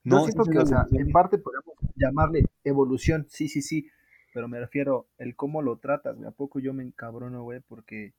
No, 0.05 0.19
yo 0.21 0.25
siento 0.25 0.45
que, 0.45 0.59
o 0.59 0.67
sea, 0.67 0.87
en 0.93 1.11
parte 1.11 1.39
podemos 1.39 1.75
llamarle 1.97 2.45
evolución, 2.65 3.27
sí, 3.31 3.49
sí, 3.49 3.63
sí, 3.63 3.89
pero 4.35 4.49
me 4.49 4.61
refiero 4.61 5.09
el 5.19 5.35
cómo 5.37 5.63
lo 5.63 5.79
tratas, 5.79 6.17
güey. 6.17 6.29
¿A 6.29 6.33
poco 6.33 6.59
yo 6.61 6.73
me 6.75 6.83
encabrono, 6.83 7.43
güey? 7.43 7.61
Porque, 7.61 8.15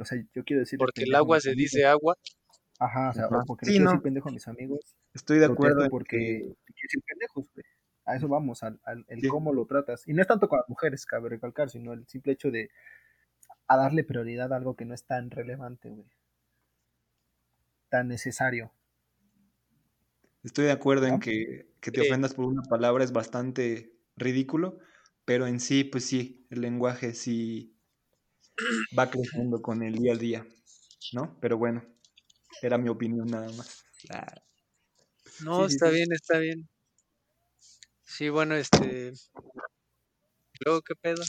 o 0.00 0.04
sea, 0.04 0.22
yo 0.34 0.44
quiero 0.44 0.60
decir 0.60 0.78
Porque 0.78 1.02
el 1.04 1.14
agua 1.14 1.40
se 1.40 1.54
dice 1.54 1.84
agua. 1.84 2.14
Ajá, 2.78 3.10
o 3.10 3.12
sea, 3.12 3.26
Ajá. 3.26 3.44
porque 3.46 3.66
Sí, 3.66 3.72
le 3.72 3.76
quiero 3.78 3.84
no. 3.84 3.90
decir 3.92 4.02
pendejo 4.02 4.28
a 4.28 4.32
mis 4.32 4.48
amigos, 4.48 4.80
Estoy 5.14 5.38
de 5.38 5.46
acuerdo. 5.46 5.88
porque 5.90 6.52
pendejos, 7.06 7.50
güey. 7.54 7.64
A 8.06 8.16
eso 8.16 8.28
vamos, 8.28 8.62
al, 8.62 8.80
al 8.84 9.04
el 9.08 9.20
Sí. 9.20 9.28
cómo 9.28 9.52
lo 9.52 9.66
tratas. 9.66 10.08
Y 10.08 10.14
no 10.14 10.22
es 10.22 10.28
tanto 10.28 10.48
con 10.48 10.58
las 10.58 10.68
mujeres, 10.68 11.04
cabe 11.06 11.28
recalcar, 11.28 11.70
sino 11.70 11.92
el 11.92 12.06
simple 12.08 12.32
hecho 12.32 12.50
de 12.50 12.70
a 13.68 13.76
darle 13.76 14.04
prioridad 14.04 14.52
a 14.52 14.56
algo 14.56 14.74
que 14.76 14.84
no 14.84 14.94
es 14.94 15.04
tan 15.04 15.30
relevante, 15.30 15.90
güey. 15.90 16.08
Tan 17.90 18.08
necesario. 18.08 18.72
Estoy 20.42 20.64
de 20.66 20.72
acuerdo 20.72 21.06
en 21.06 21.20
que, 21.20 21.70
que 21.80 21.90
te 21.90 22.00
Sí. 22.00 22.06
ofendas 22.06 22.34
por 22.34 22.46
una 22.46 22.62
palabra 22.62 23.04
es 23.04 23.12
bastante 23.12 23.92
ridículo, 24.16 24.78
pero 25.24 25.46
en 25.46 25.60
sí, 25.60 25.84
pues 25.84 26.04
sí, 26.06 26.46
el 26.50 26.62
lenguaje 26.62 27.14
sí 27.14 27.76
va 28.98 29.10
creciendo 29.10 29.62
con 29.62 29.82
el 29.82 29.94
día 29.94 30.12
a 30.14 30.16
día, 30.16 30.46
¿no? 31.12 31.36
Pero 31.40 31.58
bueno, 31.58 31.82
era 32.62 32.78
mi 32.78 32.88
opinión 32.88 33.26
nada 33.28 33.48
más. 33.52 33.84
Ah, 34.10 34.34
No, 35.44 35.68
Sí, 35.68 35.74
está 35.74 35.88
sí. 35.88 35.94
bien, 35.96 36.12
está 36.12 36.38
bien. 36.38 36.68
Sí, 38.04 38.28
bueno, 38.28 38.54
este. 38.56 39.12
Luego, 40.64 40.82
¿qué 40.82 40.94
pedo? 40.94 41.22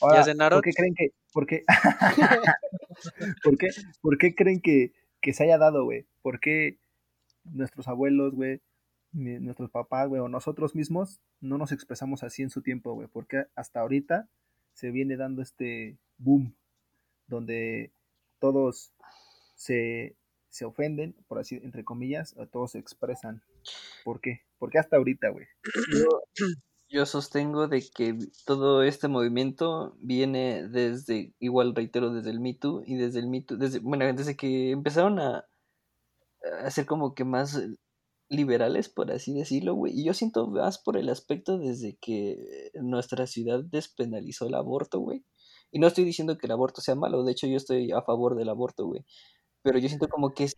Ahora, 0.00 0.24
cenaron? 0.24 0.58
¿por 0.58 0.64
qué 0.64 0.72
creen 0.74 0.94
que, 0.94 1.08
por 1.32 1.46
qué, 1.46 1.64
por 3.42 3.56
qué, 3.58 3.68
por 4.02 4.18
qué 4.18 4.34
creen 4.34 4.60
que, 4.60 4.92
que 5.20 5.32
se 5.32 5.44
haya 5.44 5.58
dado, 5.58 5.84
güey? 5.84 6.06
¿Por 6.22 6.40
qué 6.40 6.78
nuestros 7.44 7.88
abuelos, 7.88 8.34
güey, 8.34 8.60
nuestros 9.12 9.70
papás, 9.70 10.08
güey, 10.08 10.20
o 10.20 10.28
nosotros 10.28 10.74
mismos 10.74 11.20
no 11.40 11.58
nos 11.58 11.72
expresamos 11.72 12.22
así 12.22 12.42
en 12.42 12.50
su 12.50 12.62
tiempo, 12.62 12.94
güey? 12.94 13.08
¿Por 13.08 13.26
qué 13.26 13.46
hasta 13.54 13.80
ahorita 13.80 14.28
se 14.74 14.90
viene 14.90 15.16
dando 15.16 15.42
este 15.42 15.96
boom 16.18 16.54
donde 17.26 17.92
todos 18.38 18.92
se, 19.54 20.16
se 20.50 20.64
ofenden, 20.64 21.14
por 21.26 21.38
así, 21.38 21.60
entre 21.62 21.84
comillas, 21.84 22.34
todos 22.52 22.72
se 22.72 22.78
expresan? 22.78 23.42
¿Por 24.04 24.20
qué? 24.20 24.42
¿Por 24.58 24.70
qué 24.70 24.78
hasta 24.78 24.96
ahorita, 24.96 25.30
güey? 25.30 25.46
Yo, 26.88 27.06
sostengo 27.06 27.66
de 27.66 27.82
que 27.82 28.16
todo 28.44 28.82
este 28.82 29.08
movimiento 29.08 29.96
viene 29.98 30.68
desde, 30.68 31.32
igual 31.40 31.74
reitero, 31.74 32.12
desde 32.12 32.30
el 32.30 32.40
Me 32.40 32.54
Too 32.54 32.84
y 32.86 32.96
desde 32.96 33.20
el 33.20 33.26
Me 33.26 33.40
Too, 33.40 33.58
bueno, 33.82 34.04
desde 34.12 34.36
que 34.36 34.70
empezaron 34.70 35.18
a, 35.18 35.44
ser 36.70 36.86
como 36.86 37.14
que 37.14 37.24
más 37.24 37.60
liberales, 38.28 38.88
por 38.88 39.10
así 39.12 39.34
decirlo, 39.34 39.74
güey. 39.74 39.92
Y 39.98 40.04
yo 40.04 40.14
siento 40.14 40.46
más 40.48 40.78
por 40.78 40.96
el 40.96 41.08
aspecto 41.08 41.58
desde 41.58 41.96
que 42.00 42.70
nuestra 42.74 43.26
ciudad 43.26 43.62
despenalizó 43.64 44.46
el 44.46 44.54
aborto, 44.54 45.00
güey. 45.00 45.24
Y 45.72 45.78
no 45.80 45.86
estoy 45.88 46.04
diciendo 46.04 46.38
que 46.38 46.46
el 46.46 46.52
aborto 46.52 46.80
sea 46.80 46.94
malo, 46.94 47.24
de 47.24 47.32
hecho 47.32 47.46
yo 47.46 47.56
estoy 47.56 47.90
a 47.92 48.02
favor 48.02 48.36
del 48.36 48.48
aborto, 48.48 48.86
güey. 48.86 49.04
Pero 49.62 49.78
yo 49.78 49.88
siento 49.88 50.08
como 50.08 50.34
que 50.34 50.48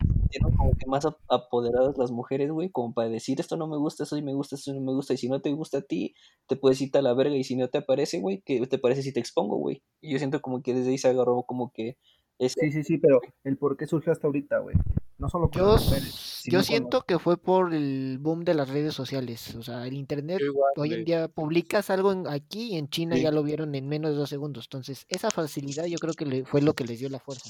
como 0.57 0.71
que 0.77 0.85
más 0.87 1.05
ap- 1.05 1.17
apoderadas 1.29 1.97
las 1.97 2.11
mujeres, 2.11 2.51
güey, 2.51 2.69
como 2.69 2.93
para 2.93 3.09
decir 3.09 3.39
esto 3.39 3.55
no 3.57 3.67
me 3.67 3.77
gusta, 3.77 4.03
esto 4.03 4.21
me 4.21 4.33
gusta, 4.33 4.55
esto 4.55 4.73
no 4.73 4.81
me 4.81 4.93
gusta, 4.93 5.13
y 5.13 5.17
si 5.17 5.29
no 5.29 5.41
te 5.41 5.51
gusta 5.53 5.79
a 5.79 5.81
ti, 5.81 6.13
te 6.47 6.55
puedes 6.57 6.81
irte 6.81 6.97
a 6.99 7.01
la 7.01 7.13
verga, 7.13 7.35
y 7.35 7.43
si 7.43 7.55
no 7.55 7.69
te 7.69 7.81
parece, 7.81 8.19
güey, 8.19 8.41
¿qué 8.45 8.65
te 8.67 8.77
parece 8.79 9.01
si 9.03 9.13
te 9.13 9.19
expongo, 9.19 9.57
güey? 9.57 9.81
Y 10.01 10.11
yo 10.11 10.17
siento 10.19 10.41
como 10.41 10.61
que 10.61 10.73
desde 10.73 10.89
ahí 10.91 10.97
se 10.97 11.07
agarró 11.09 11.43
como 11.43 11.71
que 11.71 11.97
Sí, 12.39 12.71
sí, 12.71 12.83
sí, 12.83 12.97
pero 12.99 13.19
el 13.43 13.57
por 13.57 13.75
qué 13.77 13.87
surgió 13.87 14.11
hasta 14.11 14.27
ahorita, 14.27 14.59
güey. 14.59 14.75
No 15.17 15.27
solo 15.29 15.49
con 15.49 15.59
Yo, 15.59 15.73
las 15.73 15.83
mujeres, 15.85 16.41
yo 16.45 16.59
con 16.59 16.63
siento 16.65 17.01
que 17.01 17.17
fue 17.17 17.37
por 17.37 17.73
el 17.73 18.19
boom 18.19 18.43
de 18.45 18.53
las 18.53 18.69
redes 18.69 18.93
sociales. 18.93 19.55
O 19.55 19.63
sea, 19.63 19.87
el 19.87 19.93
internet, 19.93 20.39
igual, 20.41 20.73
hoy 20.75 20.93
en 20.93 21.03
día 21.05 21.27
publicas 21.27 21.89
algo 21.89 22.11
en- 22.11 22.27
aquí 22.27 22.73
y 22.73 22.77
en 22.77 22.87
China 22.89 23.15
Sí. 23.15 23.23
ya 23.23 23.31
lo 23.31 23.41
vieron 23.41 23.73
en 23.73 23.87
menos 23.87 24.11
de 24.11 24.17
dos 24.17 24.29
segundos. 24.29 24.65
Entonces, 24.65 25.05
esa 25.09 25.31
facilidad 25.31 25.85
yo 25.85 25.97
creo 25.97 26.13
que 26.13 26.25
le- 26.27 26.45
fue 26.45 26.61
lo 26.61 26.75
que 26.75 26.83
les 26.83 26.99
dio 26.99 27.09
la 27.09 27.19
fuerza. 27.19 27.49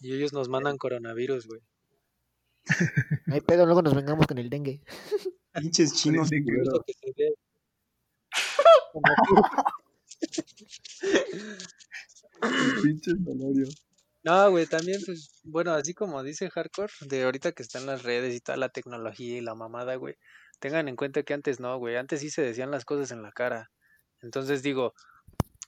Y 0.00 0.12
ellos 0.14 0.32
nos 0.32 0.48
mandan 0.48 0.78
coronavirus, 0.78 1.48
güey. 1.48 1.60
No 3.26 3.34
hay 3.34 3.40
pedo, 3.40 3.66
luego 3.66 3.82
nos 3.82 3.94
vengamos 3.96 4.28
con 4.28 4.38
el 4.38 4.48
dengue. 4.48 4.80
Pinches 5.52 5.94
chinos. 5.94 6.30
Pinches 12.82 13.20
Malorio. 13.20 13.66
No, 14.24 14.50
güey, 14.50 14.66
también, 14.66 15.00
pues, 15.04 15.40
bueno, 15.42 15.72
así 15.72 15.94
como 15.94 16.22
dice 16.22 16.48
Hardcore, 16.50 16.92
de 17.08 17.24
ahorita 17.24 17.52
que 17.52 17.62
están 17.62 17.86
las 17.86 18.04
redes 18.04 18.34
y 18.34 18.40
toda 18.40 18.56
la 18.56 18.68
tecnología 18.68 19.38
y 19.38 19.40
la 19.40 19.54
mamada, 19.54 19.96
güey, 19.96 20.14
tengan 20.60 20.88
en 20.88 20.96
cuenta 20.96 21.24
que 21.24 21.34
antes 21.34 21.58
no, 21.60 21.76
güey, 21.78 21.96
antes 21.96 22.20
sí 22.20 22.30
se 22.30 22.42
decían 22.42 22.70
las 22.70 22.84
cosas 22.84 23.10
en 23.10 23.22
la 23.22 23.32
cara. 23.32 23.70
Entonces 24.20 24.62
digo, 24.62 24.94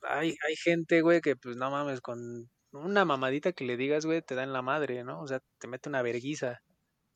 hay, 0.02 0.36
hay 0.46 0.56
gente, 0.56 1.02
güey, 1.02 1.20
que 1.20 1.36
pues 1.36 1.56
no 1.56 1.70
mames, 1.70 2.00
con 2.00 2.50
una 2.72 3.04
mamadita 3.04 3.52
que 3.52 3.64
le 3.64 3.76
digas, 3.76 4.06
güey, 4.06 4.22
te 4.22 4.34
da 4.36 4.44
en 4.44 4.52
la 4.52 4.62
madre, 4.62 5.04
¿no? 5.04 5.20
O 5.20 5.26
sea, 5.28 5.40
te 5.58 5.68
mete 5.68 5.88
una 5.88 6.02
verguiza. 6.02 6.62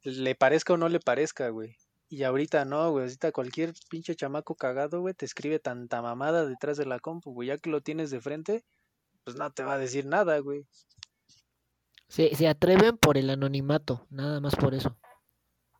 Le 0.02 0.34
parezca 0.34 0.74
o 0.74 0.76
no 0.76 0.88
le 0.88 1.00
parezca, 1.00 1.50
güey. 1.50 1.76
Y 2.08 2.24
ahorita 2.24 2.64
no, 2.64 2.90
güey, 2.90 3.04
ahorita 3.04 3.32
cualquier 3.32 3.74
pinche 3.90 4.16
chamaco 4.16 4.56
cagado, 4.56 5.00
güey, 5.00 5.14
te 5.14 5.26
escribe 5.26 5.58
tanta 5.60 6.02
mamada 6.02 6.46
detrás 6.46 6.78
de 6.78 6.86
la 6.86 7.00
compu, 7.00 7.32
güey, 7.34 7.48
ya 7.48 7.58
que 7.58 7.70
lo 7.70 7.82
tienes 7.82 8.10
de 8.10 8.20
frente, 8.20 8.64
pues 9.28 9.36
no 9.36 9.52
te 9.52 9.62
va 9.62 9.74
a 9.74 9.78
decir 9.78 10.06
nada, 10.06 10.38
güey. 10.38 10.66
Se, 12.08 12.34
se 12.34 12.48
atreven 12.48 12.96
por 12.96 13.18
el 13.18 13.28
anonimato, 13.28 14.06
nada 14.08 14.40
más 14.40 14.56
por 14.56 14.74
eso. 14.74 14.96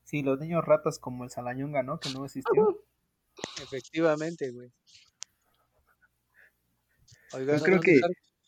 Sí, 0.05 0.23
los 0.23 0.39
niños 0.39 0.63
ratas 0.67 0.99
como 0.99 1.25
el 1.25 1.31
Salañonga, 1.31 1.83
¿no? 1.83 1.99
Que 1.99 2.11
no 2.11 2.27
existió. 2.27 2.85
Efectivamente, 3.63 4.51
güey. 4.51 4.71
Oiga, 7.33 7.57
Yo 7.57 7.63
creo 7.63 7.77
no, 7.77 7.81
que- 7.83 8.01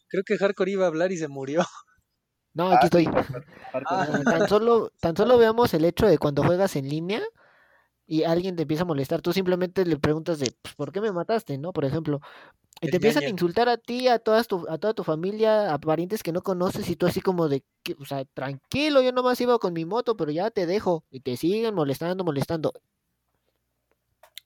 creo 0.09 0.23
que 0.27 0.37
Hardcore 0.37 0.71
iba 0.73 0.85
a 0.85 0.89
hablar 0.89 1.13
y 1.13 1.17
se 1.17 1.29
murió. 1.29 1.63
No, 2.53 2.69
Ah, 2.71 2.77
aquí 2.77 2.87
estoy. 2.87 3.05
Hardcore, 3.07 3.85
Ah. 3.87 4.09
no, 4.13 4.23
Tan 4.25 4.49
solo, 4.49 4.93
tan 5.01 5.17
solo 5.17 5.39
veamos 5.39 5.73
el 5.73 5.87
hecho 5.87 6.07
de 6.07 6.19
cuando 6.19 6.43
juegas 6.43 6.77
en 6.77 6.89
línea 6.91 7.23
y 8.11 8.25
alguien 8.25 8.57
te 8.57 8.63
empieza 8.63 8.83
a 8.83 8.87
molestar, 8.87 9.23
tú 9.23 9.33
simplemente 9.33 9.87
le 9.87 9.97
preguntas 9.97 10.41
de, 10.41 10.53
pues, 10.63 10.75
¿por 10.75 10.91
qué 10.91 11.01
me 11.01 11.13
mataste? 11.13 11.59
¿No? 11.59 11.73
Por 11.73 11.85
ejemplo. 11.85 12.21
Y 12.81 12.89
te 12.89 12.97
empiezan 12.97 13.23
a 13.23 13.29
insultar 13.29 13.69
a 13.69 13.77
ti, 13.77 14.09
a 14.09 14.19
todas 14.19 14.49
tu, 14.49 14.67
a 14.69 14.79
toda 14.79 14.95
tu 14.95 15.05
familia, 15.05 15.73
a 15.73 15.79
parientes 15.79 16.25
que 16.25 16.33
no 16.33 16.43
conoces 16.43 16.91
y 16.91 16.97
tú 16.97 17.07
así 17.07 17.21
como 17.21 17.49
de, 17.49 17.63
que, 17.85 17.95
o 18.01 18.05
sea, 18.05 18.25
tranquilo, 18.25 19.01
yo 19.01 19.13
nomás 19.13 19.41
iba 19.41 19.57
con 19.61 19.75
mi 19.75 19.85
moto, 19.85 20.17
pero 20.17 20.33
ya 20.33 20.51
te 20.51 20.67
dejo. 20.67 21.05
Y 21.13 21.21
te 21.21 21.37
siguen 21.37 21.73
molestando, 21.77 22.25
molestando. 22.25 22.73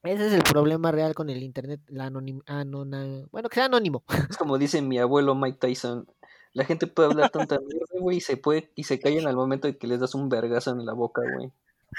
Ese 0.02 0.26
es 0.26 0.32
el 0.34 0.42
problema 0.42 0.92
real 0.92 1.14
con 1.14 1.30
el 1.30 1.42
internet, 1.42 1.80
la 1.86 2.04
anonim, 2.04 2.42
anona- 2.44 3.26
bueno, 3.30 3.48
que 3.48 3.54
sea 3.54 3.64
anónimo. 3.64 4.04
Es 4.30 4.36
como 4.36 4.58
dice 4.58 4.82
mi 4.82 4.98
abuelo 4.98 5.34
Mike 5.34 5.56
Tyson, 5.58 6.06
la 6.52 6.66
gente 6.66 6.86
puede 6.86 7.08
hablar 7.08 7.30
tanta 7.30 7.58
mierda, 7.60 7.98
güey, 7.98 8.18
y 8.18 8.20
se 8.20 8.36
puede, 8.36 8.70
y 8.74 8.84
se 8.84 9.00
callan 9.00 9.26
al 9.26 9.36
momento 9.36 9.68
de 9.68 9.78
que 9.78 9.86
les 9.86 10.00
das 10.00 10.14
un 10.14 10.28
vergazo 10.28 10.72
en 10.72 10.84
la 10.84 10.92
boca, 10.92 11.22
güey. 11.34 11.50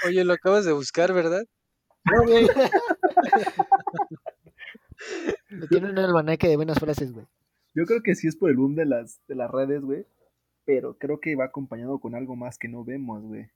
Oye, 0.04 0.24
lo 0.24 0.32
acabas 0.34 0.64
de 0.64 0.72
buscar, 0.72 1.12
¿verdad? 1.12 1.44
Tiene 5.68 5.90
un 5.90 5.98
almanaque 5.98 6.48
de 6.48 6.56
buenas 6.56 6.78
frases, 6.78 7.12
güey. 7.12 7.26
Yo 7.74 7.84
creo 7.84 8.02
que 8.02 8.14
sí 8.14 8.26
es 8.28 8.36
por 8.36 8.50
el 8.50 8.56
boom 8.56 8.74
de 8.74 8.86
las, 8.86 9.20
de 9.28 9.34
las 9.34 9.50
redes, 9.50 9.82
güey. 9.82 10.06
Pero 10.64 10.98
creo 10.98 11.20
que 11.20 11.36
va 11.36 11.44
acompañado 11.46 12.00
con 12.00 12.14
algo 12.14 12.34
más 12.36 12.58
que 12.58 12.68
no 12.68 12.84
vemos, 12.84 13.22
güey. 13.22 13.48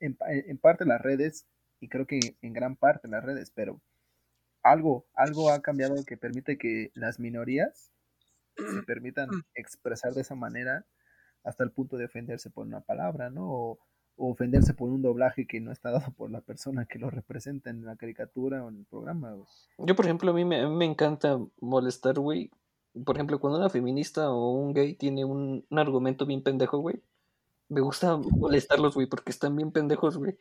En, 0.00 0.14
pa- 0.16 0.32
en 0.32 0.56
parte 0.58 0.84
las 0.86 1.00
redes, 1.02 1.46
y 1.80 1.88
creo 1.88 2.06
que 2.06 2.20
en 2.40 2.52
gran 2.52 2.76
parte 2.76 3.08
las 3.08 3.22
redes, 3.24 3.50
pero 3.54 3.82
algo, 4.62 5.06
algo 5.14 5.50
ha 5.50 5.60
cambiado 5.60 5.96
que 6.06 6.16
permite 6.16 6.56
que 6.56 6.90
las 6.94 7.18
minorías 7.18 7.90
se 8.56 8.82
permitan 8.84 9.28
expresar 9.54 10.12
de 10.12 10.20
esa 10.22 10.34
manera 10.34 10.86
hasta 11.42 11.64
el 11.64 11.72
punto 11.72 11.96
de 11.96 12.04
ofenderse 12.04 12.48
por 12.50 12.66
una 12.66 12.80
palabra, 12.80 13.28
¿no? 13.30 13.50
O, 13.50 13.78
ofenderse 14.30 14.74
por 14.74 14.88
un 14.88 15.02
doblaje 15.02 15.46
que 15.46 15.60
no 15.60 15.72
está 15.72 15.90
dado 15.90 16.12
por 16.12 16.30
la 16.30 16.40
persona 16.40 16.86
que 16.86 16.98
lo 16.98 17.10
representa 17.10 17.70
en 17.70 17.84
la 17.84 17.96
caricatura 17.96 18.64
o 18.64 18.68
en 18.68 18.78
el 18.78 18.84
programa. 18.84 19.36
Yo, 19.78 19.96
por 19.96 20.04
ejemplo, 20.04 20.30
a 20.30 20.34
mí 20.34 20.44
me, 20.44 20.68
me 20.68 20.84
encanta 20.84 21.38
molestar, 21.60 22.18
güey. 22.18 22.50
Por 23.04 23.16
ejemplo, 23.16 23.40
cuando 23.40 23.58
una 23.58 23.70
feminista 23.70 24.30
o 24.30 24.52
un 24.52 24.74
gay 24.74 24.94
tiene 24.94 25.24
un, 25.24 25.64
un 25.68 25.78
argumento 25.78 26.26
bien 26.26 26.42
pendejo, 26.42 26.78
güey. 26.78 27.02
Me 27.68 27.80
gusta 27.80 28.16
molestarlos, 28.16 28.94
güey, 28.94 29.06
porque 29.06 29.30
están 29.30 29.56
bien 29.56 29.72
pendejos, 29.72 30.18
güey. 30.18 30.36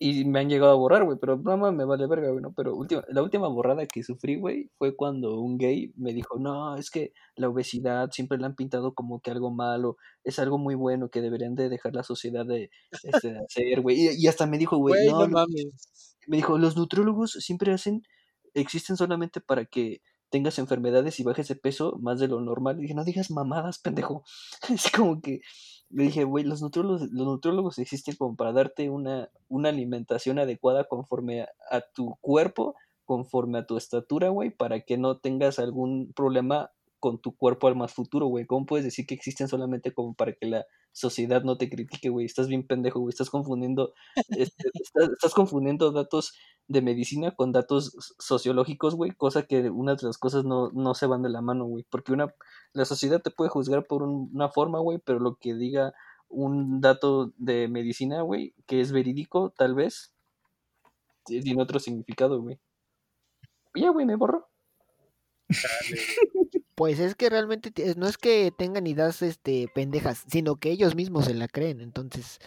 Y 0.00 0.24
me 0.24 0.38
han 0.38 0.48
llegado 0.48 0.72
a 0.72 0.76
borrar, 0.76 1.04
güey, 1.04 1.18
pero 1.20 1.36
no 1.36 1.56
mames, 1.56 1.76
me 1.76 1.84
vale 1.84 2.06
verga, 2.06 2.30
güey, 2.30 2.40
¿no? 2.40 2.52
Pero 2.52 2.76
última, 2.76 3.02
la 3.08 3.20
última 3.20 3.48
borrada 3.48 3.84
que 3.86 4.04
sufrí, 4.04 4.36
güey, 4.36 4.70
fue 4.78 4.94
cuando 4.94 5.40
un 5.40 5.58
gay 5.58 5.92
me 5.96 6.12
dijo, 6.12 6.38
no, 6.38 6.76
es 6.76 6.90
que 6.90 7.12
la 7.34 7.48
obesidad 7.48 8.10
siempre 8.12 8.38
la 8.38 8.46
han 8.46 8.54
pintado 8.54 8.94
como 8.94 9.20
que 9.20 9.32
algo 9.32 9.50
malo, 9.50 9.96
es 10.22 10.38
algo 10.38 10.56
muy 10.56 10.76
bueno 10.76 11.08
que 11.10 11.20
deberían 11.20 11.56
de 11.56 11.68
dejar 11.68 11.96
la 11.96 12.04
sociedad 12.04 12.46
de, 12.46 12.70
este, 13.02 13.32
de 13.32 13.38
hacer, 13.40 13.80
güey. 13.80 13.96
Y, 14.00 14.24
y 14.24 14.28
hasta 14.28 14.46
me 14.46 14.58
dijo, 14.58 14.76
güey, 14.76 15.08
no, 15.08 15.26
mames. 15.26 16.16
me 16.28 16.36
dijo, 16.36 16.58
los 16.58 16.76
nutriólogos 16.76 17.32
siempre 17.32 17.72
hacen, 17.72 18.02
existen 18.54 18.96
solamente 18.96 19.40
para 19.40 19.64
que 19.64 20.00
tengas 20.30 20.58
enfermedades 20.58 21.20
y 21.20 21.24
bajes 21.24 21.48
de 21.48 21.56
peso 21.56 21.98
más 22.00 22.20
de 22.20 22.28
lo 22.28 22.40
normal. 22.40 22.78
Y 22.78 22.82
dije, 22.82 22.94
no 22.94 23.04
digas 23.04 23.30
mamadas, 23.30 23.78
pendejo. 23.78 24.24
Es 24.68 24.90
como 24.90 25.20
que 25.20 25.40
le 25.90 26.04
dije, 26.04 26.24
güey, 26.24 26.44
los 26.44 26.60
nutriólogos, 26.60 27.10
los 27.10 27.26
nutriólogos 27.26 27.78
existen 27.78 28.16
como 28.16 28.36
para 28.36 28.52
darte 28.52 28.90
una, 28.90 29.30
una 29.48 29.70
alimentación 29.70 30.38
adecuada 30.38 30.84
conforme 30.84 31.42
a, 31.42 31.48
a 31.70 31.80
tu 31.80 32.16
cuerpo, 32.20 32.74
conforme 33.04 33.58
a 33.58 33.66
tu 33.66 33.76
estatura, 33.76 34.28
güey, 34.28 34.50
para 34.50 34.80
que 34.80 34.98
no 34.98 35.18
tengas 35.18 35.58
algún 35.58 36.12
problema 36.12 36.72
con 37.00 37.18
tu 37.20 37.36
cuerpo 37.36 37.68
al 37.68 37.76
más 37.76 37.92
futuro, 37.94 38.26
güey. 38.26 38.46
¿Cómo 38.46 38.66
puedes 38.66 38.84
decir 38.84 39.06
que 39.06 39.14
existen 39.14 39.48
solamente 39.48 39.92
como 39.92 40.14
para 40.14 40.32
que 40.34 40.46
la 40.46 40.66
sociedad 40.92 41.42
no 41.42 41.56
te 41.58 41.70
critique, 41.70 42.08
güey? 42.10 42.26
Estás 42.26 42.48
bien 42.48 42.66
pendejo, 42.66 43.00
güey. 43.00 43.10
Estás 43.10 43.30
confundiendo, 43.30 43.94
este, 44.30 44.68
estás, 44.74 45.10
estás 45.10 45.34
confundiendo 45.34 45.92
datos 45.92 46.34
de 46.68 46.82
medicina 46.82 47.30
con 47.34 47.52
datos 47.52 48.14
sociológicos, 48.18 48.94
güey, 48.94 49.12
cosa 49.12 49.42
que 49.44 49.70
una 49.70 49.94
de 49.96 50.06
las 50.06 50.18
cosas 50.18 50.44
no, 50.44 50.70
no 50.72 50.94
se 50.94 51.06
van 51.06 51.22
de 51.22 51.30
la 51.30 51.40
mano, 51.40 51.64
güey. 51.66 51.84
Porque 51.90 52.12
una, 52.12 52.34
la 52.72 52.84
sociedad 52.84 53.22
te 53.22 53.30
puede 53.30 53.50
juzgar 53.50 53.86
por 53.86 54.02
un- 54.02 54.30
una 54.34 54.48
forma, 54.48 54.78
güey, 54.80 54.98
pero 54.98 55.18
lo 55.20 55.36
que 55.36 55.54
diga 55.54 55.92
un 56.28 56.80
dato 56.80 57.32
de 57.38 57.68
medicina, 57.68 58.22
güey, 58.22 58.54
que 58.66 58.80
es 58.80 58.92
verídico, 58.92 59.50
tal 59.56 59.74
vez, 59.74 60.12
tiene 61.24 61.62
otro 61.62 61.78
significado, 61.78 62.40
güey. 62.42 62.58
Ya, 63.74 63.90
güey, 63.90 64.04
me 64.06 64.16
Pues 66.74 67.00
es 67.00 67.16
que 67.16 67.28
realmente 67.28 67.72
no 67.96 68.06
es 68.06 68.18
que 68.18 68.52
tengan 68.56 68.86
ideas 68.86 69.20
este 69.22 69.66
pendejas, 69.74 70.24
sino 70.30 70.56
que 70.56 70.70
ellos 70.70 70.94
mismos 70.94 71.24
se 71.24 71.34
la 71.34 71.48
creen, 71.48 71.80
entonces 71.80 72.38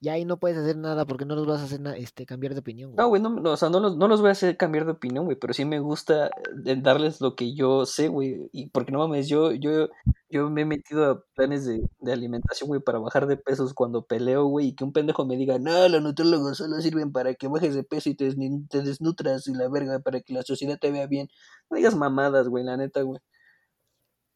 ya 0.00 0.12
ahí 0.12 0.24
no 0.24 0.38
puedes 0.38 0.56
hacer 0.58 0.76
nada 0.76 1.04
porque 1.06 1.24
no 1.24 1.34
los 1.34 1.46
vas 1.46 1.60
a 1.60 1.64
hacer 1.64 1.80
este 1.96 2.24
cambiar 2.24 2.54
de 2.54 2.60
opinión, 2.60 2.90
No, 2.94 3.08
güey. 3.08 3.20
güey, 3.20 3.22
no, 3.22 3.40
no, 3.40 3.50
o 3.52 3.56
sea, 3.56 3.68
no 3.68 3.80
los, 3.80 3.96
no 3.96 4.06
los 4.08 4.20
voy 4.20 4.28
a 4.28 4.32
hacer 4.32 4.56
cambiar 4.56 4.84
de 4.84 4.92
opinión, 4.92 5.24
güey, 5.24 5.36
pero 5.36 5.52
sí 5.52 5.64
me 5.64 5.80
gusta 5.80 6.26
eh, 6.66 6.76
darles 6.80 7.20
lo 7.20 7.34
que 7.34 7.54
yo 7.54 7.84
sé, 7.86 8.08
güey, 8.08 8.48
y 8.52 8.68
porque 8.70 8.92
no 8.92 9.00
mames, 9.00 9.28
yo, 9.28 9.52
yo, 9.52 9.88
yo 10.30 10.50
me 10.50 10.62
he 10.62 10.64
metido 10.64 11.10
a 11.10 11.24
planes 11.34 11.66
de, 11.66 11.88
de 11.98 12.12
alimentación, 12.12 12.68
güey, 12.68 12.80
para 12.80 12.98
bajar 12.98 13.26
de 13.26 13.36
pesos 13.36 13.74
cuando 13.74 14.02
peleo, 14.06 14.44
güey, 14.46 14.68
y 14.68 14.74
que 14.74 14.84
un 14.84 14.92
pendejo 14.92 15.26
me 15.26 15.36
diga, 15.36 15.58
no, 15.58 15.88
los 15.88 16.02
nutriólogos 16.02 16.58
solo 16.58 16.80
sirven 16.80 17.10
para 17.12 17.34
que 17.34 17.48
bajes 17.48 17.74
de 17.74 17.82
peso 17.82 18.08
y 18.08 18.14
te, 18.14 18.32
te 18.68 18.82
desnutras 18.82 19.48
y 19.48 19.54
la 19.54 19.68
verga, 19.68 19.98
para 19.98 20.20
que 20.20 20.32
la 20.32 20.42
sociedad 20.42 20.78
te 20.80 20.90
vea 20.92 21.06
bien. 21.06 21.28
No 21.70 21.76
digas 21.76 21.96
mamadas, 21.96 22.48
güey, 22.48 22.62
la 22.64 22.76
neta, 22.76 23.02
güey. 23.02 23.20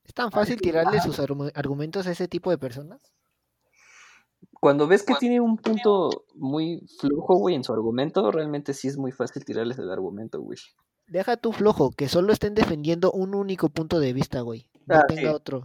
¿Es 0.04 0.12
tan 0.14 0.32
fácil 0.32 0.60
tirarle 0.60 1.00
sus 1.00 1.20
argu- 1.20 1.52
argumentos 1.54 2.06
a 2.06 2.10
ese 2.10 2.26
tipo 2.26 2.50
de 2.50 2.58
personas? 2.58 3.00
Cuando 4.62 4.86
ves 4.86 5.02
que 5.02 5.14
tiene 5.18 5.40
un 5.40 5.56
punto 5.56 6.24
muy 6.36 6.86
flojo, 7.00 7.34
güey, 7.36 7.56
en 7.56 7.64
su 7.64 7.72
argumento, 7.72 8.30
realmente 8.30 8.74
sí 8.74 8.86
es 8.86 8.96
muy 8.96 9.10
fácil 9.10 9.44
tirarles 9.44 9.76
el 9.80 9.90
argumento, 9.90 10.40
güey. 10.40 10.56
Deja 11.08 11.36
tú 11.36 11.50
flojo, 11.50 11.90
que 11.90 12.08
solo 12.08 12.32
estén 12.32 12.54
defendiendo 12.54 13.10
un 13.10 13.34
único 13.34 13.70
punto 13.70 13.98
de 13.98 14.12
vista, 14.12 14.40
güey. 14.42 14.70
No 14.86 14.94
Ah, 14.94 15.04
tenga 15.08 15.22
sí. 15.22 15.26
otro. 15.26 15.64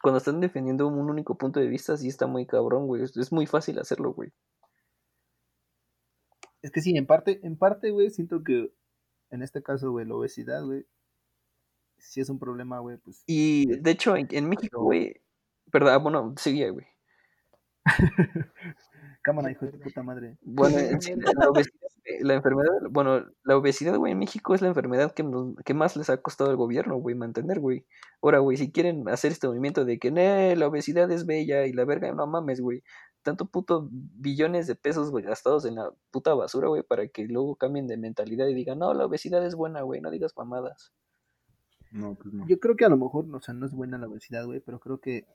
Cuando 0.00 0.18
están 0.18 0.38
defendiendo 0.38 0.86
un 0.86 1.10
único 1.10 1.36
punto 1.36 1.58
de 1.58 1.66
vista, 1.66 1.96
sí 1.96 2.06
está 2.06 2.28
muy 2.28 2.46
cabrón, 2.46 2.86
güey. 2.86 3.02
Es, 3.02 3.32
muy 3.32 3.46
fácil 3.46 3.76
hacerlo, 3.80 4.14
güey. 4.14 4.30
Es 6.62 6.70
que 6.70 6.80
sí, 6.80 6.96
en 6.96 7.06
parte, 7.06 7.40
en 7.42 7.58
parte, 7.58 7.90
güey, 7.90 8.08
siento 8.10 8.44
que 8.44 8.72
en 9.30 9.42
este 9.42 9.64
caso, 9.64 9.90
güey, 9.90 10.06
la 10.06 10.14
obesidad, 10.14 10.64
güey, 10.64 10.86
sí 11.98 12.20
es 12.20 12.30
un 12.30 12.38
problema, 12.38 12.78
güey, 12.78 12.98
pues. 12.98 13.24
Y 13.26 13.66
de 13.80 13.90
hecho, 13.90 14.14
en, 14.14 14.28
en 14.30 14.48
México, 14.48 14.80
güey. 14.80 15.20
Perdón, 15.72 15.92
ah, 15.92 15.98
bueno, 15.98 16.34
seguía, 16.36 16.70
güey. 16.70 16.86
Cámara, 19.22 19.50
hijo 19.50 19.66
de 19.66 19.72
tu 19.72 19.80
puta 19.80 20.02
madre. 20.02 20.38
Bueno, 20.42 20.78
en 20.78 21.00
sí, 21.02 21.14
la 21.16 21.48
obesidad, 21.50 21.74
güey, 22.06 22.20
la 22.22 22.34
enfermedad, 22.34 22.70
bueno, 22.90 23.26
la 23.44 23.56
obesidad, 23.56 23.96
güey, 23.96 24.12
en 24.12 24.18
México 24.18 24.54
es 24.54 24.62
la 24.62 24.68
enfermedad 24.68 25.12
que, 25.12 25.22
nos- 25.22 25.54
que 25.64 25.74
más 25.74 25.96
les 25.96 26.08
ha 26.10 26.16
costado 26.22 26.50
al 26.50 26.56
gobierno, 26.56 26.96
güey, 26.96 27.14
mantener, 27.14 27.60
güey. 27.60 27.84
Ahora, 28.22 28.38
güey, 28.38 28.56
si 28.56 28.70
quieren 28.72 29.08
hacer 29.08 29.32
este 29.32 29.46
movimiento 29.48 29.84
de 29.84 29.98
que, 29.98 30.10
"Nee, 30.10 30.56
la 30.56 30.68
obesidad 30.68 31.10
es 31.10 31.26
bella 31.26 31.66
y 31.66 31.72
la 31.72 31.84
verga, 31.84 32.12
no 32.12 32.26
mames, 32.26 32.60
güey. 32.60 32.82
Tanto 33.22 33.46
puto 33.46 33.88
billones 33.90 34.66
de 34.66 34.76
pesos, 34.76 35.10
güey, 35.10 35.24
gastados 35.24 35.64
en 35.66 35.74
la 35.74 35.90
puta 36.10 36.32
basura, 36.34 36.68
güey, 36.68 36.82
para 36.82 37.08
que 37.08 37.24
luego 37.24 37.56
cambien 37.56 37.86
de 37.86 37.96
mentalidad 37.98 38.46
y 38.46 38.54
digan, 38.54 38.78
no, 38.78 38.94
la 38.94 39.04
obesidad 39.06 39.44
es 39.44 39.54
buena, 39.54 39.82
güey, 39.82 40.00
no 40.00 40.10
digas 40.10 40.32
mamadas. 40.36 40.92
No, 41.90 42.14
pues 42.14 42.32
no. 42.32 42.46
Yo 42.46 42.58
creo 42.58 42.76
que 42.76 42.84
a 42.84 42.88
lo 42.88 42.96
mejor, 42.96 43.26
o 43.34 43.40
sea, 43.40 43.54
no 43.54 43.66
es 43.66 43.72
buena 43.72 43.98
la 43.98 44.06
obesidad, 44.06 44.44
güey, 44.46 44.60
pero 44.60 44.78
creo 44.78 44.98
que 45.00 45.26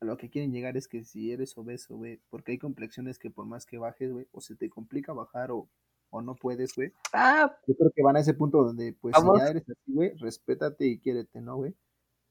a 0.00 0.04
lo 0.04 0.16
que 0.16 0.30
quieren 0.30 0.52
llegar 0.52 0.76
es 0.76 0.86
que 0.88 1.04
si 1.04 1.32
eres 1.32 1.56
obeso, 1.58 1.96
güey, 1.96 2.20
porque 2.30 2.52
hay 2.52 2.58
complexiones 2.58 3.18
que 3.18 3.30
por 3.30 3.46
más 3.46 3.66
que 3.66 3.78
bajes, 3.78 4.12
güey, 4.12 4.26
o 4.32 4.40
se 4.40 4.54
te 4.56 4.70
complica 4.70 5.12
bajar 5.12 5.50
o, 5.50 5.68
o 6.10 6.22
no 6.22 6.34
puedes, 6.36 6.74
güey. 6.76 6.92
Ah, 7.12 7.54
Yo 7.66 7.74
creo 7.76 7.90
que 7.94 8.02
van 8.02 8.16
a 8.16 8.20
ese 8.20 8.34
punto 8.34 8.62
donde, 8.62 8.92
pues, 8.92 9.12
Vamos. 9.14 9.38
si 9.38 9.44
ya 9.44 9.50
eres 9.50 9.62
así, 9.68 9.92
güey, 9.92 10.14
respétate 10.16 10.86
y 10.86 10.98
quiérete, 10.98 11.40
¿no, 11.40 11.56
güey? 11.56 11.74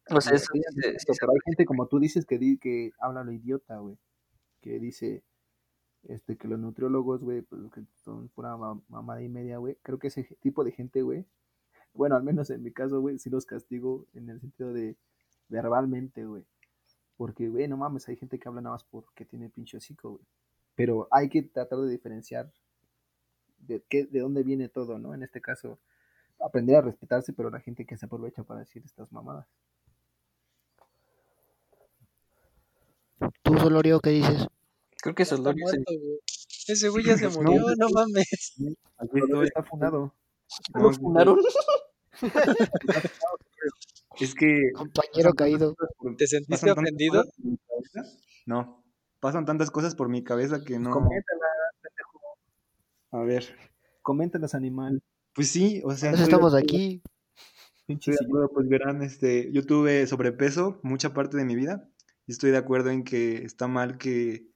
o 0.09 0.21
sea, 0.21 0.35
eso 0.35 0.47
pero 0.53 1.31
hay 1.33 1.39
gente 1.45 1.65
como 1.65 1.87
tú 1.87 1.99
dices 1.99 2.25
que, 2.25 2.37
di, 2.37 2.57
que 2.57 2.93
habla 2.99 3.25
lo 3.25 3.33
idiota, 3.33 3.77
güey, 3.79 3.97
que 4.61 4.79
dice 4.79 5.23
este 6.03 6.37
que 6.37 6.47
los 6.47 6.57
nutriólogos, 6.59 7.21
güey, 7.23 7.41
pues 7.41 7.61
que 7.73 7.81
son 8.05 8.29
pura 8.29 8.55
ma- 8.55 8.79
mamada 8.87 9.21
y 9.21 9.27
media, 9.27 9.57
güey. 9.57 9.75
Creo 9.83 9.99
que 9.99 10.07
ese 10.07 10.23
tipo 10.39 10.63
de 10.63 10.71
gente, 10.71 11.01
güey, 11.01 11.25
bueno, 11.93 12.15
al 12.15 12.23
menos 12.23 12.49
en 12.51 12.63
mi 12.63 12.71
caso, 12.71 13.01
güey, 13.01 13.19
sí 13.19 13.29
los 13.29 13.45
castigo 13.45 14.05
en 14.13 14.29
el 14.29 14.39
sentido 14.39 14.71
de 14.71 14.95
verbalmente, 15.49 16.25
güey. 16.25 16.45
Porque, 17.17 17.49
güey, 17.49 17.67
no 17.67 17.77
mames, 17.77 18.07
hay 18.07 18.15
gente 18.15 18.39
que 18.39 18.47
habla 18.47 18.61
nada 18.61 18.75
más 18.75 18.83
porque 18.83 19.25
tiene 19.25 19.49
pinche 19.49 19.77
hocico, 19.77 20.11
güey. 20.11 20.25
Pero 20.75 21.07
hay 21.11 21.29
que 21.29 21.41
tratar 21.41 21.79
de 21.79 21.89
diferenciar 21.89 22.51
de, 23.57 23.83
qué, 23.89 24.05
de 24.05 24.19
dónde 24.19 24.43
viene 24.43 24.69
todo, 24.69 24.99
¿no? 24.99 25.15
En 25.15 25.23
este 25.23 25.41
caso, 25.41 25.79
aprender 26.39 26.75
a 26.75 26.81
respetarse, 26.81 27.33
pero 27.33 27.49
la 27.49 27.59
gente 27.59 27.85
que 27.85 27.97
se 27.97 28.05
aprovecha 28.05 28.43
para 28.43 28.59
decir 28.59 28.83
estas 28.85 29.11
mamadas. 29.11 29.47
Tú, 33.41 33.57
Solorio, 33.57 33.99
¿qué 33.99 34.11
dices? 34.11 34.47
Creo 35.01 35.15
que 35.15 35.25
Solorio 35.25 35.65
güey. 35.65 35.83
Ese 36.67 36.89
güey 36.89 37.05
ya 37.05 37.17
se 37.17 37.29
murió, 37.29 37.63
no 37.77 37.89
mames. 37.89 38.55
Aquí 38.97 39.09
Pero 39.13 39.25
estoy. 39.25 39.47
está 39.47 39.63
funado. 39.63 40.13
No, 40.75 40.81
¿Lo 40.81 40.93
funaron? 40.93 41.39
Es 44.19 44.35
que 44.35 44.71
Compañero 44.73 45.33
caído. 45.33 45.75
¿Te 46.17 46.27
sentiste 46.27 46.71
ofendido? 46.71 47.23
No, 48.45 48.83
pasan 49.19 49.45
tantas 49.45 49.71
cosas 49.71 49.95
por 49.95 50.09
mi 50.09 50.23
cabeza 50.23 50.63
que 50.63 50.79
no. 50.79 50.91
Coméntala, 50.91 51.45
pendejo. 51.81 52.19
A 53.11 53.19
ver, 53.23 53.55
Coméntalas, 54.01 54.55
animal. 54.55 55.01
pues 55.33 55.49
sí, 55.49 55.81
o 55.83 55.93
sea, 55.93 56.11
de 56.13 56.23
estamos 56.23 56.53
aquí. 56.55 57.01
Estoy 57.87 58.15
de 58.15 58.25
acuerdo, 58.25 58.49
pues 58.53 58.67
verán, 58.67 59.01
este, 59.01 59.51
yo 59.53 59.65
tuve 59.65 60.07
sobrepeso 60.07 60.79
mucha 60.83 61.13
parte 61.13 61.37
de 61.37 61.45
mi 61.45 61.55
vida 61.55 61.89
y 62.25 62.33
estoy 62.33 62.51
de 62.51 62.57
acuerdo 62.57 62.89
en 62.89 63.03
que 63.03 63.43
está 63.43 63.67
mal 63.67 63.97
que, 63.97 64.49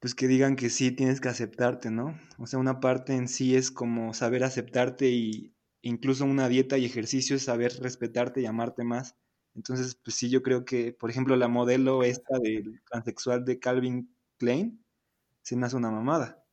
pues 0.00 0.14
que 0.14 0.26
digan 0.26 0.56
que 0.56 0.70
sí 0.70 0.90
tienes 0.90 1.20
que 1.20 1.28
aceptarte, 1.28 1.90
¿no? 1.90 2.18
O 2.38 2.46
sea, 2.46 2.58
una 2.58 2.80
parte 2.80 3.14
en 3.14 3.28
sí 3.28 3.56
es 3.56 3.70
como 3.70 4.14
saber 4.14 4.42
aceptarte 4.42 5.10
y 5.10 5.51
incluso 5.82 6.24
una 6.24 6.48
dieta 6.48 6.78
y 6.78 6.84
ejercicio 6.84 7.36
es 7.36 7.44
saber 7.44 7.72
respetarte 7.80 8.40
y 8.40 8.46
amarte 8.46 8.84
más. 8.84 9.16
Entonces, 9.54 9.96
pues 10.02 10.16
sí, 10.16 10.30
yo 10.30 10.42
creo 10.42 10.64
que, 10.64 10.92
por 10.92 11.10
ejemplo, 11.10 11.36
la 11.36 11.48
modelo 11.48 12.02
esta 12.02 12.38
del 12.38 12.80
transexual 12.90 13.44
de 13.44 13.58
Calvin 13.58 14.14
Klein 14.38 14.82
se 15.42 15.56
me 15.56 15.66
hace 15.66 15.76
una 15.76 15.90
mamada. 15.90 16.44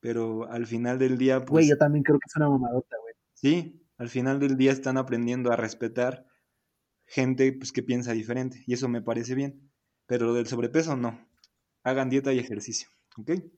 Pero 0.00 0.50
al 0.50 0.66
final 0.66 0.98
del 0.98 1.18
día, 1.18 1.36
Güey, 1.38 1.46
pues 1.46 1.68
yo 1.68 1.76
también 1.76 2.02
creo 2.02 2.18
que 2.18 2.26
es 2.26 2.36
una 2.36 2.48
mamadota, 2.48 2.96
güey. 3.00 3.14
Sí, 3.34 3.86
al 3.98 4.08
final 4.08 4.40
del 4.40 4.56
día 4.56 4.72
están 4.72 4.96
aprendiendo 4.96 5.52
a 5.52 5.56
respetar 5.56 6.26
gente 7.06 7.52
pues, 7.52 7.72
que 7.72 7.82
piensa 7.82 8.12
diferente 8.12 8.64
y 8.66 8.72
eso 8.74 8.88
me 8.88 9.02
parece 9.02 9.34
bien. 9.34 9.70
Pero 10.06 10.26
lo 10.26 10.34
del 10.34 10.46
sobrepeso 10.46 10.96
no. 10.96 11.28
Hagan 11.84 12.10
dieta 12.10 12.32
y 12.32 12.38
ejercicio, 12.38 12.88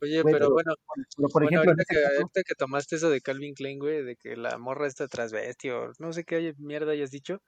Oye, 0.00 0.22
pero 0.24 0.50
bueno, 0.50 0.74
Pero, 1.16 1.28
por 1.28 1.42
bueno, 1.42 1.62
ejemplo, 1.62 1.72
en 1.72 1.78
ahorita, 1.78 1.82
este 1.82 1.94
que, 1.94 2.02
caso, 2.02 2.14
ahorita 2.16 2.42
que 2.46 2.54
tomaste 2.56 2.96
eso 2.96 3.10
de 3.10 3.20
Calvin 3.20 3.54
Klein, 3.54 3.78
güey, 3.78 4.02
de 4.04 4.16
que 4.16 4.36
la 4.36 4.58
morra 4.58 4.86
está 4.88 5.06
transvesti 5.08 5.70
o 5.70 5.92
no 5.98 6.12
sé 6.12 6.24
qué 6.24 6.54
mierda 6.58 6.92
hayas 6.92 7.10
dicho, 7.10 7.40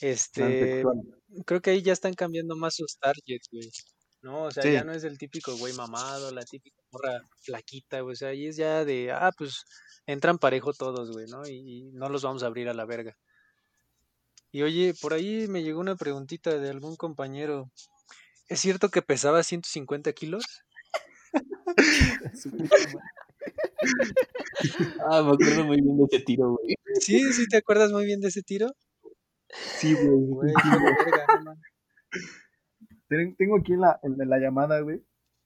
este, 0.00 0.82
creo 1.46 1.60
que 1.60 1.70
ahí 1.70 1.82
ya 1.82 1.92
están 1.92 2.14
cambiando 2.14 2.56
más 2.56 2.74
sus 2.76 2.98
targets, 2.98 3.48
güey. 3.50 3.70
No, 4.22 4.44
o 4.44 4.50
sea, 4.50 4.62
Sí. 4.62 4.72
ya 4.72 4.84
no 4.84 4.92
es 4.92 5.04
el 5.04 5.18
típico 5.18 5.56
güey 5.56 5.72
mamado, 5.74 6.32
la 6.32 6.42
típica 6.44 6.82
morra 6.90 7.20
flaquita, 7.42 8.00
güey. 8.00 8.12
O 8.14 8.16
sea, 8.16 8.28
ahí 8.30 8.46
es 8.46 8.56
ya 8.56 8.84
de, 8.84 9.12
ah, 9.12 9.30
pues 9.36 9.64
entran 10.06 10.38
parejo 10.38 10.72
todos, 10.72 11.10
güey, 11.12 11.26
¿no? 11.28 11.46
Y, 11.46 11.54
y 11.88 11.92
no 11.92 12.08
los 12.08 12.22
vamos 12.22 12.42
a 12.42 12.46
abrir 12.46 12.68
a 12.68 12.74
la 12.74 12.84
verga. 12.86 13.16
Y 14.50 14.62
oye, 14.62 14.94
por 15.00 15.12
ahí 15.14 15.46
me 15.48 15.62
llegó 15.62 15.80
una 15.80 15.96
preguntita 15.96 16.58
de 16.58 16.70
algún 16.70 16.96
compañero. 16.96 17.70
¿Es 18.48 18.60
cierto 18.60 18.88
que 18.90 19.02
pesaba 19.02 19.42
150 19.42 20.12
kilos? 20.12 20.44
Ah, 25.08 25.22
me 25.22 25.32
acuerdo 25.32 25.64
muy 25.64 25.80
bien 25.80 25.96
de 25.98 26.04
ese 26.10 26.24
tiro, 26.24 26.56
güey. 26.56 26.74
Sí, 27.00 27.32
sí, 27.32 27.46
¿te 27.46 27.58
acuerdas 27.58 27.92
muy 27.92 28.04
bien 28.04 28.20
de 28.20 28.28
ese 28.28 28.42
tiro? 28.42 28.74
Sí, 29.78 29.94
güey. 29.94 30.52
Tengo 33.08 33.56
aquí 33.58 33.74
en 33.74 33.80
la, 33.80 34.00
en 34.02 34.28
la 34.28 34.38
llamada, 34.38 34.80
güey, 34.80 35.04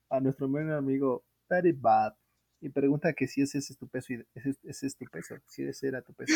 a 0.09 0.19
nuestro 0.19 0.47
buen 0.47 0.71
amigo 0.71 1.23
Daddy 1.49 1.73
Bad. 1.73 2.15
Y 2.61 2.69
pregunta 2.69 3.13
que 3.13 3.27
si 3.27 3.41
ese 3.41 3.59
es 3.59 3.77
tu 3.77 3.87
peso, 3.87 4.13
y 4.13 4.25
ese, 4.33 4.55
ese 4.63 4.87
es 4.87 4.95
tu 4.95 5.05
peso, 5.05 5.35
si 5.45 5.63
ese 5.63 5.87
era 5.87 6.01
tu 6.01 6.13
peso. 6.13 6.33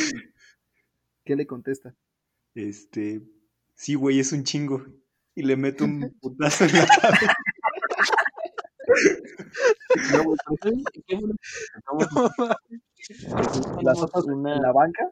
¿Qué 1.23 1.35
le 1.35 1.47
contesta? 1.47 1.95
Este, 2.53 3.21
sí, 3.73 3.95
güey, 3.95 4.19
es 4.19 4.31
un 4.31 4.43
chingo. 4.43 4.85
Y 5.35 5.43
le 5.43 5.55
meto 5.57 5.85
un 5.85 6.15
putazo 6.21 6.65
en 6.65 6.73
la 6.73 6.87
cabeza. 6.87 7.35
No, 10.13 10.23
güey, 10.23 10.37
pero 10.45 10.57
¿sabes 10.61 10.83
qué 11.07 11.15
bueno 11.15 11.35
que 11.41 11.81
tocamos 11.85 13.83
¿Las 13.83 14.01
otras 14.01 14.25
una- 14.25 14.55
en 14.55 14.61
la 14.61 14.71
banca? 14.71 15.09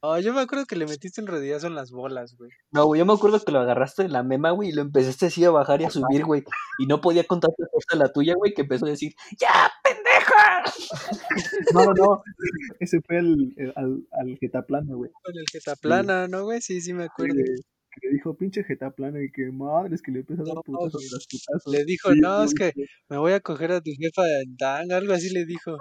Oh, 0.00 0.18
yo 0.18 0.32
me 0.32 0.40
acuerdo 0.40 0.66
que 0.66 0.76
le 0.76 0.86
metiste 0.86 1.20
un 1.20 1.26
rodillazo 1.26 1.66
en 1.66 1.74
las 1.74 1.90
bolas, 1.90 2.36
güey. 2.36 2.50
No, 2.70 2.86
güey, 2.86 3.00
yo 3.00 3.06
me 3.06 3.12
acuerdo 3.12 3.40
que 3.40 3.50
lo 3.50 3.58
agarraste 3.60 4.04
de 4.04 4.08
la 4.08 4.22
mema, 4.22 4.50
güey, 4.50 4.68
y 4.68 4.72
lo 4.72 4.82
empezaste 4.82 5.26
así 5.26 5.44
a 5.44 5.50
bajar 5.50 5.80
y 5.80 5.84
a 5.84 5.90
subir, 5.90 6.24
güey. 6.24 6.44
Y 6.78 6.86
no 6.86 7.00
podía 7.00 7.24
contarte 7.24 7.64
fuerza 7.70 7.96
la 7.96 8.12
tuya, 8.12 8.34
güey, 8.36 8.54
que 8.54 8.62
empezó 8.62 8.86
a 8.86 8.90
decir, 8.90 9.14
¡Ya, 9.38 9.70
pendeja! 9.82 10.62
No, 11.72 11.84
no, 11.86 11.92
no. 11.92 12.22
Ese 12.78 13.00
fue 13.06 13.18
el, 13.18 13.52
el- 13.56 13.72
al, 13.74 14.06
al 14.12 14.38
Getaplana, 14.38 14.94
güey. 14.94 15.10
Con 15.22 15.36
el 15.36 15.44
Getaplana, 15.50 16.28
¿no, 16.28 16.44
güey? 16.44 16.60
Sí, 16.60 16.80
sí 16.80 16.92
me 16.92 17.04
acuerdo. 17.04 17.34
Que 17.94 18.08
le 18.08 18.14
dijo, 18.14 18.36
pinche 18.36 18.64
Getaplana, 18.64 19.22
y 19.22 19.30
que 19.30 19.50
madres, 19.50 20.02
que 20.02 20.12
le 20.12 20.20
empezó 20.20 20.42
a 20.42 20.46
dar 20.46 20.54
No, 20.56 20.62
putazos 20.62 21.06
tras 21.08 21.26
putazos. 21.26 21.72
Le 21.72 21.84
dijo, 21.84 22.12
Sí, 22.12 22.20
no, 22.20 22.42
es 22.42 22.54
que 22.54 22.72
me 23.08 23.18
voy 23.18 23.32
a 23.32 23.40
coger 23.40 23.72
a 23.72 23.80
tu 23.80 23.90
jefa 23.98 24.22
en 24.42 24.56
tanga, 24.56 24.96
algo 24.96 25.12
así 25.12 25.30
le 25.30 25.44
dijo. 25.44 25.76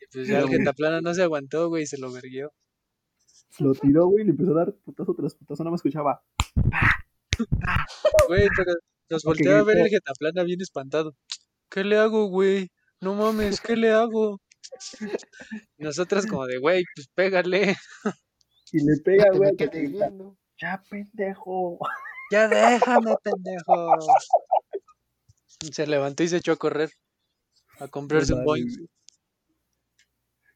Y 0.00 0.04
pues 0.12 0.28
ya 0.28 0.40
el 0.40 0.46
güey. 0.46 0.58
Getaplana 0.58 1.00
no 1.00 1.14
se 1.14 1.22
aguantó, 1.22 1.68
güey, 1.68 1.84
y 1.84 1.86
se 1.86 1.98
lo 1.98 2.12
verguió. 2.12 2.52
Lo 3.58 3.74
tiró, 3.74 4.06
güey, 4.06 4.22
y 4.22 4.26
le 4.26 4.30
empezó 4.32 4.52
a 4.52 4.64
dar 4.64 4.74
putazo 4.84 5.14
tras 5.14 5.34
putazo. 5.34 5.64
No 5.64 5.70
me 5.70 5.76
escuchaba. 5.76 6.22
Güey, 8.28 8.48
pero 8.56 8.72
nos 9.10 9.24
volteó 9.24 9.56
a 9.56 9.62
ver 9.64 9.76
el 9.76 9.84
gritó. 9.84 9.96
Getaplana 9.96 10.42
bien 10.44 10.60
espantado. 10.60 11.14
¿Qué 11.70 11.84
le 11.84 11.96
hago, 11.96 12.26
güey? 12.26 12.70
No 13.00 13.14
mames, 13.14 13.60
¿qué 13.60 13.76
le 13.76 13.90
hago? 13.90 14.40
Y 14.98 15.82
nosotras 15.84 16.26
como 16.26 16.46
de, 16.46 16.58
güey, 16.58 16.84
pues 16.94 17.08
pégale. 17.14 17.76
Y 18.72 18.84
le 18.84 18.96
pega, 19.04 19.24
Que 19.30 19.38
güey. 19.38 19.98
Ya, 20.60 20.82
pendejo. 20.88 21.78
Ya 22.30 22.48
déjame, 22.48 23.14
pendejo. 23.22 23.96
Se 25.72 25.86
levantó 25.86 26.22
y 26.22 26.28
se 26.28 26.38
echó 26.38 26.52
a 26.52 26.56
correr. 26.56 26.90
A 27.78 27.88
comprarse 27.88 28.32
un 28.32 28.40
No 28.40 28.44
boing. 28.46 28.64
güey. 28.74 28.88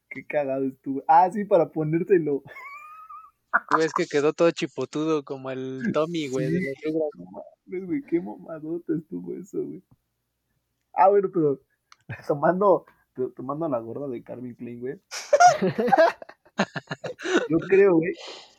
Qué 0.09 0.25
cagado 0.25 0.65
estuvo. 0.65 1.03
Ah, 1.07 1.29
sí, 1.31 1.45
para 1.45 1.69
ponértelo. 1.71 2.41
Güey, 3.71 3.85
es 3.85 3.93
que 3.93 4.05
quedó 4.07 4.33
todo 4.33 4.51
chipotudo 4.51 5.23
como 5.23 5.51
el 5.51 5.81
Tommy, 5.93 6.27
güey. 6.29 6.51
de 6.51 6.59
Sí. 6.59 6.91
No 6.91 7.85
güey, 7.85 8.01
qué 8.03 8.21
mamadota 8.21 8.93
estuvo 8.97 9.33
eso, 9.35 9.63
güey. 9.63 9.83
Ah, 10.93 11.09
bueno, 11.09 11.29
pero 11.33 11.61
tomando, 12.27 12.85
to- 13.13 13.31
tomando 13.35 13.67
la 13.69 13.79
gorda 13.79 14.07
de 14.07 14.23
Carmen 14.23 14.55
Klein, 14.55 14.79
güey. 14.79 15.01
Yo 17.49 17.57
creo, 17.67 17.95
güey, 17.95 18.13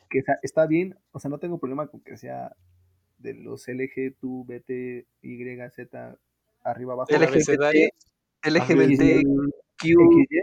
que 0.09 0.21
está, 0.41 0.65
bien. 0.65 0.97
O 1.11 1.19
sea, 1.19 1.29
no 1.29 1.39
tengo 1.39 1.59
problema 1.59 1.87
con 1.87 2.01
que 2.01 2.17
sea 2.17 2.55
de 3.17 3.33
los 3.33 3.67
LG, 3.67 4.17
tú, 4.19 4.45
BT, 4.45 5.05
Y, 5.21 5.37
Z, 5.71 6.17
arriba, 6.63 6.93
abajo. 6.93 7.13
Abecedario. 7.13 7.89
LGBT, 8.43 9.23
Q, 9.77 9.87
XY. 9.87 10.41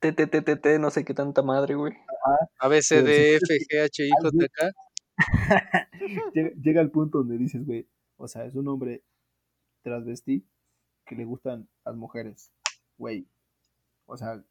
TTTT, 0.00 0.80
no 0.80 0.90
sé 0.90 1.04
qué 1.04 1.14
tanta 1.14 1.42
madre, 1.42 1.74
güey. 1.74 1.92
A, 2.58 2.68
B, 2.68 2.82
C, 2.82 3.02
D, 3.02 3.36
F, 3.36 3.46
G, 3.70 3.84
H, 3.84 4.06
I, 4.06 4.10
J, 4.10 4.48
K. 4.52 4.72
llega, 6.34 6.80
al 6.80 6.90
punto 6.90 7.18
donde 7.18 7.38
dices, 7.38 7.64
güey, 7.64 7.86
o 8.16 8.26
sea, 8.26 8.44
es 8.44 8.54
un 8.54 8.66
hombre 8.68 9.04
transvestí 9.82 10.46
que 11.06 11.14
le 11.14 11.24
gustan 11.24 11.68
las 11.84 11.94
mujeres, 11.94 12.52
güey. 12.98 13.28
O 14.06 14.16
sea, 14.16 14.42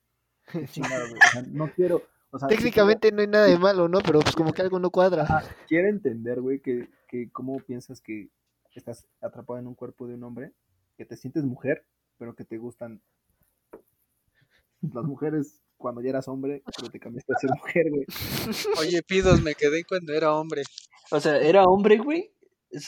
chingado, 0.72 1.08
güey. 1.10 1.20
O 1.20 1.32
sea, 1.32 1.44
no 1.48 1.72
quiero, 1.74 2.04
o 2.32 2.40
sea, 2.40 2.50
sí 2.50 2.56
Técnicamente 2.56 3.12
no 3.12 3.22
hay 3.22 3.28
nada 3.28 3.46
de 3.46 3.58
malo, 3.58 3.88
¿no? 3.88 4.00
Pero 4.00 4.20
pues 4.20 4.36
como 4.36 4.54
que 4.54 4.62
algo 4.62 4.80
no 4.80 4.90
cuadra. 4.90 5.26
quiero, 5.26 5.56
quiero 5.68 5.88
entender, 5.90 6.42
güey, 6.42 6.62
que, 6.62 6.90
que 7.08 7.30
cómo 7.32 7.60
piensas 7.60 8.02
que 8.02 8.30
estás 8.74 9.08
atrapado 9.22 9.60
en 9.60 9.68
un 9.68 9.76
cuerpo 9.76 10.08
de 10.08 10.16
un 10.16 10.24
hombre, 10.24 10.54
que 10.98 11.06
te 11.06 11.18
sientes 11.18 11.44
mujer, 11.44 11.86
pero 12.18 12.36
que 12.36 12.46
te 12.46 12.58
gustan 12.58 13.02
las 14.82 15.06
mujeres 15.06 15.62
cuando 15.78 16.02
ya 16.02 16.10
eras 16.10 16.28
hombre, 16.28 16.64
pero 16.78 16.90
te 16.90 17.00
cambiaste 17.00 17.34
a 17.34 17.40
ser 17.40 17.50
mujer, 17.50 17.90
güey. 17.90 18.06
Oye, 18.80 19.02
pidos, 19.04 19.42
me 19.42 19.56
quedé 19.56 19.84
cuando 19.84 20.14
era 20.14 20.34
hombre. 20.34 20.64
O 21.12 21.20
sea, 21.20 21.38
era 21.38 21.64
hombre, 21.64 21.98
güey, 21.98 22.32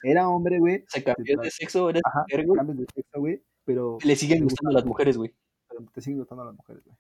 Era 0.04 0.30
hombre, 0.30 0.60
güey, 0.60 0.86
se 0.88 1.04
cambió 1.04 1.38
de 1.41 1.52
sexo, 1.52 1.89
era 1.89 1.99
ajá, 2.06 2.21
mujer, 2.21 2.45
güey, 2.45 2.58
cambias 2.58 2.78
de 2.78 2.86
sexo, 2.93 3.19
güey, 3.19 3.43
pero 3.65 3.97
le 4.04 4.15
siguen 4.15 4.39
te 4.39 4.43
gustando 4.45 4.71
las 4.71 4.86
mujeres, 4.86 5.17
güey. 5.17 5.34
pero 5.67 5.86
te 5.93 6.02
siguen 6.02 6.19
gustando 6.19 6.45
las 6.45 6.56
mujeres, 6.56 6.84
güey. 6.86 6.95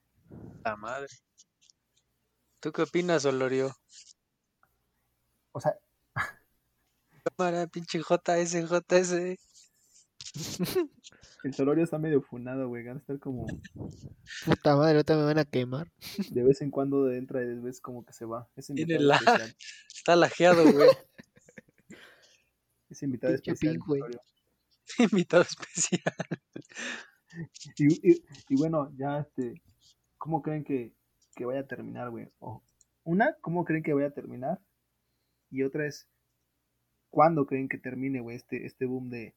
La 0.63 0.75
madre. 0.75 1.07
¿Tú 2.59 2.71
qué 2.71 2.83
opinas, 2.83 3.25
Olorio? 3.25 3.75
O 5.51 5.59
sea, 5.61 5.73
Cámara, 7.37 7.67
pinche 7.67 7.99
JS, 7.99 8.53
JS. 8.69 9.37
el 11.43 11.53
Solorio 11.53 11.83
está 11.83 11.97
medio 11.99 12.21
funado, 12.21 12.67
güey. 12.67 12.85
Van 12.85 12.97
a 12.97 12.99
estar 12.99 13.19
como 13.19 13.45
Puta 14.45 14.75
madre, 14.75 14.93
ahorita 14.95 15.15
me 15.17 15.23
van 15.23 15.39
a 15.39 15.45
quemar. 15.45 15.91
de 16.29 16.43
vez 16.43 16.61
en 16.61 16.71
cuando 16.71 17.11
entra 17.11 17.41
y 17.43 17.47
de 17.47 17.55
vez 17.59 17.79
como 17.81 18.05
que 18.05 18.13
se 18.13 18.25
va. 18.25 18.49
Es 18.55 18.69
invitado 18.69 19.01
la- 19.03 19.15
especial. 19.15 19.55
Está 19.95 20.15
lajeado, 20.15 20.71
güey. 20.71 20.89
Es 22.89 23.03
invitado 23.03 23.33
Pinche 23.35 23.51
especial. 23.51 23.73
pink, 23.75 23.85
güey. 23.87 24.01
Invitado 24.99 25.43
especial. 25.43 26.01
Y, 27.77 28.11
y, 28.11 28.23
y 28.49 28.55
bueno, 28.57 28.91
ya 28.95 29.19
este, 29.19 29.61
¿cómo 30.23 30.41
creen 30.41 30.63
que, 30.63 30.95
que 31.35 31.43
vaya 31.43 31.59
a 31.59 31.67
terminar, 31.67 32.09
güey? 32.09 32.31
O, 32.39 32.63
una, 33.03 33.35
¿cómo 33.41 33.65
creen 33.65 33.83
que 33.83 33.91
vaya 33.91 34.07
a 34.07 34.13
terminar? 34.13 34.61
Y 35.49 35.63
otra 35.63 35.85
es, 35.85 36.07
¿cuándo 37.09 37.45
creen 37.45 37.67
que 37.67 37.77
termine, 37.77 38.21
güey, 38.21 38.37
este, 38.37 38.65
este 38.65 38.85
boom 38.85 39.09
de, 39.09 39.35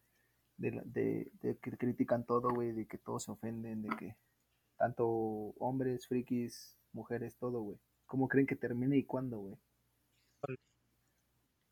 de, 0.58 0.80
de, 0.84 1.32
de 1.42 1.58
que 1.58 1.76
critican 1.76 2.24
todo, 2.24 2.50
güey, 2.54 2.70
de 2.70 2.86
que 2.86 2.98
todos 2.98 3.24
se 3.24 3.32
ofenden, 3.32 3.82
de 3.82 3.88
que 3.96 4.16
tanto 4.76 5.08
hombres, 5.58 6.06
frikis, 6.06 6.78
mujeres, 6.92 7.36
todo, 7.36 7.62
güey? 7.62 7.80
¿Cómo 8.06 8.28
creen 8.28 8.46
que 8.46 8.54
termine 8.54 8.96
y 8.96 9.04
cuándo, 9.04 9.40
güey? 9.40 9.58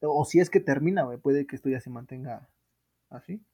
O, 0.01 0.23
o 0.23 0.25
si 0.25 0.41
es 0.41 0.51
que 0.51 0.59
termina, 0.59 1.05
güey, 1.05 1.19
puede 1.19 1.47
que 1.47 1.55
esto 1.55 1.69
ya 1.69 1.79
se 1.79 1.89
mantenga 1.89 2.51
así. 3.11 3.47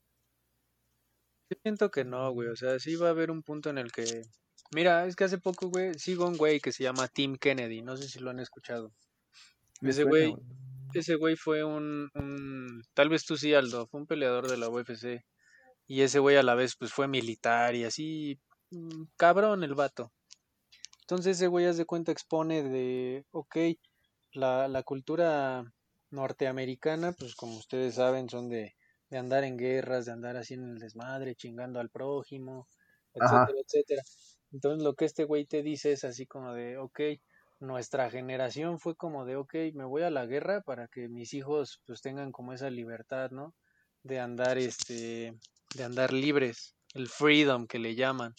Yo 1.50 1.58
siento 1.62 1.90
que 1.90 2.06
no, 2.06 2.32
güey. 2.32 2.48
O 2.48 2.56
sea, 2.56 2.78
sí 2.78 2.96
va 2.96 3.08
a 3.08 3.10
haber 3.10 3.30
un 3.30 3.42
punto 3.42 3.68
en 3.68 3.76
el 3.76 3.92
que. 3.92 4.22
Mira, 4.72 5.06
es 5.06 5.16
que 5.16 5.24
hace 5.24 5.38
poco, 5.38 5.68
güey, 5.68 5.98
sigo 5.98 6.26
un 6.26 6.36
güey 6.36 6.60
que 6.60 6.72
se 6.72 6.84
llama 6.84 7.08
Tim 7.08 7.36
Kennedy. 7.36 7.82
No 7.82 7.96
sé 7.96 8.08
si 8.08 8.20
lo 8.20 8.30
han 8.30 8.38
escuchado. 8.38 8.92
Me 9.80 9.90
Ese 9.90 10.04
güey, 10.04 10.34
ese 10.94 11.16
güey 11.16 11.36
fue 11.36 11.64
un, 11.64 12.08
un- 12.14 12.82
Tal 12.94 13.08
vez 13.08 13.24
tú 13.24 13.36
sí, 13.36 13.54
Aldo. 13.54 13.86
Fue 13.88 14.00
un 14.00 14.06
peleador 14.06 14.48
de 14.48 14.56
la 14.56 14.68
UFC. 14.68 15.24
Y 15.86 16.02
ese 16.02 16.20
güey 16.20 16.36
a 16.36 16.42
la 16.42 16.54
vez, 16.54 16.76
pues 16.76 16.92
fue 16.92 17.08
militar 17.08 17.74
y 17.74 17.84
así. 17.84 18.38
mm, 18.70 19.04
Cabrón 19.16 19.64
el 19.64 19.74
vato. 19.74 20.12
Entonces 21.00 21.36
ese 21.38 21.48
güey, 21.48 21.66
haz 21.66 21.76
de 21.76 21.86
cuenta, 21.86 22.12
expone 22.12 22.62
de. 22.62 23.24
Ok, 23.32 23.56
la, 24.32 24.68
la 24.68 24.82
cultura 24.84 25.64
norteamericana, 26.10 27.12
pues 27.12 27.34
como 27.34 27.56
ustedes 27.56 27.96
saben, 27.96 28.28
son 28.28 28.48
de 28.48 28.76
de 29.10 29.18
andar 29.18 29.42
en 29.42 29.56
guerras, 29.58 30.06
de 30.06 30.12
andar 30.12 30.36
así 30.36 30.54
en 30.54 30.62
el 30.70 30.78
desmadre, 30.78 31.34
chingando 31.34 31.80
al 31.80 31.90
prójimo, 31.90 32.68
Ajá. 33.18 33.42
etcétera, 33.42 33.58
etcétera. 33.66 34.02
Entonces 34.52 34.82
lo 34.82 34.94
que 34.94 35.04
este 35.04 35.24
güey 35.24 35.44
te 35.46 35.62
dice 35.62 35.92
es 35.92 36.04
así 36.04 36.26
como 36.26 36.54
de, 36.54 36.78
ok, 36.78 37.00
nuestra 37.60 38.10
generación 38.10 38.80
fue 38.80 38.96
como 38.96 39.24
de, 39.24 39.36
ok, 39.36 39.54
me 39.74 39.84
voy 39.84 40.02
a 40.02 40.10
la 40.10 40.26
guerra 40.26 40.62
para 40.62 40.88
que 40.88 41.08
mis 41.08 41.34
hijos 41.34 41.80
pues 41.86 42.00
tengan 42.00 42.32
como 42.32 42.52
esa 42.52 42.70
libertad, 42.70 43.30
¿no? 43.30 43.54
De 44.02 44.18
andar, 44.18 44.58
este, 44.58 45.34
de 45.74 45.84
andar 45.84 46.12
libres, 46.12 46.74
el 46.94 47.08
freedom 47.08 47.66
que 47.66 47.78
le 47.78 47.94
llaman. 47.94 48.34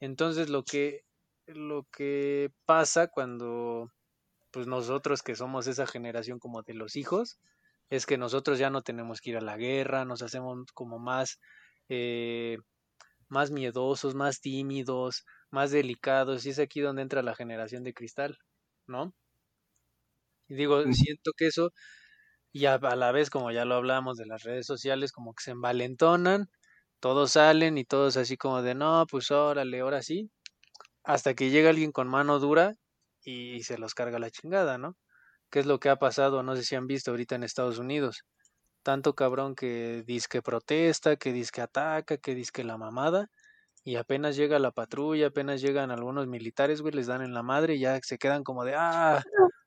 Entonces 0.00 0.50
lo 0.50 0.64
que, 0.64 1.04
lo 1.46 1.86
que 1.90 2.52
pasa 2.66 3.08
cuando, 3.08 3.90
pues 4.50 4.66
nosotros 4.66 5.22
que 5.22 5.34
somos 5.34 5.66
esa 5.66 5.86
generación 5.86 6.38
como 6.38 6.62
de 6.62 6.74
los 6.74 6.94
hijos, 6.96 7.38
es 7.90 8.04
que 8.04 8.18
nosotros 8.18 8.58
ya 8.58 8.68
no 8.68 8.82
tenemos 8.82 9.20
que 9.20 9.30
ir 9.30 9.38
a 9.38 9.40
la 9.40 9.56
guerra, 9.56 10.04
nos 10.04 10.22
hacemos 10.22 10.70
como 10.74 10.98
más, 10.98 11.40
eh, 11.88 12.58
más 13.28 13.50
miedosos, 13.50 14.14
más 14.14 14.40
tímidos, 14.40 15.24
más 15.50 15.70
delicados, 15.70 16.46
y 16.46 16.50
es 16.50 16.58
aquí 16.58 16.80
donde 16.80 17.02
entra 17.02 17.22
la 17.22 17.34
generación 17.36 17.84
de 17.84 17.94
cristal, 17.94 18.38
¿no? 18.86 19.14
Y 20.48 20.54
digo, 20.54 20.82
siento 20.92 21.32
que 21.36 21.46
eso, 21.48 21.72
y 22.52 22.66
a, 22.66 22.74
a 22.76 22.96
la 22.96 23.12
vez, 23.12 23.30
como 23.30 23.50
ya 23.52 23.64
lo 23.64 23.76
hablamos 23.76 24.18
de 24.18 24.26
las 24.26 24.44
redes 24.44 24.66
sociales, 24.66 25.12
como 25.12 25.34
que 25.34 25.44
se 25.44 25.52
envalentonan, 25.52 26.50
todos 27.00 27.32
salen 27.32 27.78
y 27.78 27.84
todos 27.84 28.16
así 28.16 28.36
como 28.36 28.62
de, 28.62 28.74
no, 28.74 29.06
pues 29.10 29.30
órale, 29.30 29.80
ahora 29.80 30.02
sí, 30.02 30.30
hasta 31.04 31.34
que 31.34 31.50
llega 31.50 31.70
alguien 31.70 31.92
con 31.92 32.08
mano 32.08 32.38
dura 32.40 32.74
y 33.24 33.62
se 33.64 33.78
los 33.78 33.94
carga 33.94 34.18
la 34.18 34.30
chingada, 34.30 34.78
¿no? 34.78 34.96
¿Qué 35.50 35.60
es 35.60 35.66
lo 35.66 35.80
que 35.80 35.90
ha 35.90 35.96
pasado? 35.98 36.42
No 36.44 36.56
sé 36.56 36.64
si 36.64 36.76
han 36.76 36.86
visto 36.88 37.12
ahorita 37.12 37.36
en 37.36 37.44
Estados 37.44 37.78
Unidos. 37.78 38.24
Tanto 38.84 39.14
cabrón 39.14 39.54
que 39.56 40.04
dice 40.06 40.28
que 40.30 40.42
protesta, 40.42 41.16
que 41.16 41.32
dice 41.32 41.52
que 41.54 41.62
ataca, 41.62 42.18
que 42.18 42.34
dice 42.34 42.52
que 42.54 42.64
la 42.64 42.78
mamada. 42.78 43.30
Y 43.88 43.96
apenas 43.96 44.36
llega 44.36 44.58
la 44.58 44.70
patrulla, 44.70 45.28
apenas 45.28 45.62
llegan 45.62 45.90
algunos 45.90 46.26
militares, 46.26 46.82
güey, 46.82 46.92
les 46.92 47.06
dan 47.06 47.22
en 47.22 47.32
la 47.32 47.42
madre 47.42 47.76
y 47.76 47.80
ya 47.80 47.98
se 48.02 48.18
quedan 48.18 48.44
como 48.44 48.62
de, 48.64 48.74
ah, 48.76 49.22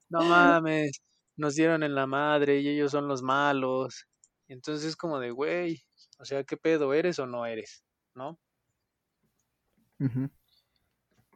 no 0.09 0.21
mames, 0.21 1.01
nos 1.37 1.55
dieron 1.55 1.81
en 1.81 1.95
la 1.95 2.05
madre 2.05 2.59
y 2.59 2.67
ellos 2.67 2.91
son 2.91 3.07
los 3.07 3.23
malos. 3.23 4.05
Entonces 4.47 4.85
es 4.85 4.95
como 4.95 5.17
de, 5.17 5.31
güey, 5.31 5.81
o 6.19 6.25
sea, 6.25 6.43
¿qué 6.43 6.55
pedo 6.55 6.93
eres 6.93 7.17
o 7.17 7.25
no 7.25 7.47
eres? 7.47 7.83
¿No? 8.13 8.37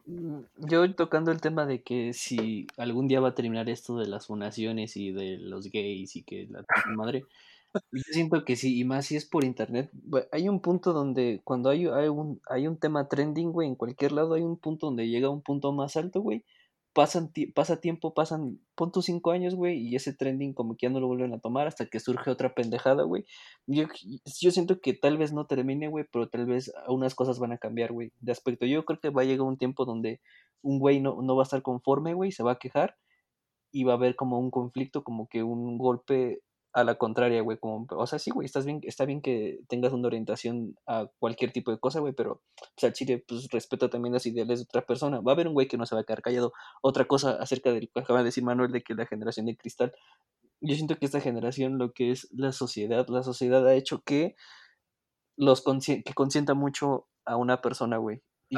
Mm, 0.04 0.42
Yo 0.58 0.94
tocando 0.94 1.32
el 1.32 1.40
tema 1.40 1.66
de 1.66 1.82
que 1.82 2.12
si 2.12 2.68
algún 2.76 3.08
día 3.08 3.18
va 3.18 3.30
a 3.30 3.34
terminar 3.34 3.68
esto 3.68 3.98
de 3.98 4.06
las 4.06 4.28
funaciones 4.28 4.96
y 4.96 5.10
de 5.10 5.38
los 5.38 5.72
gays 5.72 6.14
y 6.14 6.22
que 6.22 6.46
la 6.48 6.64
madre, 6.94 7.24
yo 7.92 8.02
siento 8.12 8.44
que 8.44 8.56
sí, 8.56 8.78
y 8.78 8.84
más 8.84 9.06
si 9.06 9.16
es 9.16 9.26
por 9.26 9.44
internet, 9.44 9.90
hay 10.32 10.48
un 10.48 10.60
punto 10.60 10.92
donde 10.92 11.40
cuando 11.44 11.70
hay, 11.70 11.86
un, 11.86 12.40
hay 12.48 12.66
un 12.66 12.78
tema 12.78 13.08
trending, 13.08 13.52
güey, 13.52 13.68
en 13.68 13.76
cualquier 13.76 14.12
lado 14.12 14.34
hay 14.34 14.42
un 14.42 14.58
punto 14.58 14.86
donde 14.86 15.08
llega 15.08 15.30
un 15.30 15.42
punto 15.42 15.72
más 15.72 15.96
alto, 15.96 16.20
güey, 16.20 16.44
pasan, 16.96 17.30
pasa 17.54 17.78
tiempo, 17.78 18.14
pasan, 18.14 18.58
pon 18.74 18.90
cinco 19.02 19.30
años, 19.30 19.54
güey, 19.54 19.78
y 19.78 19.96
ese 19.96 20.14
trending 20.14 20.54
como 20.54 20.76
que 20.76 20.86
ya 20.86 20.90
no 20.90 20.98
lo 20.98 21.08
vuelven 21.08 21.34
a 21.34 21.40
tomar 21.40 21.66
hasta 21.66 21.86
que 21.86 22.00
surge 22.00 22.30
otra 22.30 22.54
pendejada, 22.54 23.02
güey. 23.02 23.26
Yo, 23.66 23.84
yo 24.40 24.50
siento 24.50 24.80
que 24.80 24.94
tal 24.94 25.18
vez 25.18 25.30
no 25.34 25.46
termine, 25.46 25.88
güey, 25.88 26.06
pero 26.10 26.30
tal 26.30 26.46
vez 26.46 26.72
unas 26.88 27.14
cosas 27.14 27.38
van 27.38 27.52
a 27.52 27.58
cambiar, 27.58 27.92
güey, 27.92 28.12
de 28.20 28.32
aspecto. 28.32 28.64
Yo 28.64 28.86
creo 28.86 28.98
que 28.98 29.10
va 29.10 29.22
a 29.22 29.24
llegar 29.26 29.46
un 29.46 29.58
tiempo 29.58 29.84
donde 29.84 30.20
un 30.62 30.78
güey 30.78 31.00
no, 31.00 31.20
no 31.20 31.36
va 31.36 31.42
a 31.42 31.44
estar 31.44 31.60
conforme, 31.60 32.14
güey, 32.14 32.32
se 32.32 32.42
va 32.42 32.52
a 32.52 32.58
quejar 32.58 32.96
y 33.70 33.84
va 33.84 33.92
a 33.92 33.96
haber 33.96 34.16
como 34.16 34.38
un 34.38 34.50
conflicto, 34.50 35.04
como 35.04 35.28
que 35.28 35.42
un 35.42 35.76
golpe 35.76 36.40
a 36.76 36.84
la 36.84 36.96
contraria, 36.96 37.40
güey, 37.40 37.56
como, 37.56 37.86
o 37.90 38.06
sea, 38.06 38.18
sí, 38.18 38.30
güey, 38.30 38.44
estás 38.44 38.66
bien, 38.66 38.80
está 38.82 39.06
bien 39.06 39.22
que 39.22 39.60
tengas 39.66 39.94
una 39.94 40.08
orientación 40.08 40.76
a 40.86 41.08
cualquier 41.18 41.50
tipo 41.50 41.70
de 41.70 41.78
cosa, 41.78 42.00
güey, 42.00 42.12
pero, 42.12 42.42
pues, 42.74 42.84
al 42.84 42.92
chile, 42.92 43.24
pues, 43.26 43.48
respeta 43.50 43.88
también 43.88 44.12
las 44.12 44.26
ideales 44.26 44.58
de 44.58 44.64
otra 44.64 44.84
persona. 44.84 45.20
Va 45.20 45.32
a 45.32 45.34
haber 45.34 45.48
un 45.48 45.54
güey 45.54 45.68
que 45.68 45.78
no 45.78 45.86
se 45.86 45.94
va 45.94 46.02
a 46.02 46.04
quedar 46.04 46.20
callado. 46.20 46.52
Otra 46.82 47.06
cosa 47.06 47.30
acerca 47.40 47.72
del 47.72 47.88
que 47.90 48.00
acaba 48.00 48.18
de 48.18 48.26
decir 48.26 48.44
Manuel, 48.44 48.72
de 48.72 48.82
que 48.82 48.94
la 48.94 49.06
generación 49.06 49.46
de 49.46 49.56
cristal, 49.56 49.94
yo 50.60 50.74
siento 50.74 50.96
que 50.96 51.06
esta 51.06 51.20
generación, 51.22 51.78
lo 51.78 51.92
que 51.94 52.10
es 52.10 52.28
la 52.32 52.52
sociedad, 52.52 53.06
la 53.08 53.22
sociedad 53.22 53.66
ha 53.66 53.74
hecho 53.74 54.02
que 54.02 54.36
los 55.38 55.64
que 55.64 56.14
consienta 56.14 56.52
mucho 56.52 57.08
a 57.24 57.36
una 57.36 57.62
persona, 57.62 57.96
güey. 57.96 58.20
Y, 58.48 58.56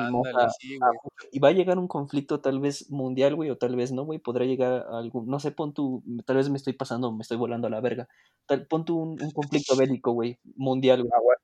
sí, 0.60 0.78
a- 0.82 1.38
va 1.40 1.48
a 1.48 1.52
llegar 1.52 1.78
un 1.78 1.88
conflicto 1.88 2.40
tal 2.40 2.60
vez 2.60 2.90
mundial, 2.90 3.34
güey, 3.34 3.50
o 3.50 3.56
tal 3.56 3.74
vez 3.76 3.92
no, 3.92 4.04
güey. 4.04 4.18
Podrá 4.18 4.44
llegar 4.44 4.86
a 4.88 4.98
algún, 4.98 5.26
no 5.26 5.40
sé, 5.40 5.50
pon 5.50 5.72
tú, 5.72 6.02
tal 6.26 6.36
vez 6.36 6.50
me 6.50 6.56
estoy 6.58 6.74
pasando, 6.74 7.12
me 7.12 7.22
estoy 7.22 7.36
volando 7.38 7.66
a 7.66 7.70
la 7.70 7.80
verga. 7.80 8.08
Tal, 8.46 8.66
pon 8.66 8.84
tú 8.84 8.98
un, 8.98 9.22
un 9.22 9.30
conflicto 9.30 9.74
bélico, 10.00 10.12
güey, 10.12 10.38
mundial, 10.56 11.00
güey. 11.02 11.10
Ah, 11.14 11.20
güey. 11.22 11.36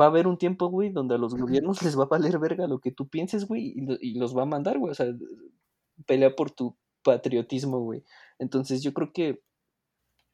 Va 0.00 0.04
a 0.04 0.08
haber 0.08 0.26
un 0.26 0.36
tiempo, 0.38 0.68
güey, 0.68 0.90
donde 0.90 1.14
a 1.14 1.18
los 1.18 1.34
gobiernos 1.34 1.82
les 1.82 1.98
va 1.98 2.04
a 2.04 2.06
valer 2.06 2.38
verga 2.38 2.66
lo 2.66 2.78
que 2.78 2.92
tú 2.92 3.08
pienses, 3.08 3.46
güey, 3.48 3.72
y, 3.74 4.10
y 4.10 4.18
los 4.18 4.36
va 4.36 4.42
a 4.42 4.46
mandar, 4.46 4.78
güey. 4.78 4.92
O 4.92 4.94
sea, 4.94 5.06
pelea 6.06 6.34
por 6.34 6.50
tu 6.50 6.76
patriotismo, 7.02 7.80
güey. 7.80 8.04
Entonces 8.38 8.82
yo 8.82 8.92
creo 8.92 9.12
que 9.12 9.42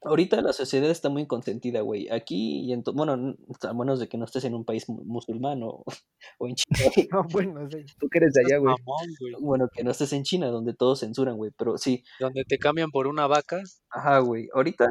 ahorita 0.05 0.41
la 0.41 0.53
sociedad 0.53 0.89
está 0.89 1.09
muy 1.09 1.27
consentida, 1.27 1.81
güey. 1.81 2.07
Aquí 2.09 2.61
y 2.61 2.73
en 2.73 2.83
bueno, 2.93 3.13
a 3.61 3.73
menos 3.73 3.99
de 3.99 4.07
que 4.07 4.17
no 4.17 4.25
estés 4.25 4.43
en 4.45 4.53
un 4.53 4.63
país 4.65 4.87
mu- 4.89 5.03
musulmán 5.05 5.61
o, 5.63 5.83
o 6.39 6.47
en 6.47 6.55
China, 6.55 6.79
güey. 6.95 7.07
No, 7.11 7.23
bueno, 7.31 7.69
sí. 7.69 7.85
Tú 7.99 8.07
que 8.09 8.19
eres 8.19 8.33
de 8.33 8.41
allá, 8.45 8.57
güey. 8.57 8.73
mamón, 8.79 9.07
güey. 9.19 9.33
Bueno, 9.41 9.67
que 9.73 9.83
no 9.83 9.91
estés 9.91 10.13
en 10.13 10.23
China, 10.23 10.47
donde 10.47 10.73
todos 10.73 10.99
censuran, 11.01 11.37
güey. 11.37 11.51
Pero 11.57 11.77
sí, 11.77 12.03
Donde 12.19 12.43
te 12.45 12.57
cambian 12.57 12.91
por 12.91 13.07
una 13.07 13.27
vaca. 13.27 13.61
ajá, 13.89 14.19
güey. 14.19 14.47
Ahorita, 14.53 14.87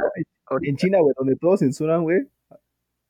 ahorita 0.46 0.70
En 0.70 0.76
China, 0.76 0.98
güey, 1.00 1.14
donde 1.16 1.36
todos 1.36 1.60
censuran, 1.60 2.02
güey. 2.02 2.28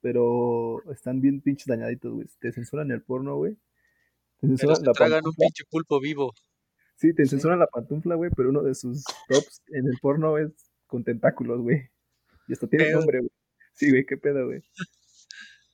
Pero 0.00 0.82
están 0.92 1.20
bien 1.20 1.40
pinches 1.40 1.66
dañaditos, 1.66 2.12
güey. 2.12 2.26
Te 2.40 2.52
censuran 2.52 2.90
el 2.90 3.02
porno, 3.02 3.36
güey. 3.36 3.55
Te 3.55 3.61
Pero 4.42 4.50
censuran 4.59 4.76
se 4.76 4.84
la 4.86 4.92
tragan 4.92 5.22
un 5.24 5.32
pinche 5.34 5.64
pulpo 5.70 6.00
vivo. 6.00 6.32
Sí, 6.96 7.14
te 7.14 7.24
Sí. 7.24 7.30
censuran 7.30 7.59
la 7.59 7.66
pantufla, 7.66 8.14
güey, 8.14 8.30
pero 8.36 8.50
uno 8.50 8.62
de 8.62 8.74
sus 8.74 9.02
tops 9.28 9.62
en 9.68 9.86
el 9.86 9.98
porno 10.00 10.38
es 10.38 10.50
con 10.86 11.02
tentáculos, 11.05 11.61
güey. 11.61 11.88
Y 12.49 12.53
hasta 12.53 12.66
tiene 12.66 12.86
Pedo. 12.86 12.99
nombre, 12.99 13.18
güey. 13.20 13.30
Sí, 13.74 13.90
güey, 13.90 14.07
qué 14.07 14.16
pedo, 14.16 14.47
güey. 14.47 14.62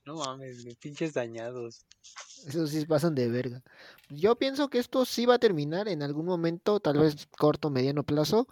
No 0.07 0.17
mames, 0.17 0.65
güey, 0.65 0.75
pinches 0.77 1.13
dañados. 1.13 1.85
Eso 2.47 2.67
sí 2.67 2.85
pasan 2.87 3.15
de 3.15 3.29
verga. 3.29 3.63
Yo 4.09 4.35
pienso 4.37 4.69
que 4.69 4.79
esto 4.79 5.05
sí 5.05 5.27
va 5.27 5.35
a 5.35 5.39
terminar 5.39 5.89
en 5.89 6.03
algún 6.03 6.25
momento, 6.25 6.81
tal 6.81 6.99
vez 6.99 7.29
corto 7.39 7.69
o 7.69 7.71
mediano 7.71 8.03
plazo, 8.03 8.49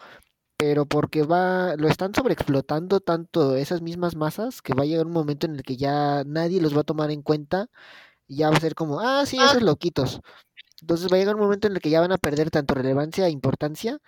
pero 0.58 0.86
porque 0.86 1.22
va, 1.22 1.74
lo 1.76 1.88
están 1.88 2.14
sobreexplotando 2.14 3.00
tanto 3.00 3.56
esas 3.56 3.80
mismas 3.80 4.14
masas 4.14 4.60
que 4.60 4.74
va 4.74 4.82
a 4.82 4.86
llegar 4.86 5.06
un 5.06 5.12
momento 5.12 5.46
en 5.46 5.54
el 5.56 5.62
que 5.62 5.76
ya 5.76 6.22
nadie 6.24 6.60
los 6.60 6.76
va 6.76 6.82
a 6.82 6.84
tomar 6.84 7.10
en 7.10 7.22
cuenta 7.22 7.70
y 8.26 8.36
ya 8.36 8.50
va 8.50 8.56
a 8.56 8.60
ser 8.60 8.74
como, 8.74 9.00
ah, 9.00 9.24
sí, 9.24 9.38
esos 9.38 9.62
loquitos. 9.62 10.20
Entonces 10.80 11.10
va 11.10 11.16
a 11.16 11.18
llegar 11.18 11.34
un 11.34 11.42
momento 11.42 11.66
en 11.66 11.74
el 11.74 11.80
que 11.80 11.90
ya 11.90 12.00
van 12.00 12.12
a 12.12 12.18
perder 12.18 12.50
tanto 12.50 12.74
relevancia 12.74 13.26
e 13.26 13.30
importancia 13.30 14.00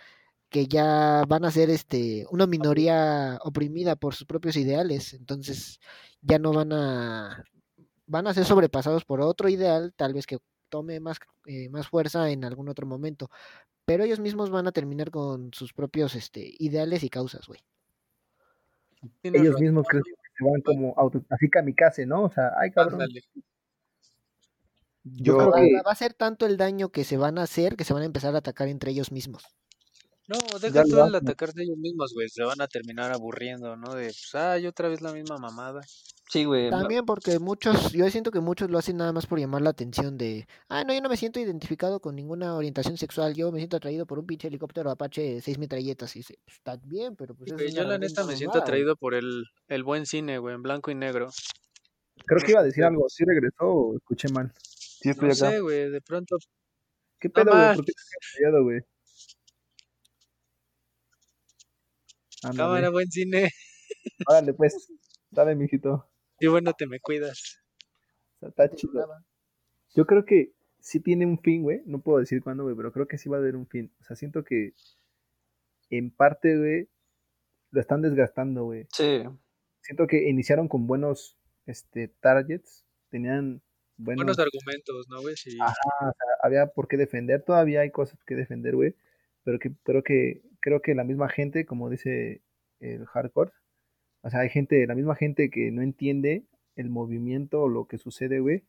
que 0.51 0.67
ya 0.67 1.25
van 1.29 1.45
a 1.45 1.51
ser 1.51 1.71
este 1.71 2.27
una 2.31 2.47
minoría 2.47 3.39
oprimida 3.45 3.97
por 3.97 4.15
sus 4.15 4.27
propios 4.27 4.57
ideales. 4.57 5.15
Entonces 5.15 5.81
ya 6.21 6.39
no 6.39 6.53
van 6.53 6.73
a 6.73 7.45
van 8.07 8.27
a 8.27 8.35
ser 8.35 8.45
sobrepasados 8.45 9.05
por 9.05 9.21
otro 9.21 9.49
ideal, 9.49 9.93
tal 9.97 10.13
vez 10.13 10.27
que 10.27 10.39
tome 10.69 10.99
más, 11.01 11.19
eh, 11.47 11.69
más 11.69 11.89
fuerza 11.89 12.29
en 12.31 12.45
algún 12.45 12.69
otro 12.69 12.87
momento. 12.87 13.31
Pero 13.85 14.05
ellos 14.05 14.21
mismos 14.21 14.51
van 14.51 14.67
a 14.67 14.73
terminar 14.73 15.11
con 15.11 15.53
sus 15.55 15.73
propios 15.73 16.15
este, 16.17 16.55
ideales 16.59 17.03
y 17.05 17.09
causas, 17.09 17.47
güey. 17.47 17.61
Ellos 19.23 19.59
mismos 19.61 19.87
creen 19.89 20.05
que 20.05 20.13
se 20.37 20.45
van 20.45 20.61
como 20.63 20.95
auto, 20.97 21.23
así 21.31 21.49
kamikaze, 21.49 22.05
¿no? 22.07 22.25
O 22.25 22.31
sea, 22.31 22.53
ay, 22.59 22.71
cabrón. 22.71 22.95
ándale. 23.03 23.23
Yo 23.35 23.43
Yo, 25.03 25.37
creo 25.39 25.51
Va, 25.51 25.57
que 25.61 25.73
va- 25.75 25.83
va 25.87 25.93
a 25.93 25.95
ser 25.95 26.15
tanto 26.15 26.47
el 26.47 26.57
daño 26.57 26.91
que 26.91 27.05
se 27.05 27.17
van 27.17 27.39
a 27.39 27.43
hacer 27.45 27.77
que 27.77 27.85
se 27.85 27.93
van 27.95 28.03
a 28.03 28.07
empezar 28.07 28.35
a 28.35 28.39
atacar 28.39 28.69
entre 28.69 28.91
ellos 28.91 29.11
mismos. 29.13 29.45
No, 30.31 30.39
Ya 30.71 30.85
deja 30.85 30.85
tú 30.85 30.97
el 30.97 31.15
hacen. 31.15 31.17
atacarse 31.17 31.63
ellos 31.63 31.77
mismos, 31.79 32.13
güey. 32.15 32.29
Se 32.29 32.43
van 32.45 32.61
a 32.61 32.69
terminar 32.69 33.13
aburriendo, 33.13 33.77
¿no? 33.77 33.95
De, 33.95 34.05
pues, 34.07 34.35
ay, 34.35 34.67
otra 34.67 34.89
vez 34.89 35.01
la 35.01 35.13
misma 35.13 35.39
mamada. 35.39 35.81
sí, 36.29 36.45
güey. 36.45 36.71
También 36.71 37.05
porque 37.05 37.39
muchos, 37.41 37.93
yo 37.93 38.09
siento 38.11 38.31
que 38.31 38.39
muchos 38.41 38.71
lo 38.71 38.79
hacen 38.79 38.97
nada 38.97 39.13
más 39.13 39.27
por 39.27 39.41
llamar 39.41 39.63
la 39.63 39.71
atención 39.71 40.17
de, 40.17 40.47
ah, 40.69 40.85
no, 40.85 40.95
yo 40.95 41.01
no 41.01 41.09
me 41.09 41.17
siento 41.17 41.41
identificado 41.41 42.01
con 42.01 42.15
ninguna 42.15 42.55
orientación 42.55 42.97
sexual, 42.97 43.35
yo 43.35 43.51
me 43.51 43.59
siento 43.59 43.77
atraído 43.79 44.07
por 44.07 44.19
un 44.21 44.27
pinche 44.27 44.47
helicóptero 44.49 44.91
Apache 44.91 45.21
de 45.23 45.41
seis 45.41 45.59
metralletas. 45.59 46.15
Y 46.15 46.21
dice, 46.21 46.39
pues, 46.45 46.57
está 46.59 46.77
bien, 46.77 47.17
pero 47.17 47.35
pues 47.35 47.51
Sí, 47.59 47.65
eso 47.65 47.77
yo 47.79 47.85
la 47.85 47.99
neta 47.99 48.25
me 48.25 48.37
siento 48.37 48.59
mamada, 48.59 48.61
güey". 48.61 48.83
atraído 48.83 48.97
por 48.97 49.15
el, 49.15 49.45
el 49.69 49.83
buen 49.83 50.07
cine, 50.07 50.39
güey, 50.39 50.55
en 50.55 50.63
blanco 50.63 50.91
y 50.93 50.95
negro. 50.95 51.29
creo 52.27 52.41
que 52.45 52.53
iba 52.53 52.61
a 52.61 52.65
decir 52.65 52.85
algo. 52.85 53.09
¿Sí 53.09 53.25
regresó 53.25 53.65
o 53.67 53.97
escuché 53.97 54.29
mal? 54.29 54.53
sí 55.03 55.11
estoy 55.11 55.29
No 55.29 55.35
acá. 55.35 55.51
sé, 55.51 55.61
güey, 55.61 55.91
de 55.91 56.01
pronto. 56.03 56.37
¿Qué 57.19 57.29
pedo, 57.31 57.51
güey? 57.51 57.57
más. 57.57 57.77
¿Por 57.77 57.85
qué 57.85 57.93
te 57.93 58.01
has 58.01 58.33
callado, 58.39 58.63
güey? 58.65 58.81
Cámara, 62.43 62.77
Ándale. 62.77 62.89
buen 62.91 63.11
cine. 63.11 63.51
Órale, 64.27 64.55
pues. 64.55 64.93
Dale, 65.31 65.55
mijito. 65.55 66.11
Y 66.39 66.47
bueno, 66.47 66.73
te 66.73 66.87
me 66.87 67.01
cuidas. 67.01 67.63
Está, 68.41 68.65
está 68.65 68.77
chido. 68.77 69.07
Yo 69.95 70.07
creo 70.07 70.25
que 70.25 70.55
sí 70.81 71.01
tiene 71.01 71.27
un 71.27 71.39
fin, 71.39 71.63
güey. 71.63 71.83
No 71.85 72.01
puedo 72.01 72.19
decir 72.19 72.43
cuándo, 72.43 72.65
güey, 72.65 72.77
pero 72.77 72.93
creo 72.93 73.07
que 73.07 73.19
sí 73.19 73.29
va 73.29 73.37
a 73.37 73.41
haber 73.41 73.57
un 73.57 73.67
fin. 73.67 73.93
O 74.01 74.05
sea, 74.05 74.17
siento 74.17 74.45
que 74.45 74.73
en 75.91 76.11
parte, 76.11 76.57
güey, 76.57 76.89
lo 77.71 77.81
están 77.81 78.03
desgastando, 78.03 78.65
güey. 78.65 78.87
Sí. 78.93 79.23
Siento 79.83 80.07
que 80.07 80.29
iniciaron 80.29 80.69
con 80.69 80.87
buenos 80.87 81.39
este, 81.67 82.09
targets. 82.09 82.85
Tenían 83.11 83.63
buenos... 83.97 84.25
Buenos 84.25 84.39
argumentos, 84.39 85.09
¿no, 85.09 85.21
güey? 85.21 85.37
Sí. 85.37 85.59
Ajá, 85.61 85.75
o 86.01 86.13
sea, 86.13 86.35
había 86.43 86.67
por 86.69 86.89
qué 86.89 86.97
defender. 86.97 87.43
Todavía 87.43 87.81
hay 87.81 87.91
cosas 87.91 88.23
que 88.25 88.35
defender, 88.35 88.77
güey. 88.77 88.95
Pero 89.51 89.59
que, 89.59 89.73
pero 89.85 90.03
que 90.05 90.43
creo 90.61 90.81
que 90.81 90.95
la 90.95 91.03
misma 91.03 91.29
gente, 91.29 91.67
como 91.67 91.91
dice 91.91 92.41
el 92.79 93.05
hardcore, 93.07 93.51
o 94.23 94.31
sea, 94.31 94.41
hay 94.41 94.49
gente, 94.49 94.87
la 94.87 94.95
misma 94.95 95.17
gente 95.17 95.51
que 95.51 95.73
no 95.73 95.83
entiende 95.83 96.45
el 96.77 96.89
movimiento 96.89 97.63
o 97.63 97.69
lo 97.69 97.87
que 97.87 97.99
sucede, 97.99 98.39
güey, 98.39 98.63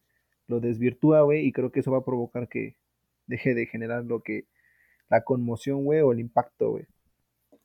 lo 0.47 0.59
desvirtúa, 0.59 1.21
güey, 1.21 1.45
y 1.45 1.51
creo 1.51 1.71
que 1.71 1.81
eso 1.81 1.91
va 1.91 1.99
a 1.99 2.03
provocar 2.03 2.49
que 2.49 2.77
deje 3.27 3.53
de 3.53 3.67
generar 3.67 4.05
lo 4.05 4.23
que, 4.23 4.47
la 5.07 5.23
conmoción, 5.23 5.83
güey, 5.85 6.01
o 6.01 6.13
el 6.13 6.19
impacto, 6.19 6.71
güey. 6.71 6.87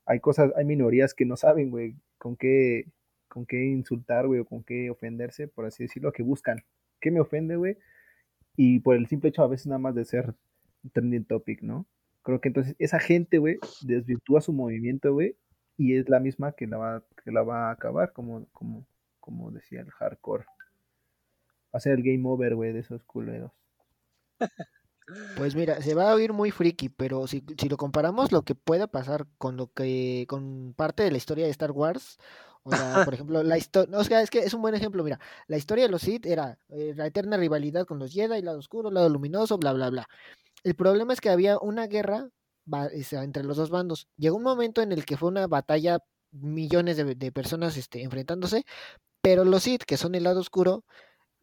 Hay 0.05 0.19
cosas, 0.19 0.51
hay 0.55 0.65
minorías 0.65 1.15
que 1.15 1.25
no 1.25 1.37
saben, 1.37 1.71
güey, 1.71 1.95
con 2.19 2.37
qué, 2.37 2.85
con 3.29 3.47
qué 3.47 3.65
insultar, 3.65 4.27
güey, 4.27 4.41
o 4.41 4.45
con 4.45 4.63
qué 4.63 4.91
ofenderse, 4.91 5.47
por 5.47 5.65
así 5.65 5.85
decirlo, 5.85 6.11
que 6.11 6.21
buscan. 6.21 6.59
¿Qué 7.01 7.09
me 7.09 7.19
ofende, 7.19 7.55
güey? 7.55 7.77
Y 8.55 8.79
por 8.81 8.95
el 8.95 9.07
simple 9.07 9.29
hecho 9.29 9.41
a 9.41 9.47
veces 9.47 9.65
nada 9.65 9.79
más 9.79 9.95
de 9.95 10.05
ser 10.05 10.35
trending 10.93 11.25
topic, 11.25 11.63
¿no? 11.63 11.87
Creo 12.27 12.41
que 12.41 12.49
entonces 12.49 12.75
esa 12.77 12.99
gente, 12.99 13.37
güey, 13.37 13.57
desvirtúa 13.83 14.41
su 14.41 14.51
movimiento, 14.51 15.13
güey, 15.13 15.37
y 15.77 15.95
es 15.95 16.09
la 16.09 16.19
misma 16.19 16.51
que 16.51 16.67
la 16.67 16.75
va, 16.75 17.03
que 17.23 17.31
la 17.31 17.41
va 17.41 17.69
a 17.69 17.71
acabar, 17.71 18.11
como, 18.11 18.45
como, 18.51 18.85
como 19.21 19.49
decía 19.49 19.79
el 19.79 19.89
hardcore. 19.91 20.43
Va 20.43 21.77
a 21.77 21.79
ser 21.79 21.93
el 21.93 22.03
game 22.03 22.23
over, 22.25 22.55
güey, 22.55 22.73
de 22.73 22.81
esos 22.81 23.01
culeros. 23.05 23.53
Pues 25.37 25.55
mira, 25.55 25.81
se 25.81 25.95
va 25.95 26.11
a 26.11 26.15
oír 26.15 26.33
muy 26.33 26.51
friki, 26.51 26.89
pero 26.89 27.27
si, 27.27 27.45
si 27.57 27.69
lo 27.69 27.77
comparamos 27.77 28.33
lo 28.33 28.41
que 28.41 28.55
pueda 28.55 28.87
pasar 28.87 29.25
con 29.37 29.55
lo 29.55 29.71
que, 29.71 30.25
con 30.27 30.73
parte 30.75 31.03
de 31.03 31.11
la 31.11 31.17
historia 31.17 31.45
de 31.45 31.51
Star 31.51 31.71
Wars 31.71 32.17
O 32.63 32.71
sea, 32.71 33.05
por 33.05 33.13
ejemplo, 33.13 33.41
la 33.41 33.57
historia, 33.57 33.97
o 33.97 34.03
sea, 34.03 34.21
es 34.21 34.29
que 34.29 34.39
es 34.39 34.53
un 34.53 34.61
buen 34.61 34.75
ejemplo, 34.75 35.01
mira, 35.01 35.17
la 35.47 35.55
historia 35.55 35.85
de 35.85 35.91
los 35.91 36.01
Sith 36.01 36.25
era 36.25 36.59
eh, 36.67 36.91
la 36.93 37.07
eterna 37.07 37.37
rivalidad 37.37 37.85
con 37.85 37.99
los 37.99 38.11
Jedi, 38.11 38.41
lado 38.41 38.59
oscuro, 38.59 38.91
lado 38.91 39.07
luminoso, 39.07 39.57
bla, 39.57 39.71
bla, 39.71 39.89
bla. 39.89 40.09
El 40.67 40.75
problema 40.75 41.13
es 41.13 41.21
que 41.21 41.29
había 41.29 41.57
una 41.59 41.87
guerra 41.87 42.27
entre 43.13 43.45
los 43.45 43.55
dos 43.55 43.69
bandos. 43.69 44.09
Llegó 44.17 44.35
un 44.35 44.43
momento 44.43 44.81
en 44.81 44.91
el 44.91 45.05
que 45.05 45.15
fue 45.15 45.29
una 45.29 45.47
batalla, 45.47 45.99
millones 46.31 46.97
de, 46.97 47.15
de 47.15 47.31
personas 47.31 47.77
este, 47.77 48.03
enfrentándose, 48.03 48.65
pero 49.21 49.45
los 49.45 49.63
Sith, 49.63 49.83
que 49.83 49.95
son 49.95 50.13
el 50.13 50.23
lado 50.25 50.41
oscuro, 50.41 50.83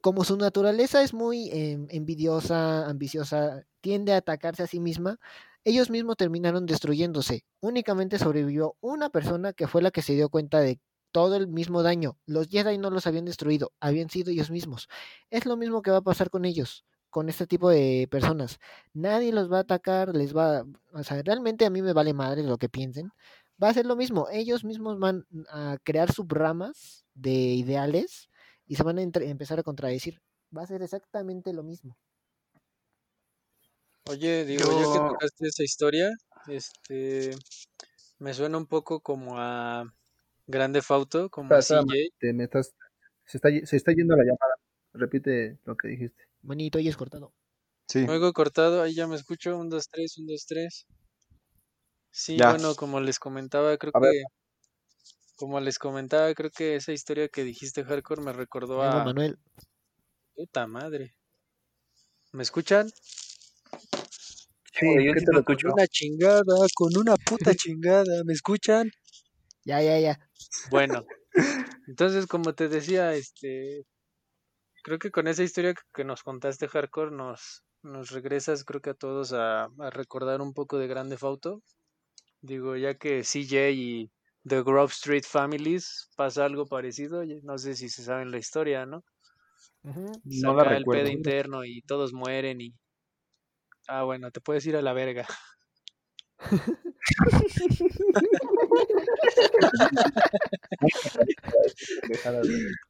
como 0.02 0.24
su 0.24 0.36
naturaleza 0.36 1.02
es 1.02 1.14
muy 1.14 1.48
em, 1.52 1.86
envidiosa, 1.88 2.86
ambiciosa, 2.86 3.64
tiende 3.80 4.12
a 4.12 4.18
atacarse 4.18 4.62
a 4.62 4.66
sí 4.66 4.78
misma, 4.78 5.18
ellos 5.64 5.88
mismos 5.88 6.18
terminaron 6.18 6.66
destruyéndose. 6.66 7.46
Únicamente 7.60 8.18
sobrevivió 8.18 8.76
una 8.82 9.08
persona 9.08 9.54
que 9.54 9.68
fue 9.68 9.80
la 9.80 9.90
que 9.90 10.02
se 10.02 10.12
dio 10.12 10.28
cuenta 10.28 10.60
de 10.60 10.80
todo 11.12 11.36
el 11.36 11.48
mismo 11.48 11.82
daño. 11.82 12.18
Los 12.26 12.48
Jedi 12.48 12.76
no 12.76 12.90
los 12.90 13.06
habían 13.06 13.24
destruido, 13.24 13.72
habían 13.80 14.10
sido 14.10 14.32
ellos 14.32 14.50
mismos. 14.50 14.86
Es 15.30 15.46
lo 15.46 15.56
mismo 15.56 15.80
que 15.80 15.92
va 15.92 15.98
a 15.98 16.02
pasar 16.02 16.28
con 16.28 16.44
ellos, 16.44 16.84
con 17.14 17.28
este 17.28 17.46
tipo 17.46 17.70
de 17.70 18.08
personas. 18.10 18.58
Nadie 18.92 19.30
los 19.32 19.46
va 19.50 19.58
a 19.58 19.60
atacar, 19.60 20.16
les 20.16 20.34
va, 20.36 20.64
o 20.92 21.04
sea, 21.04 21.22
realmente 21.22 21.64
a 21.64 21.70
mí 21.70 21.80
me 21.80 21.92
vale 21.92 22.12
madre 22.12 22.42
lo 22.42 22.58
que 22.58 22.68
piensen. 22.68 23.12
Va 23.62 23.68
a 23.68 23.74
ser 23.74 23.86
lo 23.86 23.94
mismo, 23.94 24.26
ellos 24.32 24.64
mismos 24.64 24.98
van 24.98 25.24
a 25.48 25.78
crear 25.84 26.10
subramas 26.12 27.06
de 27.14 27.30
ideales 27.30 28.28
y 28.66 28.74
se 28.74 28.82
van 28.82 28.98
a 28.98 29.02
entre- 29.02 29.30
empezar 29.30 29.60
a 29.60 29.62
contradecir. 29.62 30.20
Va 30.56 30.62
a 30.62 30.66
ser 30.66 30.82
exactamente 30.82 31.52
lo 31.52 31.62
mismo. 31.62 31.96
Oye, 34.10 34.44
digo, 34.44 34.64
ya 34.64 34.78
que 34.78 34.82
Yo- 34.82 35.08
tocaste 35.12 35.46
esa 35.46 35.62
historia, 35.62 36.10
este, 36.48 37.30
me 38.18 38.34
suena 38.34 38.58
un 38.58 38.66
poco 38.66 38.98
como 38.98 39.38
a 39.38 39.84
Grande 40.48 40.82
Fauto, 40.82 41.30
como 41.30 41.54
a 41.54 41.62
CJ. 41.62 42.10
Te 42.18 42.32
me 42.32 42.42
estás- 42.44 42.74
se, 43.24 43.38
está, 43.38 43.50
se 43.64 43.76
está 43.76 43.92
yendo 43.92 44.16
la 44.16 44.24
llamada. 44.24 44.56
Repite 44.94 45.60
lo 45.64 45.76
que 45.76 45.86
dijiste. 45.88 46.24
Bonito 46.44 46.78
y 46.78 46.88
es 46.88 46.96
cortado. 46.96 47.32
Sí. 47.88 48.04
Luego 48.04 48.32
cortado, 48.34 48.82
ahí 48.82 48.94
ya 48.94 49.06
me 49.06 49.16
escucho, 49.16 49.56
un, 49.56 49.70
dos, 49.70 49.88
tres, 49.90 50.18
un, 50.18 50.26
dos, 50.26 50.44
tres. 50.46 50.86
Sí, 52.10 52.36
Ya. 52.38 52.50
bueno, 52.50 52.74
como 52.76 53.00
les 53.00 53.18
comentaba, 53.18 53.76
creo 53.78 53.92
A 53.94 53.98
ver. 54.00 54.12
que, 54.12 54.22
como 55.36 55.58
les 55.60 55.78
comentaba, 55.78 56.32
creo 56.34 56.50
que 56.50 56.76
esa 56.76 56.92
historia 56.92 57.28
que 57.28 57.44
dijiste, 57.44 57.82
Hardcore, 57.82 58.22
me 58.22 58.32
recordó 58.34 58.82
a, 58.82 59.04
Manuel. 59.04 59.38
puta 60.34 60.66
madre. 60.66 61.14
¿Me 62.32 62.42
escuchan? 62.42 62.90
Sí, 64.72 64.86
Oye, 64.86 65.06
yo 65.06 65.12
¿qué 65.14 65.20
sí 65.20 65.24
te 65.24 65.30
te 65.30 65.32
lo 65.32 65.38
escucho. 65.40 65.68
Una 65.72 65.86
chingada, 65.86 66.42
con 66.74 66.90
una 66.96 67.16
puta 67.16 67.54
chingada, 67.56 68.22
¿me 68.26 68.34
escuchan? 68.34 68.90
Ya, 69.64 69.80
ya, 69.80 69.98
ya. 69.98 70.18
Bueno, 70.70 71.06
entonces 71.88 72.26
como 72.26 72.54
te 72.54 72.68
decía, 72.68 73.14
este, 73.14 73.86
creo 74.84 74.98
que 74.98 75.10
con 75.10 75.26
esa 75.26 75.42
historia 75.42 75.74
que- 75.94 76.04
nos 76.04 76.22
contaste, 76.22 76.68
Hardcore, 76.68 77.10
nos, 77.10 77.64
nos 77.82 78.10
regresas, 78.10 78.64
creo 78.64 78.80
que 78.82 78.90
a 78.90 78.94
todos 78.94 79.32
a, 79.32 79.64
a 79.64 79.90
recordar 79.90 80.40
un 80.42 80.52
poco 80.52 80.78
de 80.78 80.86
Grande 80.86 81.16
Fauto. 81.16 81.62
Digo, 82.42 82.76
ya 82.76 82.94
que 82.94 83.24
CJ 83.24 83.70
y 83.70 84.10
The 84.46 84.62
Grove 84.62 84.92
Street 84.92 85.24
Families 85.26 86.10
pasa 86.16 86.44
algo 86.44 86.66
parecido, 86.66 87.24
no 87.42 87.56
sé 87.56 87.74
si 87.74 87.88
se 87.88 88.04
saben 88.04 88.30
la 88.30 88.36
historia, 88.38 88.84
¿no? 88.84 89.02
Ujú. 89.82 90.20
No 90.24 90.54
la 90.54 90.64
Saca 90.64 90.76
el 90.76 90.80
recuerdo. 90.80 91.04
pedo 91.04 91.12
interno 91.12 91.64
y 91.64 91.80
todos 91.82 92.12
mueren 92.12 92.60
y... 92.60 92.74
Ah, 93.88 94.04
bueno, 94.04 94.30
te 94.30 94.40
puedes 94.42 94.66
ir 94.66 94.76
a 94.76 94.82
la 94.82 94.92
verga. 94.92 95.26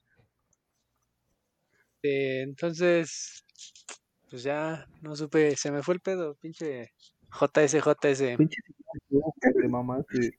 Eh, 2.07 2.42
entonces, 2.42 3.46
pues 4.28 4.42
ya, 4.42 4.86
no 5.00 5.16
supe, 5.16 5.57
se 5.57 5.72
me 5.72 5.82
fue 5.82 5.94
el 5.94 6.00
pedo, 6.00 6.34
pinche 6.34 6.92
JS, 7.32 7.80
JS. 7.80 8.36
Pinche 8.36 8.59
de 9.55 9.68
mamaste. 9.68 10.38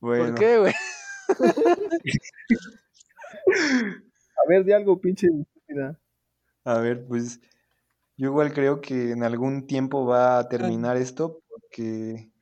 Bueno, 0.00 0.24
¿Por 0.24 0.34
qué, 0.34 0.58
güey? 0.58 0.74
A 4.36 4.48
ver, 4.48 4.64
de 4.64 4.74
algo, 4.74 5.00
pinche 5.00 5.28
estúpida. 5.28 5.96
a 6.64 6.80
ver, 6.80 7.06
pues 7.06 7.40
yo 8.16 8.30
igual 8.30 8.52
creo 8.52 8.80
que 8.80 9.12
en 9.12 9.22
algún 9.22 9.68
tiempo 9.68 10.06
va 10.06 10.40
a 10.40 10.48
terminar 10.48 10.96
esto 10.96 11.40
porque 11.48 12.32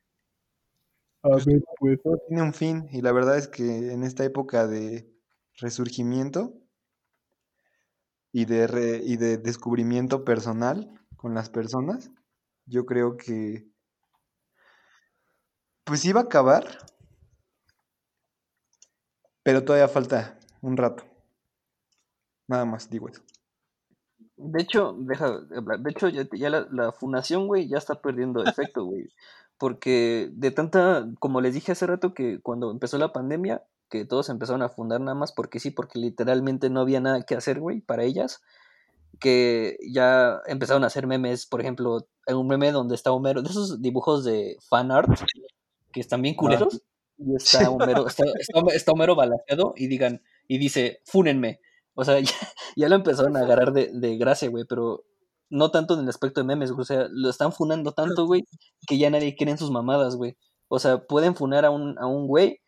A 1.23 1.37
ver, 1.37 1.45
pues. 1.79 2.01
todo 2.03 2.19
tiene 2.29 2.43
un 2.43 2.55
fin 2.55 2.89
y 2.93 3.03
la 3.03 3.13
verdad 3.13 3.37
es 3.37 3.47
que 3.47 3.93
en 3.93 4.05
esta 4.05 4.25
época 4.25 4.67
de 4.67 5.13
resurgimiento 5.61 6.55
y 8.39 8.45
de, 8.45 8.69
re- 8.69 9.03
y 9.05 9.17
de 9.17 9.37
descubrimiento 9.37 10.25
personal 10.25 10.89
con 11.17 11.35
las 11.35 11.51
personas, 11.51 12.13
yo 12.67 12.87
creo 12.87 13.17
que 13.17 13.67
pues 15.83 16.05
iba 16.05 16.21
a 16.21 16.25
acabar, 16.25 16.65
pero 19.43 19.65
todavía 19.65 19.89
falta 19.89 20.39
un 20.61 20.77
rato. 20.77 21.03
Nada 22.47 22.65
más 22.65 22.89
digo 22.89 23.09
eso. 23.09 23.23
De 24.37 24.63
hecho, 24.63 24.95
deja 25.01 25.41
de 25.41 25.91
hecho, 25.91 26.09
ya, 26.09 26.29
ya 26.31 26.49
la, 26.49 26.69
la 26.71 26.93
funación, 26.93 27.49
güey, 27.49 27.67
ya 27.69 27.79
está 27.79 28.01
perdiendo 28.01 28.45
efecto, 28.45 28.85
güey. 28.85 29.09
Porque 29.59 30.31
de 30.33 30.53
tanta, 30.53 31.09
como 31.19 31.41
les 31.41 31.55
dije 31.55 31.73
hace 31.73 31.89
rato, 31.89 32.15
que 32.15 32.41
cuando 32.41 32.71
empezó 32.71 32.99
la 32.99 33.13
pandemia, 33.13 33.65
que 33.89 34.05
todos 34.05 34.29
empezaron 34.29 34.63
a 34.63 34.69
fundar 34.69 35.01
nada 35.01 35.15
más 35.15 35.33
porque 35.33 35.61
sí, 35.61 35.71
porque 35.71 35.99
literalmente 35.99 36.71
no 36.71 36.81
había 36.81 37.01
nada 37.01 37.23
que 37.23 37.35
hacer, 37.35 37.61
güey, 37.61 37.81
para 37.81 38.05
ellas. 38.05 38.43
Que 39.21 39.77
ya 39.91 40.41
empezaron 40.47 40.85
a 40.85 40.89
hacer 40.89 41.07
memes, 41.07 41.47
por 41.47 41.61
ejemplo, 41.61 42.07
en 42.27 42.37
un 42.37 42.47
meme 42.47 42.71
donde 42.71 42.95
está 42.95 43.11
Homero, 43.13 43.43
de 43.43 43.49
esos 43.49 43.83
dibujos 43.83 44.25
de 44.25 44.57
fan 44.69 44.93
art, 44.93 45.09
que 45.93 46.01
están 46.01 46.23
bien 46.23 46.35
culeros. 46.35 46.83
Y 47.17 47.35
está 47.35 47.69
Homero, 47.71 48.07
está, 48.07 48.25
está, 48.39 48.61
está 48.75 48.93
Homero 48.93 49.17
balaseado 49.17 49.73
y 49.77 49.89
digan, 49.89 50.23
y 50.47 50.59
dice, 50.59 51.01
fúnenme. 51.05 51.61
O 51.95 52.05
sea, 52.05 52.21
ya, 52.21 52.33
ya 52.77 52.89
lo 52.89 52.97
empezaron 52.97 53.37
a 53.37 53.41
agarrar 53.41 53.73
de, 53.73 53.91
de 53.93 54.17
gracia, 54.19 54.49
güey, 54.49 54.65
pero 54.69 55.05
no 55.51 55.71
tanto 55.71 55.95
en 55.95 56.01
el 56.01 56.09
aspecto 56.09 56.41
de 56.41 56.47
memes, 56.47 56.71
güey. 56.71 56.83
O 56.83 56.85
sea, 56.85 57.09
lo 57.11 57.29
están 57.31 57.53
funando 57.53 57.93
tanto, 57.93 58.27
güey, 58.27 58.45
que 58.87 58.99
ya 58.99 59.11
nadie 59.11 59.35
quiere 59.35 59.53
en 59.53 59.59
sus 59.59 59.71
mamadas, 59.71 60.17
güey. 60.17 60.37
O 60.69 60.79
sea, 60.79 60.99
pueden 60.99 61.35
funar 61.35 61.65
a 61.65 61.71
un, 61.71 61.99
a 61.99 62.07
un 62.07 62.27
güey 62.27 62.61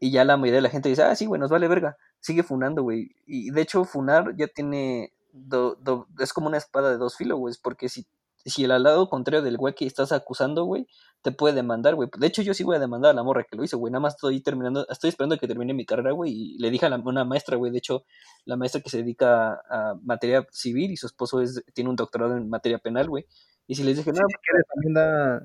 y 0.00 0.10
ya 0.10 0.24
la 0.24 0.36
mayoría 0.36 0.56
de 0.58 0.62
la 0.62 0.70
gente 0.70 0.88
dice, 0.88 1.02
ah, 1.02 1.14
sí, 1.16 1.26
güey, 1.26 1.40
nos 1.40 1.50
vale 1.50 1.68
verga. 1.68 1.96
Sigue 2.20 2.42
funando, 2.42 2.82
güey. 2.82 3.10
Y 3.26 3.50
de 3.50 3.60
hecho, 3.62 3.84
funar 3.84 4.34
ya 4.36 4.46
tiene. 4.48 5.12
do- 5.32 5.76
do- 5.80 6.06
es 6.18 6.32
como 6.32 6.46
una 6.48 6.56
espada 6.58 6.90
de 6.90 6.96
dos 6.98 7.16
filos, 7.16 7.38
güey. 7.38 7.54
Porque 7.62 7.88
si, 7.88 8.06
si 8.44 8.64
el 8.64 8.70
al 8.70 8.82
lado 8.84 9.08
contrario 9.08 9.42
del 9.42 9.56
güey 9.58 9.74
que 9.74 9.86
estás 9.86 10.12
acusando, 10.12 10.64
güey, 10.64 10.86
te 11.22 11.30
puede 11.32 11.54
demandar, 11.54 11.94
güey. 11.94 12.08
De 12.18 12.26
hecho, 12.26 12.42
yo 12.42 12.54
sí 12.54 12.64
voy 12.64 12.76
a 12.76 12.78
demandar 12.78 13.10
a 13.10 13.14
la 13.14 13.22
morra 13.22 13.44
que 13.44 13.56
lo 13.56 13.64
hizo, 13.64 13.76
güey. 13.78 13.90
Nada 13.92 14.00
más 14.00 14.14
estoy 14.14 14.40
terminando, 14.40 14.86
estoy 14.88 15.08
esperando 15.10 15.36
que 15.38 15.46
termine 15.48 15.74
mi 15.74 15.84
carrera, 15.84 16.12
güey. 16.12 16.32
Y 16.32 16.58
le 16.58 16.70
dije 16.70 16.86
a 16.86 16.88
la- 16.90 16.96
una 17.04 17.24
maestra, 17.24 17.56
güey. 17.56 17.70
De 17.72 17.78
hecho, 17.78 18.04
la 18.44 18.56
maestra 18.56 18.80
que 18.80 18.88
se 18.90 18.98
dedica 18.98 19.54
a, 19.68 19.90
a 19.90 19.94
materia 20.04 20.46
civil 20.52 20.90
y 20.90 20.96
su 20.96 21.06
esposo 21.06 21.40
es, 21.40 21.62
tiene 21.74 21.90
un 21.90 21.96
doctorado 21.96 22.36
en 22.36 22.48
materia 22.48 22.78
penal, 22.78 23.08
güey. 23.08 23.26
Y 23.68 23.74
si 23.74 23.82
les 23.82 23.96
dije, 23.96 24.12
no, 24.12 24.18
Si 24.28 24.94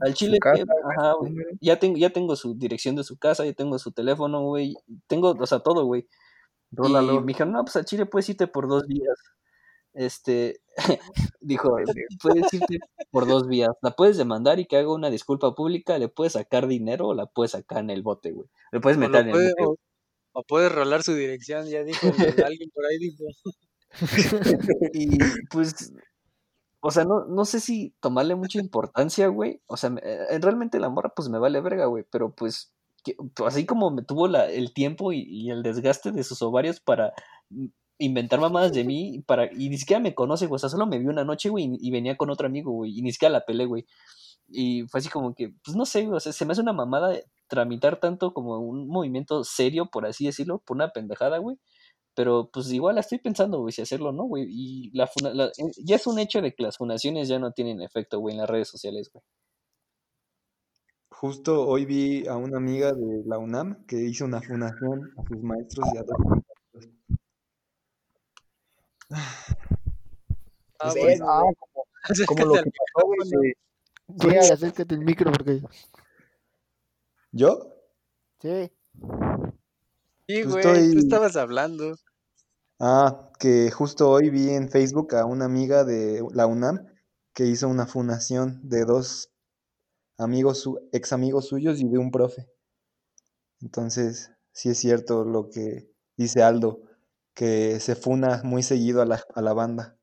al 0.02 0.14
chile, 0.14 0.38
casa, 0.40 0.64
güey, 0.64 0.96
ajá, 0.98 1.14
güey. 1.20 1.34
Ya 1.60 1.80
tengo, 1.80 1.98
ya 1.98 2.12
tengo 2.12 2.36
su 2.36 2.54
dirección 2.56 2.96
de 2.96 3.04
su 3.04 3.18
casa, 3.18 3.46
ya 3.46 3.54
tengo 3.54 3.80
su 3.80 3.92
teléfono, 3.92 4.42
güey. 4.44 4.76
Tengo, 5.08 5.32
o 5.32 5.46
sea, 5.48 5.60
todo, 5.60 5.86
güey. 5.86 6.08
Y 6.72 6.76
Rólalo. 6.76 7.22
me 7.22 7.28
dijeron, 7.28 7.52
no, 7.54 7.64
pues 7.64 7.76
a 7.78 7.84
Chile 7.84 8.06
puedes 8.06 8.30
irte 8.30 8.48
por 8.48 8.68
dos 8.68 8.88
días. 8.88 9.18
Este, 9.94 10.62
dijo, 11.42 11.76
puedes 12.22 12.54
irte 12.54 12.80
por 13.10 13.28
dos 13.28 13.48
vías. 13.48 13.72
La 13.82 13.92
puedes 13.96 14.18
demandar 14.18 14.60
y 14.60 14.66
que 14.66 14.78
haga 14.78 14.94
una 14.94 15.10
disculpa 15.10 15.54
pública, 15.56 15.98
le 15.98 16.08
puedes 16.08 16.34
sacar 16.34 16.68
dinero 16.68 17.08
o 17.08 17.14
la 17.16 17.26
puedes 17.26 17.52
sacar 17.54 17.80
en 17.80 17.90
el 17.90 18.04
bote, 18.04 18.32
güey. 18.32 18.48
Le 18.72 18.80
puedes 18.80 18.98
meter 19.00 19.22
en 19.22 19.28
el 19.28 19.32
puede- 19.34 19.54
bote. 19.58 19.64
o- 19.66 19.78
o 20.34 20.44
puedes 20.44 20.72
rolar 20.72 21.04
su 21.04 21.14
dirección, 21.14 21.66
ya 21.68 21.84
dijo, 21.84 22.08
alguien 22.54 22.70
por 22.74 22.86
ahí 22.86 22.98
dijo. 23.00 23.24
Y 24.94 25.18
pues, 25.52 25.92
o 26.82 26.92
sea, 26.92 27.06
no, 27.06 27.26
no 27.26 27.46
sé 27.46 27.60
si 27.60 27.96
tomarle 28.02 28.36
mucha 28.36 28.60
importancia, 28.60 29.28
güey. 29.28 29.62
O 29.68 29.78
sea, 29.78 29.90
me- 29.92 30.02
eh, 30.04 30.40
realmente 30.40 30.80
la 30.80 30.90
morra, 30.90 31.12
pues 31.16 31.30
me 31.30 31.40
vale 31.40 31.62
verga, 31.62 31.86
güey. 31.86 32.06
Pero 32.12 32.34
pues, 32.36 32.74
pues, 33.36 33.48
así 33.54 33.66
como 33.66 33.92
me 33.92 34.04
tuvo 34.04 34.28
la, 34.28 34.50
el 34.50 34.74
tiempo 34.74 35.14
y, 35.14 35.22
y 35.28 35.52
el 35.52 35.64
desgaste 35.64 36.12
de 36.12 36.24
sus 36.24 36.42
ovarios 36.42 36.80
para 36.80 37.14
inventar 38.00 38.40
mamadas 38.40 38.74
de 38.74 38.84
mí, 38.84 39.24
para, 39.28 39.46
y 39.54 39.70
ni 39.70 39.78
siquiera 39.78 40.00
me 40.02 40.16
conoce, 40.16 40.48
güey. 40.48 40.56
O 40.56 40.60
sea, 40.60 40.70
solo 40.70 40.88
me 40.88 40.98
vio 41.00 41.10
una 41.12 41.24
noche, 41.24 41.50
güey, 41.50 41.66
y, 41.66 41.88
y 41.88 41.92
venía 41.92 42.18
con 42.18 42.30
otro 42.32 42.48
amigo, 42.48 42.72
güey. 42.72 42.98
Y 42.98 43.02
ni 43.04 43.12
siquiera 43.12 43.32
la 43.34 43.46
pelé, 43.46 43.66
güey. 43.66 43.86
Y 44.50 44.84
fue 44.88 45.00
así 45.00 45.10
como 45.10 45.34
que, 45.36 45.54
pues 45.64 45.78
no 45.78 45.86
sé, 45.86 46.04
güey, 46.06 46.18
o 46.18 46.20
sea, 46.20 46.34
se 46.34 46.46
me 46.46 46.52
hace 46.54 46.62
una 46.62 46.74
mamada 46.74 47.16
tramitar 47.48 48.00
tanto 48.00 48.34
como 48.34 48.60
un 48.60 48.88
movimiento 48.88 49.44
serio, 49.44 49.88
por 49.92 50.06
así 50.06 50.26
decirlo, 50.26 50.60
por 50.66 50.76
una 50.78 50.90
pendejada, 50.92 51.38
güey. 51.38 51.58
Pero 52.14 52.50
pues 52.52 52.72
igual 52.72 52.96
la 52.96 53.02
estoy 53.02 53.20
pensando, 53.20 53.60
güey, 53.60 53.72
si 53.72 53.82
hacerlo 53.82 54.10
o 54.10 54.12
no, 54.12 54.24
güey. 54.26 54.46
Y 54.50 54.92
la, 54.94 55.08
funa- 55.08 55.34
la- 55.34 55.48
eh, 55.48 55.72
ya 55.84 55.96
es 55.96 56.08
un 56.08 56.20
hecho 56.20 56.42
de 56.42 56.54
que 56.54 56.64
las 56.64 56.78
fundaciones 56.78 57.28
ya 57.30 57.40
no 57.40 57.52
tienen 57.54 57.82
efecto, 57.82 58.20
güey, 58.20 58.36
en 58.36 58.42
las 58.42 58.50
redes 58.50 58.68
sociales, 58.68 59.10
güey. 59.14 59.24
Justo 61.10 61.68
hoy 61.68 61.86
vi 61.86 62.26
a 62.28 62.36
una 62.36 62.58
amiga 62.58 62.94
de 62.94 63.22
la 63.26 63.38
UNAM 63.38 63.86
que 63.86 63.98
hizo 63.98 64.26
una 64.26 64.42
fundación 64.42 65.12
a 65.18 65.28
sus 65.28 65.42
maestros 65.44 65.88
y 65.94 65.98
a 65.98 66.02
dos 66.04 66.18
compañeros. 66.18 66.90
Ah, 70.80 70.92
Pues, 70.94 70.96
bueno, 70.96 71.26
ah, 71.30 71.44
como, 71.60 71.86
como 72.28 72.46
lo 72.46 72.64
que 72.64 72.72
pasó, 72.72 73.08
Güey, 73.08 74.42
Sí, 74.42 74.52
acércate 74.52 74.96
el 74.96 75.02
micro 75.06 75.32
porque. 75.32 75.62
¿Yo? 77.32 77.74
Sí. 78.42 78.72
Sí, 80.32 80.44
güey, 80.44 80.66
estoy- 80.66 80.92
tú 80.94 81.00
estabas 81.00 81.36
hablando. 81.36 81.96
Ah, 82.80 83.30
que 83.40 83.70
justo 83.70 84.10
hoy 84.10 84.30
vi 84.30 84.50
en 84.50 84.70
Facebook 84.70 85.14
a 85.16 85.26
una 85.26 85.46
amiga 85.46 85.84
de 85.84 86.24
la 86.34 86.48
UNAM 86.48 86.88
que 87.34 87.46
hizo 87.46 87.68
una 87.68 87.86
fundación 87.86 88.60
de 88.64 88.86
dos 88.86 89.30
amigos, 90.18 90.62
su- 90.62 90.80
ex 90.94 91.12
amigos 91.14 91.48
suyos 91.48 91.80
y 91.82 91.90
de 91.90 91.98
un 91.98 92.12
profe. 92.12 92.48
Entonces, 93.62 94.32
sí 94.54 94.70
es 94.70 94.80
cierto 94.80 95.26
lo 95.26 95.50
que 95.50 95.90
dice 96.18 96.44
Aldo, 96.44 96.82
que 97.34 97.80
se 97.80 97.96
funa 97.96 98.42
muy 98.44 98.64
seguido 98.64 99.02
a 99.02 99.06
la, 99.06 99.22
a 99.36 99.42
la 99.42 99.54
banda. 99.54 99.98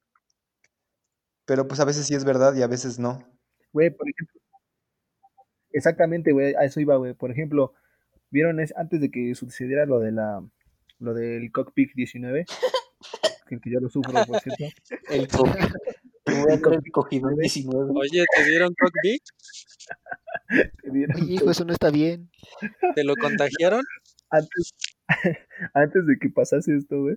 Pero 1.46 1.66
pues 1.66 1.80
a 1.80 1.84
veces 1.84 2.06
sí 2.06 2.14
es 2.14 2.24
verdad 2.24 2.54
y 2.54 2.62
a 2.62 2.66
veces 2.66 2.98
no. 2.98 3.18
Güey, 3.72 3.90
por 3.90 4.08
ejemplo. 4.08 4.40
Exactamente, 5.70 6.32
güey, 6.32 6.54
a 6.54 6.64
eso 6.64 6.80
iba, 6.80 6.96
güey. 6.96 7.14
Por 7.14 7.30
ejemplo, 7.30 7.72
¿vieron 8.30 8.60
es, 8.60 8.74
antes 8.76 9.00
de 9.00 9.10
que 9.10 9.34
sucediera 9.34 9.86
lo 9.86 10.00
de 10.00 10.12
la 10.12 10.42
lo 10.98 11.14
del 11.14 11.50
Cockpit 11.52 11.92
19? 11.94 12.46
Que, 13.48 13.58
que 13.58 13.70
yo 13.70 13.80
lo 13.80 13.88
sufro, 13.88 14.12
por 14.26 14.40
cierto. 14.40 14.64
El, 15.08 15.26
co 15.28 15.46
el 16.72 16.82
cogidón 16.92 17.36
19. 17.36 17.90
Oye, 17.94 18.24
¿te 18.36 18.44
dieron 18.44 18.74
cockpit? 18.78 19.22
Oye, 20.92 21.06
hijo, 21.32 21.50
eso 21.50 21.64
no 21.64 21.72
está 21.72 21.90
bien. 21.90 22.30
¿Te 22.94 23.04
lo 23.04 23.14
contagiaron? 23.16 23.82
Antes, 24.28 24.74
antes 25.72 26.06
de 26.06 26.18
que 26.18 26.28
pasase 26.28 26.76
esto, 26.76 27.00
güey, 27.00 27.16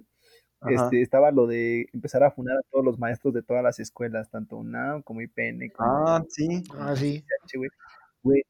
este, 0.70 1.02
estaba 1.02 1.32
lo 1.32 1.48
de 1.48 1.88
empezar 1.94 2.24
a 2.24 2.32
funar 2.32 2.58
a 2.58 2.62
todos 2.72 2.86
los 2.86 3.00
maestros 3.00 3.34
de 3.34 3.42
todas 3.42 3.64
las 3.64 3.80
escuelas, 3.80 4.30
tanto 4.30 4.58
UNAM 4.58 5.02
como 5.02 5.22
IPN, 5.22 5.70
como 5.76 6.08
Ah, 6.08 6.24
sí. 6.30 6.64
Ah, 6.78 6.96
sí. 6.96 7.24
Güey. 8.24 8.44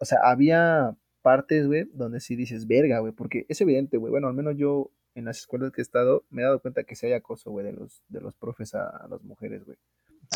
O 0.00 0.04
sea, 0.04 0.18
había 0.24 0.96
partes, 1.22 1.66
güey, 1.66 1.84
donde 1.94 2.20
sí 2.20 2.36
dices, 2.36 2.66
verga, 2.66 3.00
güey, 3.00 3.12
porque 3.12 3.46
es 3.48 3.60
evidente, 3.60 3.96
güey. 3.96 4.10
Bueno, 4.10 4.28
al 4.28 4.34
menos 4.34 4.56
yo 4.56 4.90
en 5.14 5.24
las 5.24 5.38
escuelas 5.38 5.72
que 5.72 5.80
he 5.80 5.82
estado 5.82 6.24
me 6.30 6.42
he 6.42 6.44
dado 6.44 6.60
cuenta 6.60 6.84
que 6.84 6.94
sí 6.96 7.06
hay 7.06 7.12
acoso, 7.12 7.50
güey, 7.50 7.66
de 7.66 7.72
los, 7.72 8.02
de 8.08 8.20
los 8.20 8.34
profes 8.34 8.74
a, 8.74 8.88
a 8.88 9.08
las 9.08 9.22
mujeres, 9.24 9.64
güey. 9.64 9.76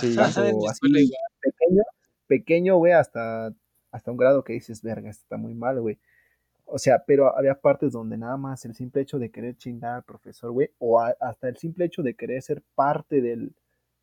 Sí. 0.01 0.17
Ajá, 0.19 0.43
así, 0.71 1.13
pequeño, 1.41 1.83
pequeño, 2.27 2.77
güey, 2.77 2.93
hasta, 2.93 3.53
hasta 3.91 4.11
un 4.11 4.17
grado 4.17 4.43
que 4.45 4.55
dices, 4.55 4.83
verga, 4.83 5.11
esto 5.11 5.23
está 5.23 5.37
muy 5.37 5.55
mal, 5.55 5.81
güey. 5.81 5.99
O 6.65 6.79
sea, 6.79 7.05
pero 7.07 7.37
había 7.37 7.55
partes 7.61 7.93
donde 7.93 8.17
nada 8.17 8.37
más 8.39 8.65
el 8.65 8.75
simple 8.75 9.03
hecho 9.03 9.19
de 9.19 9.31
querer 9.31 9.57
chingar 9.57 9.97
al 9.97 10.03
profesor, 10.05 10.51
güey, 10.53 10.71
o 10.79 11.01
a- 11.01 11.15
hasta 11.21 11.49
el 11.49 11.57
simple 11.59 11.85
hecho 11.85 12.03
de 12.03 12.15
querer 12.15 12.41
ser 12.43 12.63
parte 12.75 13.21
del, 13.21 13.53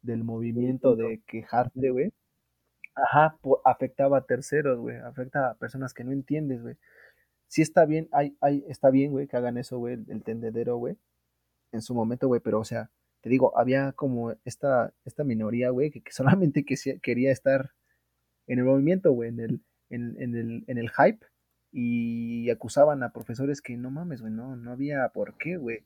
del 0.04 0.24
movimiento 0.24 0.96
de 0.96 1.22
quejarte, 1.26 1.90
güey, 1.90 2.12
ajá, 2.96 3.38
afectaba 3.66 4.18
a 4.20 4.26
terceros, 4.26 4.80
güey, 4.80 4.98
afecta 4.98 5.52
a 5.52 5.56
personas 5.56 5.94
que 5.94 6.04
no 6.04 6.12
entiendes, 6.12 6.62
güey. 6.62 6.78
Sí 7.48 7.62
está 7.62 7.86
bien, 7.86 8.10
hay, 8.12 8.38
hay, 8.42 8.64
está 8.68 8.90
bien, 8.92 9.12
güey, 9.12 9.28
que 9.28 9.38
hagan 9.38 9.58
eso, 9.58 9.80
güey, 9.80 9.98
el, 10.08 10.24
tendedero, 10.24 10.78
güey, 10.78 10.98
en 11.72 11.82
su 11.82 11.96
momento, 11.96 12.28
güey, 12.28 12.42
pero, 12.42 12.60
o 12.60 12.66
sea, 12.66 12.92
te 13.22 13.30
digo, 13.30 13.58
había 13.58 13.94
como 13.94 14.34
esta, 14.46 14.94
esta 15.06 15.24
minoría, 15.24 15.72
güey, 15.72 15.92
que, 15.92 16.02
que 16.02 16.12
solamente 16.52 16.66
que 16.66 16.76
quería 17.02 17.32
estar 17.32 17.72
en 18.48 18.60
el 18.60 18.66
movimiento, 18.66 19.12
güey, 19.14 19.30
en 19.30 19.40
el, 19.40 19.62
en, 19.90 20.22
en 20.22 20.36
el, 20.36 20.64
en 20.68 20.78
el 20.78 20.90
hype, 20.92 21.26
y 21.72 22.50
acusaban 22.50 23.04
a 23.04 23.12
profesores 23.14 23.62
que 23.62 23.78
no 23.78 23.92
mames, 23.92 24.22
güey, 24.22 24.34
no, 24.34 24.56
no 24.56 24.72
había 24.72 25.10
por 25.10 25.38
qué, 25.38 25.58
güey. 25.58 25.84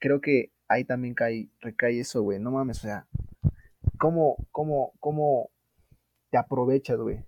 Creo 0.00 0.20
que 0.20 0.52
ahí 0.68 0.84
también 0.84 1.14
cae, 1.14 1.48
recae 1.60 2.00
eso, 2.00 2.22
güey, 2.22 2.38
no 2.38 2.50
mames, 2.50 2.78
o 2.78 2.82
sea, 2.82 3.06
¿cómo, 3.98 4.36
cómo, 4.52 4.92
cómo 5.00 5.50
te 6.30 6.38
aprovechas, 6.38 6.98
güey? 6.98 7.24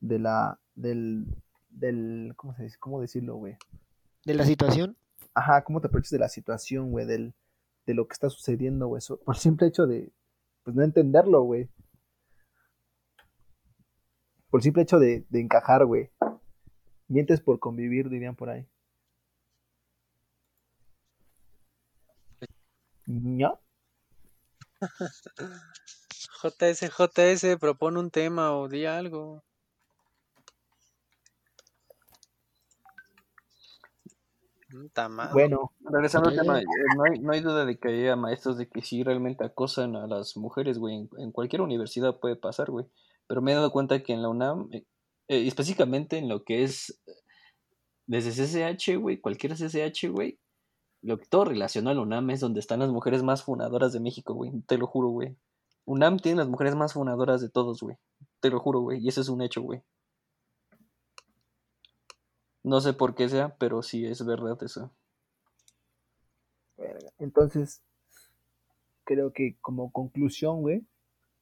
De 0.00 0.18
la, 0.18 0.58
del, 0.74 1.26
del, 1.68 2.32
¿cómo 2.36 2.54
se 2.54 2.64
dice? 2.64 2.76
¿Cómo 2.78 3.00
decirlo, 3.00 3.36
güey? 3.36 3.56
De 4.24 4.34
la 4.34 4.44
situación. 4.44 4.96
Ajá, 5.34 5.62
¿cómo 5.64 5.80
te 5.80 5.88
aprovechas 5.88 6.10
de 6.12 6.18
la 6.18 6.28
situación, 6.28 6.90
güey? 6.90 7.06
Del, 7.06 7.34
de 7.86 7.94
lo 7.94 8.06
que 8.08 8.12
está 8.14 8.28
sucediendo, 8.30 8.86
güey. 8.88 9.00
so- 9.00 9.18
Por 9.20 9.34
el 9.34 9.40
simple 9.40 9.66
hecho 9.68 9.86
de, 9.86 10.10
pues, 10.62 10.74
no 10.76 10.82
entenderlo, 10.82 11.42
güey. 11.42 11.68
Por 14.50 14.60
el 14.60 14.62
simple 14.64 14.82
hecho 14.82 14.98
de, 14.98 15.24
de 15.28 15.40
encajar, 15.40 15.84
güey. 15.84 16.10
Mientes 17.08 17.40
por 17.40 17.58
convivir, 17.58 18.08
dirían 18.08 18.34
por 18.36 18.48
ahí. 18.50 18.66
¿No? 23.06 23.60
JS, 26.42 26.90
JS, 26.90 27.56
propone 27.58 27.98
un 27.98 28.10
tema 28.10 28.52
o 28.52 28.68
di 28.68 28.84
algo. 28.86 29.42
Bueno, 35.32 35.72
Regresando 35.80 36.28
al 36.28 36.36
tema, 36.36 36.60
eh, 36.60 36.64
no 36.96 37.04
hay, 37.04 37.18
no 37.20 37.32
hay 37.32 37.40
duda 37.40 37.64
de 37.64 37.78
que 37.78 37.88
haya 37.88 38.16
maestros 38.16 38.58
de 38.58 38.68
que 38.68 38.82
sí 38.82 39.02
realmente 39.02 39.44
acosan 39.44 39.96
a 39.96 40.06
las 40.06 40.36
mujeres, 40.36 40.78
güey. 40.78 40.96
En, 40.96 41.08
en 41.18 41.32
cualquier 41.32 41.62
universidad 41.62 42.18
puede 42.18 42.36
pasar, 42.36 42.70
güey. 42.70 42.86
Pero 43.26 43.42
me 43.42 43.52
he 43.52 43.54
dado 43.54 43.70
cuenta 43.70 44.02
que 44.02 44.12
en 44.12 44.22
la 44.22 44.28
UNAM, 44.28 44.68
eh, 44.72 44.84
eh, 45.28 45.46
específicamente 45.46 46.18
en 46.18 46.28
lo 46.28 46.44
que 46.44 46.62
es 46.62 47.00
desde 48.06 48.30
CCH, 48.30 48.98
güey, 48.98 49.20
cualquier 49.20 49.54
CCH, 49.56 50.10
güey, 50.10 50.38
lo 51.06 51.18
que 51.18 51.26
todo 51.26 51.44
relacionado 51.44 51.92
a 51.92 51.94
la 51.94 52.02
UNAM 52.02 52.30
es 52.30 52.40
donde 52.40 52.58
están 52.58 52.80
las 52.80 52.90
mujeres 52.90 53.22
más 53.22 53.44
funadoras 53.44 53.92
de 53.92 54.00
México, 54.00 54.34
güey. 54.34 54.50
Te 54.66 54.76
lo 54.76 54.88
juro, 54.88 55.08
güey. 55.08 55.36
UNAM 55.84 56.18
tiene 56.18 56.38
las 56.38 56.48
mujeres 56.48 56.74
más 56.74 56.94
funadoras 56.94 57.40
de 57.40 57.48
todos, 57.48 57.80
güey. 57.80 57.96
Te 58.40 58.50
lo 58.50 58.58
juro, 58.58 58.80
güey. 58.80 58.98
Y 58.98 59.08
eso 59.08 59.20
es 59.20 59.28
un 59.28 59.40
hecho, 59.40 59.62
güey. 59.62 59.82
No 62.64 62.80
sé 62.80 62.92
por 62.92 63.14
qué 63.14 63.28
sea, 63.28 63.56
pero 63.56 63.82
sí 63.82 64.04
es 64.04 64.26
verdad 64.26 64.60
eso. 64.64 64.90
entonces, 67.18 67.82
creo 69.04 69.32
que 69.32 69.56
como 69.60 69.92
conclusión, 69.92 70.62
güey, 70.62 70.84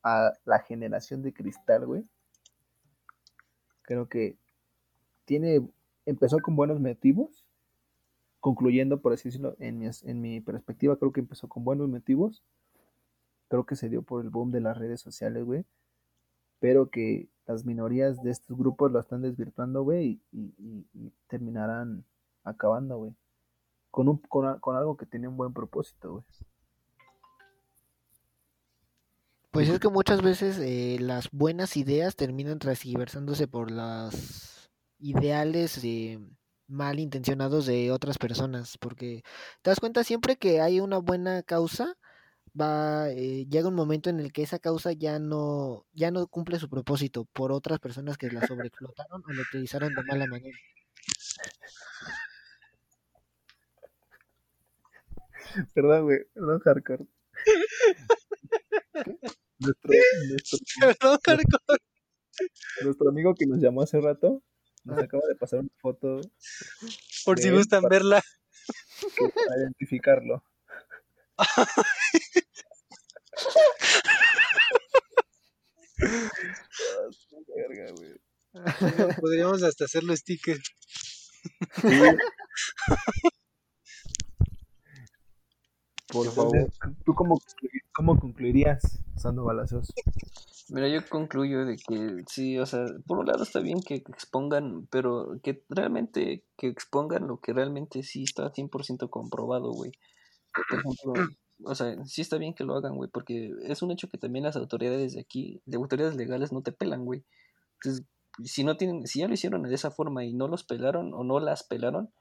a 0.03 0.35
la 0.45 0.59
generación 0.59 1.23
de 1.23 1.33
cristal, 1.33 1.87
güey, 1.87 2.05
creo 3.81 4.11
que 4.11 4.37
tiene, 5.25 5.67
empezó 6.05 6.37
con 6.41 6.55
buenos 6.55 6.79
motivos, 6.81 7.44
concluyendo, 8.45 9.01
por 9.01 9.15
así 9.15 9.31
decirlo, 9.31 9.57
en 9.59 9.79
mi, 9.79 9.89
en 10.03 10.21
mi 10.21 10.43
perspectiva, 10.43 10.99
creo 10.99 11.13
que 11.13 11.21
empezó 11.21 11.49
con 11.49 11.65
buenos 11.65 11.89
motivos, 11.89 12.43
creo 13.49 13.65
que 13.65 13.75
se 13.75 13.89
dio 13.89 14.03
por 14.03 14.23
el 14.23 14.29
boom 14.29 14.51
de 14.53 14.61
las 14.61 14.77
redes 14.77 15.01
sociales, 15.01 15.43
güey, 15.47 15.65
pero 16.61 16.91
que 16.91 17.31
las 17.47 17.65
minorías 17.65 18.23
de 18.23 18.31
estos 18.31 18.55
grupos 18.55 18.93
lo 18.93 19.01
están 19.01 19.23
desvirtuando, 19.23 19.83
güey, 19.83 20.21
y, 20.31 20.53
y- 20.59 21.13
terminarán 21.27 22.05
acabando, 22.43 22.99
güey, 22.99 23.15
con, 23.91 24.11
un, 24.11 24.19
con, 24.19 24.59
con 24.61 24.77
algo 24.77 24.99
que 24.99 25.07
tiene 25.07 25.27
un 25.27 25.39
buen 25.39 25.55
propósito, 25.55 26.13
güey. 26.13 26.25
Pues 29.53 29.71
es 29.71 29.81
que 29.81 29.89
muchas 29.89 30.21
veces 30.21 30.59
eh, 30.59 30.99
las 31.01 31.31
buenas 31.31 31.79
ideas 31.79 32.15
terminan 32.15 32.59
transgiversándose 32.59 33.49
por 33.49 33.71
las 33.71 34.71
ideales 34.99 35.83
eh, 35.83 36.19
malintencionados 36.69 37.67
de 37.67 37.93
otras 37.93 38.19
personas, 38.19 38.79
porque 38.79 39.23
te 39.63 39.71
das 39.71 39.81
cuenta 39.81 40.05
siempre 40.05 40.37
que 40.37 40.61
hay 40.61 40.81
una 40.81 40.99
buena 40.99 41.43
causa, 41.43 41.97
va 42.59 43.11
eh, 43.11 43.47
llega 43.49 43.69
un 43.69 43.75
momento 43.75 44.11
en 44.11 44.21
el 44.21 44.33
que 44.33 44.43
esa 44.43 44.59
causa 44.59 44.93
ya 44.93 45.19
no 45.19 45.87
ya 45.93 46.11
no 46.11 46.27
cumple 46.29 46.59
su 46.59 46.69
propósito 46.69 47.27
por 47.33 47.53
otras 47.53 47.81
personas 47.81 48.17
que 48.17 48.31
la 48.31 48.47
sobreexplotaron 48.47 49.23
o 49.27 49.33
la 49.33 49.43
utilizaron 49.43 49.93
de 49.95 50.03
mala 50.05 50.27
manera. 50.27 50.57
Perdón, 55.75 56.05
güey, 56.05 56.19
perdón, 56.33 56.61
hardcore. 56.61 57.07
Nuestro, 59.59 59.91
nuestro, 60.29 60.59
Perdón, 60.81 61.19
hardcore. 61.27 61.79
nuestro 62.83 63.09
amigo 63.09 63.35
que 63.35 63.47
nos 63.47 63.61
llamó 63.61 63.83
hace 63.83 64.01
rato 64.01 64.43
nos 64.85 64.99
acaba 64.99 65.23
de 65.29 65.35
pasar 65.37 65.61
una 65.61 65.69
foto 65.81 66.21
Por 67.25 67.39
si 67.39 67.51
gustan 67.51 67.83
para- 67.83 67.95
verla. 67.97 68.23
para 69.19 69.57
identificarlo. 69.61 70.45
Podríamos 79.21 79.63
hasta 79.63 79.85
hacerlo 79.85 80.17
sticker. 80.17 80.59
Por 86.15 86.29
Entonces, 86.29 86.79
favor. 86.79 86.97
¿tú 87.05 87.15
cómo, 87.15 87.41
cómo 87.93 88.21
concluirías 88.21 89.03
usando 89.17 89.43
balazos? 89.43 89.93
Mira, 90.69 90.87
yo 90.87 91.01
concluyo 91.09 91.67
de 91.67 91.77
que 91.77 92.23
sí, 92.29 92.57
o 92.57 92.67
sea, 92.67 92.87
por 93.05 93.19
un 93.19 93.27
lado 93.27 93.43
está 93.43 93.59
bien 93.59 93.81
que 93.81 93.97
expongan, 93.97 94.87
pero 94.91 95.41
que 95.43 95.65
realmente, 95.69 96.45
que 96.57 96.69
expongan 96.69 97.27
lo 97.27 97.41
que 97.41 97.53
realmente 97.53 98.05
sí 98.05 98.23
está 98.23 98.53
100% 98.53 99.11
comprobado, 99.11 99.73
güey. 99.73 99.91
Por 100.71 100.79
ejemplo, 100.79 101.35
o 101.65 101.75
sea, 101.75 101.97
sí 102.05 102.21
está 102.21 102.39
bien 102.39 102.55
que 102.55 102.63
lo 102.63 102.77
hagan, 102.77 102.95
güey, 102.95 103.11
porque 103.11 103.51
es 103.65 103.83
un 103.83 103.91
hecho 103.91 104.09
que 104.09 104.17
también 104.17 104.45
las 104.45 104.55
autoridades 104.55 105.15
de 105.15 105.21
aquí, 105.21 105.61
de 105.67 105.79
autoridades 105.79 106.15
legales, 106.15 106.53
no 106.53 106.63
te 106.63 106.71
pelan, 106.71 107.05
güey. 107.05 107.25
Entonces, 107.83 108.07
si 108.45 108.63
no 108.63 108.77
tienen, 108.77 109.05
si 109.09 109.19
ya 109.19 109.27
lo 109.27 109.35
hicieron 109.35 109.65
de 109.65 109.75
esa 109.75 109.91
forma 109.91 110.25
y 110.25 110.33
no 110.33 110.47
los 110.47 110.63
pelaron 110.63 111.13
o 111.13 111.25
no 111.25 111.41
las 111.41 111.65
pelaron, 111.65 112.13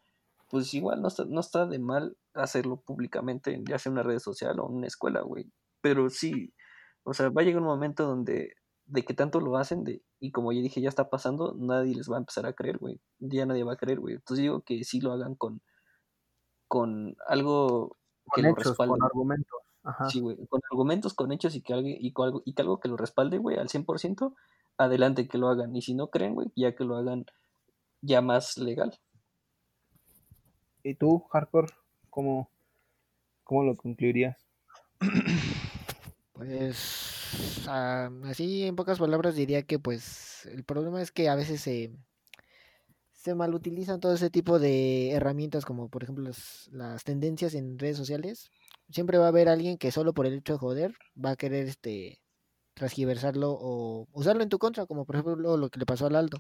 pues 0.54 0.72
igual 0.76 1.02
no 1.02 1.08
está, 1.08 1.26
no 1.26 1.40
está 1.40 1.66
de 1.66 1.80
mal 1.80 2.16
hacerlo 2.36 2.80
públicamente, 2.80 3.60
ya 3.68 3.80
sea 3.80 3.90
en 3.90 3.94
una 3.94 4.04
red 4.04 4.20
social 4.20 4.60
o 4.60 4.70
en 4.70 4.76
una 4.76 4.86
escuela, 4.86 5.22
güey. 5.22 5.52
Pero 5.82 6.12
sí, 6.12 6.54
o 7.02 7.16
sea, 7.16 7.30
va 7.30 7.42
a 7.42 7.44
llegar 7.44 7.64
un 7.64 7.68
momento 7.68 8.06
donde 8.06 8.54
de 8.86 9.04
que 9.04 9.16
tanto 9.16 9.40
lo 9.40 9.58
hacen 9.58 9.84
de, 9.84 10.04
y 10.20 10.32
como 10.32 10.52
ya 10.52 10.62
dije, 10.62 10.80
ya 10.80 10.90
está 10.90 11.10
pasando, 11.10 11.56
nadie 11.58 11.96
les 11.96 12.08
va 12.08 12.18
a 12.18 12.20
empezar 12.20 12.46
a 12.46 12.54
creer, 12.54 12.78
güey. 12.78 13.02
Ya 13.18 13.48
nadie 13.48 13.64
va 13.64 13.74
a 13.74 13.78
creer, 13.78 14.00
güey. 14.00 14.14
Entonces 14.14 14.44
digo 14.44 14.62
que 14.62 14.84
sí 14.84 15.02
lo 15.02 15.12
hagan 15.12 15.34
con, 15.34 15.60
con 16.68 17.16
algo 17.28 17.98
que 18.36 18.44
Con 18.44 18.44
lo 18.44 18.50
hechos, 18.52 18.68
respalde. 18.68 18.92
con 18.92 19.04
argumentos. 19.04 19.60
Ajá. 19.82 20.08
Sí, 20.08 20.20
güey, 20.20 20.38
con 20.50 20.62
argumentos, 20.72 21.16
con 21.16 21.32
hechos 21.32 21.56
y 21.56 21.64
que 21.64 21.74
algo, 21.74 21.88
y, 21.90 22.14
con 22.14 22.28
algo, 22.28 22.44
y 22.46 22.54
que 22.54 22.62
algo 22.62 22.80
que 22.80 22.90
lo 22.90 22.96
respalde, 22.98 23.40
güey, 23.40 23.58
al 23.58 23.70
100%, 23.70 24.36
adelante 24.78 25.28
que 25.28 25.40
lo 25.40 25.48
hagan. 25.48 25.76
Y 25.76 25.82
si 25.82 25.96
no 25.96 26.12
creen, 26.12 26.36
güey, 26.36 26.52
ya 26.56 26.76
que 26.76 26.84
lo 26.84 26.96
hagan 26.96 27.26
ya 28.02 28.22
más 28.22 28.60
legal. 28.60 29.00
¿Y 30.84 30.96
tú, 30.96 31.20
Hardcore, 31.32 31.72
cómo, 32.10 32.50
cómo 33.44 33.64
lo 33.64 33.76
concluirías? 33.76 34.38
Pues 36.34 37.66
ah, 37.68 38.10
así 38.26 38.64
en 38.64 38.76
pocas 38.76 39.00
palabras 39.00 39.36
diría 39.36 39.62
que 39.62 39.80
pues 39.80 40.46
el 40.48 40.64
problema 40.64 41.02
es 41.02 41.12
que 41.12 41.30
a 41.30 41.36
veces 41.36 41.62
se, 41.62 41.92
se 43.14 43.36
malutilizan 43.36 44.00
todo 44.00 44.14
ese 44.14 44.30
tipo 44.30 44.60
de 44.60 45.12
herramientas 45.12 45.64
como 45.64 45.90
por 45.90 46.04
ejemplo 46.04 46.30
las, 46.72 47.04
tendencias 47.06 47.54
en 47.54 47.80
redes 47.80 47.98
sociales. 47.98 48.52
Siempre 48.90 49.18
va 49.18 49.26
a 49.26 49.30
haber 49.30 49.48
alguien 49.48 49.78
que 49.78 49.92
solo 49.92 50.14
por 50.14 50.26
el 50.26 50.34
hecho 50.34 50.54
de 50.54 50.60
joder 50.60 50.96
va 51.24 51.32
a 51.32 51.36
querer 51.36 51.68
este 51.68 52.20
transgiversarlo 52.74 53.52
o 53.52 54.08
usarlo 54.12 54.44
en 54.44 54.50
tu 54.50 54.58
contra, 54.58 54.86
como 54.86 55.06
por 55.06 55.16
ejemplo 55.16 55.56
lo 55.56 55.70
que 55.70 55.80
le 55.80 55.86
pasó 55.86 56.08
al 56.08 56.16
Aldo. 56.16 56.40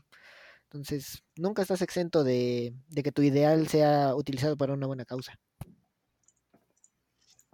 Entonces, 0.73 1.23
nunca 1.35 1.61
estás 1.61 1.83
exento 1.83 2.23
de, 2.23 2.73
de 2.87 3.03
que 3.03 3.11
tu 3.11 3.21
ideal 3.21 3.67
sea 3.67 4.15
utilizado 4.15 4.57
para 4.57 4.73
una 4.73 4.87
buena 4.87 5.05
causa. 5.05 5.39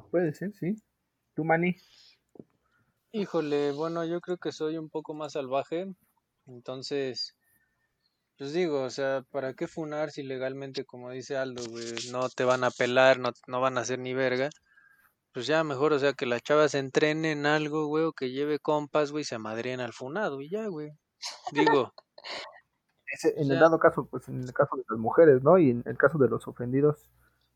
Puede 0.09 0.33
ser, 0.33 0.53
sí. 0.53 0.81
¿Tú, 1.35 1.43
Manny? 1.43 1.75
Híjole, 3.11 3.73
bueno, 3.73 4.05
yo 4.05 4.21
creo 4.21 4.37
que 4.37 4.53
soy 4.53 4.77
un 4.77 4.89
poco 4.89 5.13
más 5.13 5.33
salvaje, 5.33 5.93
entonces, 6.47 7.35
pues 8.37 8.53
digo, 8.53 8.83
o 8.83 8.89
sea, 8.89 9.25
¿para 9.31 9.53
qué 9.53 9.67
funar 9.67 10.11
si 10.11 10.23
legalmente, 10.23 10.85
como 10.85 11.11
dice 11.11 11.35
Aldo, 11.35 11.63
güey, 11.69 11.87
no 12.11 12.29
te 12.29 12.45
van 12.45 12.63
a 12.63 12.71
pelar, 12.71 13.19
no, 13.19 13.31
no 13.47 13.59
van 13.59 13.77
a 13.77 13.81
hacer 13.81 13.99
ni 13.99 14.13
verga? 14.13 14.49
Pues 15.33 15.45
ya 15.45 15.63
mejor, 15.65 15.91
o 15.91 15.99
sea, 15.99 16.13
que 16.13 16.25
las 16.25 16.41
chavas 16.41 16.73
entrenen 16.73 17.45
algo, 17.45 17.87
güey, 17.87 18.05
o 18.05 18.13
que 18.13 18.31
lleve 18.31 18.59
compas, 18.59 19.11
güey, 19.11 19.23
y 19.23 19.25
se 19.25 19.35
amadreen 19.35 19.81
al 19.81 19.91
funado 19.91 20.39
y 20.39 20.49
ya, 20.49 20.67
güey. 20.67 20.91
Digo, 21.51 21.93
Ese- 23.11 23.33
en 23.37 23.49
O 23.49 23.53
el 23.53 23.59
dado 23.59 23.79
caso, 23.79 24.05
pues 24.05 24.27
en 24.27 24.43
el 24.43 24.53
caso 24.53 24.75
de 24.75 24.83
las 24.89 24.99
mujeres, 24.99 25.41
¿no? 25.43 25.57
Y 25.57 25.71
en 25.71 25.83
el 25.85 25.97
caso 25.97 26.17
de 26.17 26.27
los 26.29 26.47
ofendidos, 26.47 27.09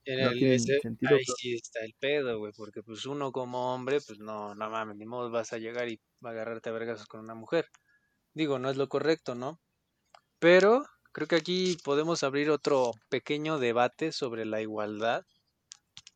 en 0.05 0.21
No 0.23 0.31
el, 0.31 0.37
tiene 0.39 0.55
ese- 0.55 0.79
sentido, 0.81 1.15
ahí 1.15 1.23
pero- 1.25 1.35
sí 1.37 1.53
está 1.55 1.79
el 1.81 1.93
pedo, 1.99 2.39
güey, 2.39 2.51
porque 2.57 2.81
pues 2.83 3.05
uno 3.05 3.31
como 3.31 3.73
hombre, 3.73 3.99
pues 4.05 4.19
no, 4.19 4.53
no 4.55 4.69
mames, 4.69 4.97
ni 4.97 5.05
modo 5.05 5.29
vas 5.31 5.53
a 5.53 5.57
llegar 5.59 5.87
y 5.89 5.99
va 6.25 6.29
a 6.29 6.33
agarrarte 6.33 6.69
a 6.69 6.73
vergazos 6.73 7.05
con 7.07 7.19
una 7.21 7.35
mujer. 7.35 7.67
Digo, 8.33 8.57
no 8.59 8.69
es 8.69 8.77
lo 8.77 8.89
correcto, 8.89 9.35
¿no? 9.35 9.59
Pero 10.39 10.85
creo 11.11 11.27
que 11.27 11.35
aquí 11.35 11.77
podemos 11.83 12.23
abrir 12.23 12.49
otro 12.49 12.91
pequeño 13.09 13.59
debate 13.59 14.11
sobre 14.11 14.45
la 14.45 14.59
igualdad 14.61 15.23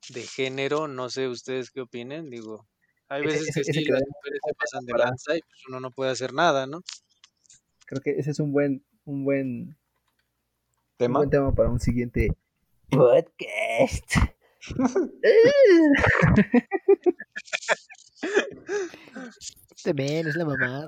de 0.09 0.23
género. 0.23 0.87
No 0.87 1.09
sé 1.09 1.27
ustedes 1.27 1.69
qué 1.69 1.81
opinen. 1.81 2.29
Digo, 2.29 2.67
hay 3.07 3.23
veces 3.23 3.49
ese- 3.49 3.53
que 3.53 3.61
ese 3.61 3.71
sí, 3.73 3.85
las 3.85 4.01
mujeres 4.01 4.39
se 4.45 4.53
pasan 4.55 4.85
de 4.85 4.93
lanza 4.93 5.37
y 5.37 5.41
pues 5.41 5.61
uno 5.69 5.79
no 5.79 5.91
puede 5.91 6.11
hacer 6.11 6.33
nada, 6.33 6.65
¿no? 6.65 6.81
creo 7.89 8.01
que 8.01 8.19
ese 8.19 8.31
es 8.31 8.39
un 8.41 8.51
buen, 8.51 8.83
un 9.07 9.23
buen, 9.23 9.47
un 9.69 9.75
¿Tema? 10.97 11.19
buen 11.19 11.29
tema 11.29 11.55
para 11.55 11.69
un 11.69 11.79
siguiente 11.79 12.29
podcast. 12.89 14.13
Este 19.75 19.93
men 19.93 20.27
es 20.27 20.35
la 20.35 20.45
mamada. 20.45 20.87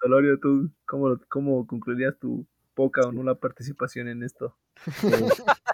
Solorio, 0.00 0.38
¿tú 0.40 0.70
cómo, 0.86 1.08
lo- 1.08 1.20
cómo 1.28 1.66
concluirías 1.66 2.18
tu 2.18 2.46
poca 2.74 3.02
o 3.06 3.12
nula 3.12 3.34
participación 3.36 4.08
en 4.08 4.22
esto? 4.22 4.56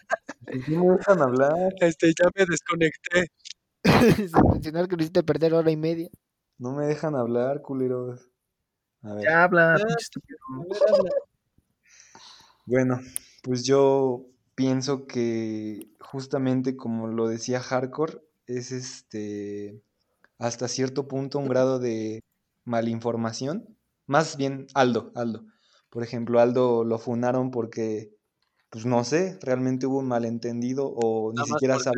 Sí 0.67 0.77
me 0.77 0.97
dejan 0.97 1.23
hablar. 1.23 1.53
Este, 1.81 2.09
ya 2.09 2.29
me 2.35 2.45
desconecté. 2.45 3.31
Sin 4.17 4.51
mencionar 4.53 4.89
que 4.89 4.97
lo 4.97 5.03
hiciste 5.03 5.23
perder 5.23 5.55
hora 5.55 5.71
y 5.71 5.77
media. 5.77 6.09
No 6.59 6.73
me 6.73 6.87
dejan 6.87 7.15
hablar, 7.15 7.63
culeros. 7.63 8.29
A 9.03 9.15
ver. 9.15 9.23
Ya 9.25 9.45
habla, 9.45 9.77
Ya. 9.79 9.87
pinche 9.87 10.03
estúpido. 10.03 10.39
A 10.53 10.59
ver, 10.59 10.77
habla. 10.99 11.11
Bueno, 12.71 13.01
pues 13.43 13.65
yo 13.65 14.27
pienso 14.55 15.09
que 15.09 15.91
justamente 15.99 16.77
como 16.77 17.09
lo 17.09 17.27
decía 17.27 17.59
Hardcore, 17.59 18.21
es 18.47 18.71
este 18.71 19.83
hasta 20.39 20.69
cierto 20.69 21.09
punto 21.09 21.41
un 21.41 21.49
grado 21.49 21.81
de 21.81 22.23
malinformación. 22.65 23.77
Más 24.07 24.37
bien 24.37 24.69
Aldo, 24.75 25.11
Aldo. 25.17 25.47
Por 25.91 26.05
ejemplo, 26.05 26.39
Aldo 26.39 26.85
lo 26.85 26.99
funaron 27.01 27.51
porque, 27.51 28.13
pues 28.71 28.87
no 28.87 29.03
sé, 29.03 29.37
realmente 29.43 29.87
hubo 29.89 29.99
un 29.99 30.07
malentendido 30.09 30.93
o 30.95 31.33
ni 31.33 31.39
Nada 31.39 31.47
siquiera 31.49 31.75
Aldo. 31.75 31.91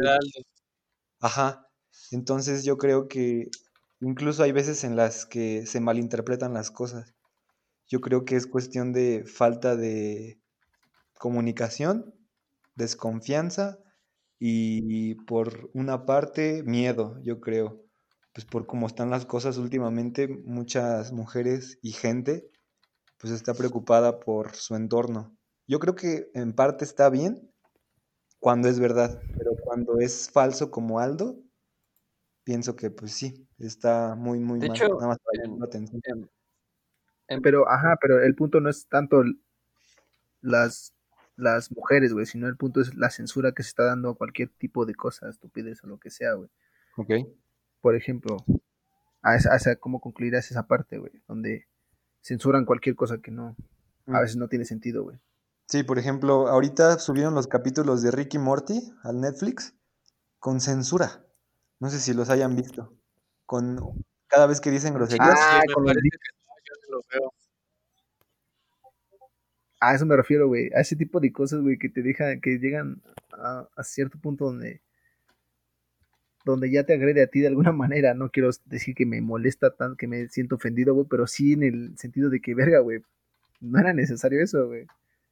Ajá. 1.20 1.68
Entonces 2.12 2.64
yo 2.64 2.79
creo 2.79 3.09
que 3.09 3.51
incluso 4.01 4.43
hay 4.43 4.53
veces 4.53 4.85
en 4.85 4.97
las 4.97 5.27
que 5.27 5.66
se 5.66 5.81
malinterpretan 5.81 6.55
las 6.55 6.70
cosas. 6.70 7.14
Yo 7.89 8.01
creo 8.01 8.25
que 8.25 8.37
es 8.37 8.47
cuestión 8.47 8.93
de 8.95 9.25
falta 9.27 9.77
de 9.77 10.41
comunicación, 11.23 12.12
desconfianza 12.75 13.79
y 14.41 15.14
por 15.27 15.70
una 15.73 16.05
parte 16.05 16.64
miedo, 16.64 17.20
yo 17.23 17.41
creo. 17.41 17.81
Pues 18.35 18.45
por 18.45 18.66
cómo 18.66 18.89
están 18.89 19.09
las 19.09 19.25
cosas 19.25 19.57
últimamente, 19.57 20.27
muchas 20.27 21.12
mujeres 21.12 21.79
y 21.81 21.93
gente 21.93 22.51
pues 23.18 23.33
está 23.33 23.55
preocupada 23.55 24.18
por 24.18 24.57
su 24.57 24.75
entorno. 24.75 25.37
Yo 25.68 25.79
creo 25.79 25.95
que 25.95 26.29
en 26.35 26.55
parte 26.55 26.85
está 26.85 27.09
bien 27.09 27.53
cuando 28.41 28.68
es 28.68 28.81
verdad, 28.81 29.23
pero 29.39 29.53
cuando 29.64 30.01
es 30.01 30.29
falso 30.29 30.73
como 30.73 30.99
Aldo, 30.99 31.39
pienso 32.43 32.75
que 32.75 32.91
pues 32.91 33.12
sí, 33.12 33.47
está 33.61 34.16
muy 34.16 34.41
muy 34.41 34.59
De 34.59 34.66
mal. 34.66 34.77
hecho, 34.77 34.89
Nada 34.89 35.07
más 35.07 35.18
para 35.20 35.45
en- 35.45 35.45
llamar 35.45 35.61
la 35.61 35.66
atención. 35.66 36.03
en- 37.29 37.43
Pero, 37.43 37.68
ajá, 37.68 37.97
pero 38.01 38.23
el 38.23 38.35
punto 38.35 38.61
no 38.61 38.68
es 38.70 38.87
tanto 38.89 39.23
las, 40.43 40.93
las 41.37 41.70
mujeres, 41.72 42.12
güey, 42.12 42.26
sino 42.26 42.47
el 42.49 42.57
punto 42.57 42.80
es 42.80 42.95
la 42.95 43.11
censura 43.11 43.53
que 43.53 43.62
se 43.62 43.70
está 43.70 43.85
dando 43.85 44.11
a 44.11 44.14
cualquier 44.16 44.49
tipo 44.51 44.85
de 44.87 44.95
cosa, 44.95 45.28
estupidez 45.28 45.83
o 45.85 45.87
lo 45.87 45.99
que 45.99 46.11
sea, 46.11 46.35
güey. 46.35 46.51
Ok. 46.97 47.11
Por 47.80 47.97
ejemplo, 47.97 48.37
a 49.22 49.35
esa, 49.37 49.53
a 49.53 49.57
esa- 49.57 49.76
¿cómo 49.76 50.01
concluirás 50.01 50.51
esa 50.51 50.66
parte, 50.66 50.99
güey? 50.99 51.22
Donde 51.26 51.66
censuran 52.20 52.64
cualquier 52.64 52.95
cosa 52.97 53.18
que 53.18 53.30
no, 53.30 53.57
a 54.07 54.11
Mm. 54.11 54.20
veces 54.20 54.37
no 54.37 54.49
tiene 54.49 54.64
sentido, 54.64 55.03
güey. 55.05 55.18
Sí, 55.68 55.83
por 55.85 55.99
ejemplo, 55.99 56.49
ahorita 56.49 56.99
subieron 56.99 57.35
los 57.35 57.47
capítulos 57.47 58.03
de 58.03 58.11
Ricky 58.11 58.39
Morty 58.39 58.93
al 59.05 59.20
Netflix 59.20 59.74
con 60.39 60.61
censura. 60.61 61.24
No 61.80 61.89
sé 61.89 61.99
si 61.99 62.12
los 62.14 62.28
hayan 62.30 62.55
visto. 62.57 62.95
Con 63.47 63.78
cada 64.28 64.47
vez 64.47 64.61
que 64.61 64.70
dicen 64.70 64.93
groserías. 64.95 65.28
Ah, 65.30 65.61
Sí, 65.62 65.66
me 65.68 65.74
con 65.74 65.85
los 65.85 65.93
parece 65.95 66.09
que 66.11 66.18
no, 66.47 66.55
yo 66.64 66.74
no 66.91 66.97
lo 66.97 67.03
veo. 67.11 67.33
A 69.83 69.97
eso 69.97 70.07
me 70.07 70.16
refiero, 70.16 70.47
güey. 70.47 70.70
A 70.76 70.80
ese 70.80 70.95
tipo 70.95 71.18
de 71.18 71.33
cosas, 71.33 71.61
güey, 71.61 71.76
que 71.76 71.89
te 71.89 72.03
dejan, 72.03 72.41
que 72.41 72.61
llegan 72.61 73.03
a, 73.33 73.68
a 73.74 73.83
cierto 73.83 74.16
punto 74.16 74.45
donde, 74.45 74.80
donde 76.45 76.70
ya 76.70 76.85
te 76.85 76.93
agrede 76.93 77.20
a 77.20 77.26
ti 77.26 77.41
de 77.41 77.49
alguna 77.49 77.72
manera. 77.72 78.14
No 78.14 78.30
quiero 78.30 78.51
decir 78.66 78.95
que 78.95 79.07
me 79.07 79.20
molesta 79.20 79.74
tanto, 79.74 79.97
que 79.97 80.07
me 80.07 80.28
siento 80.28 80.55
ofendido, 80.55 80.95
güey, 80.95 81.09
pero 81.11 81.26
sí 81.26 81.55
en 81.55 81.64
el 81.64 81.99
sentido 81.99 82.30
de 82.30 82.41
que, 82.41 82.55
verga, 82.55 82.78
güey, 82.78 83.03
no 83.61 83.80
era 83.80 83.93
necesario 83.93 84.41
eso, 84.41 84.68
güey. 84.68 84.87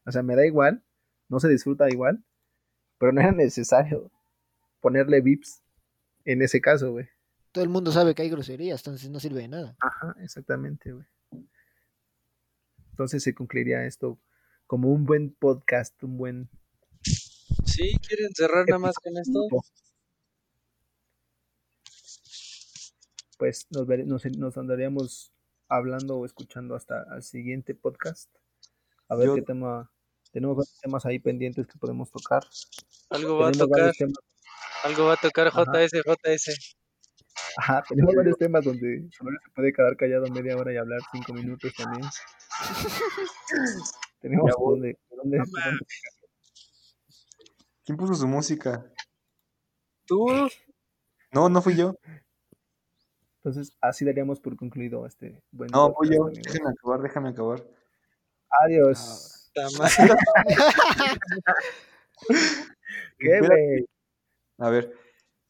O 0.04 0.10
sea, 0.10 0.24
me 0.24 0.34
da 0.34 0.44
igual, 0.44 0.82
no 1.28 1.38
se 1.38 1.48
disfruta 1.48 1.88
igual, 1.88 2.24
pero 2.98 3.12
no 3.12 3.20
era 3.20 3.30
necesario 3.30 4.10
ponerle 4.80 5.20
vips 5.20 5.62
en 6.24 6.42
ese 6.42 6.60
caso, 6.60 6.90
güey. 6.90 7.06
Todo 7.52 7.62
el 7.62 7.70
mundo 7.70 7.92
sabe 7.92 8.16
que 8.16 8.22
hay 8.22 8.30
groserías, 8.30 8.80
entonces 8.80 9.10
no 9.10 9.20
sirve 9.20 9.42
de 9.42 9.48
nada. 9.48 9.76
Ajá, 9.78 10.16
exactamente, 10.24 10.90
güey. 10.90 11.06
Entonces 12.90 13.22
se 13.22 13.32
concluiría 13.32 13.86
esto 13.86 14.18
como 14.70 14.88
un 14.92 15.04
buen 15.04 15.34
podcast, 15.34 16.00
un 16.04 16.16
buen 16.16 16.48
Sí, 17.02 17.92
¿quieren 18.06 18.32
cerrar 18.34 18.64
nada 18.68 18.78
más 18.78 18.94
con 19.02 19.12
esto? 19.18 19.40
pues 23.36 23.66
nos, 23.70 23.86
vere- 23.88 24.04
nos, 24.04 24.24
nos 24.36 24.56
andaríamos 24.58 25.32
hablando 25.68 26.18
o 26.18 26.24
escuchando 26.26 26.74
hasta 26.76 27.04
el 27.16 27.22
siguiente 27.24 27.74
podcast. 27.74 28.30
A 29.08 29.16
ver 29.16 29.26
Yo- 29.26 29.34
qué 29.36 29.42
tema. 29.42 29.90
Tenemos 30.32 30.56
varios 30.56 30.78
temas 30.80 31.04
ahí 31.06 31.18
pendientes 31.18 31.66
que 31.66 31.76
podemos 31.78 32.12
tocar. 32.12 32.46
Algo 33.08 33.38
va 33.38 33.48
a 33.48 33.52
tocar, 33.52 33.92
algo 34.84 35.04
va 35.06 35.14
a 35.14 35.16
tocar. 35.16 35.50
JS, 35.52 36.00
JS. 36.06 36.76
Ajá, 37.56 37.82
tenemos 37.88 38.14
varios 38.14 38.36
temas 38.38 38.64
donde 38.64 39.08
Sonora 39.10 39.36
se 39.44 39.50
puede 39.50 39.72
quedar 39.72 39.96
callado 39.96 40.26
media 40.28 40.56
hora 40.56 40.72
y 40.72 40.76
hablar 40.76 41.00
cinco 41.12 41.32
minutos 41.32 41.72
también. 41.76 42.04
tenemos 44.20 44.50
donde, 44.58 44.98
donde- 45.10 45.38
donde- 45.38 45.78
¿Quién 47.84 47.96
puso 47.96 48.14
su 48.14 48.26
música? 48.28 48.84
¿Tú? 50.06 50.26
No, 51.32 51.48
no 51.48 51.62
fui 51.62 51.76
yo. 51.76 51.94
Entonces, 53.42 53.72
así 53.80 54.04
daríamos 54.04 54.38
por 54.38 54.54
concluido 54.56 55.06
este 55.06 55.42
buen 55.50 55.70
No, 55.72 55.92
fui 55.94 56.08
yo. 56.14 56.26
amigos. 56.26 56.42
Déjame 56.44 56.70
acabar, 56.70 57.00
déjame 57.00 57.28
acabar. 57.30 57.64
Adiós. 58.64 59.50
Madre. 59.78 60.14
¿Qué, 63.18 63.40
güey? 63.40 63.86
A 64.58 64.70
ver, 64.70 64.92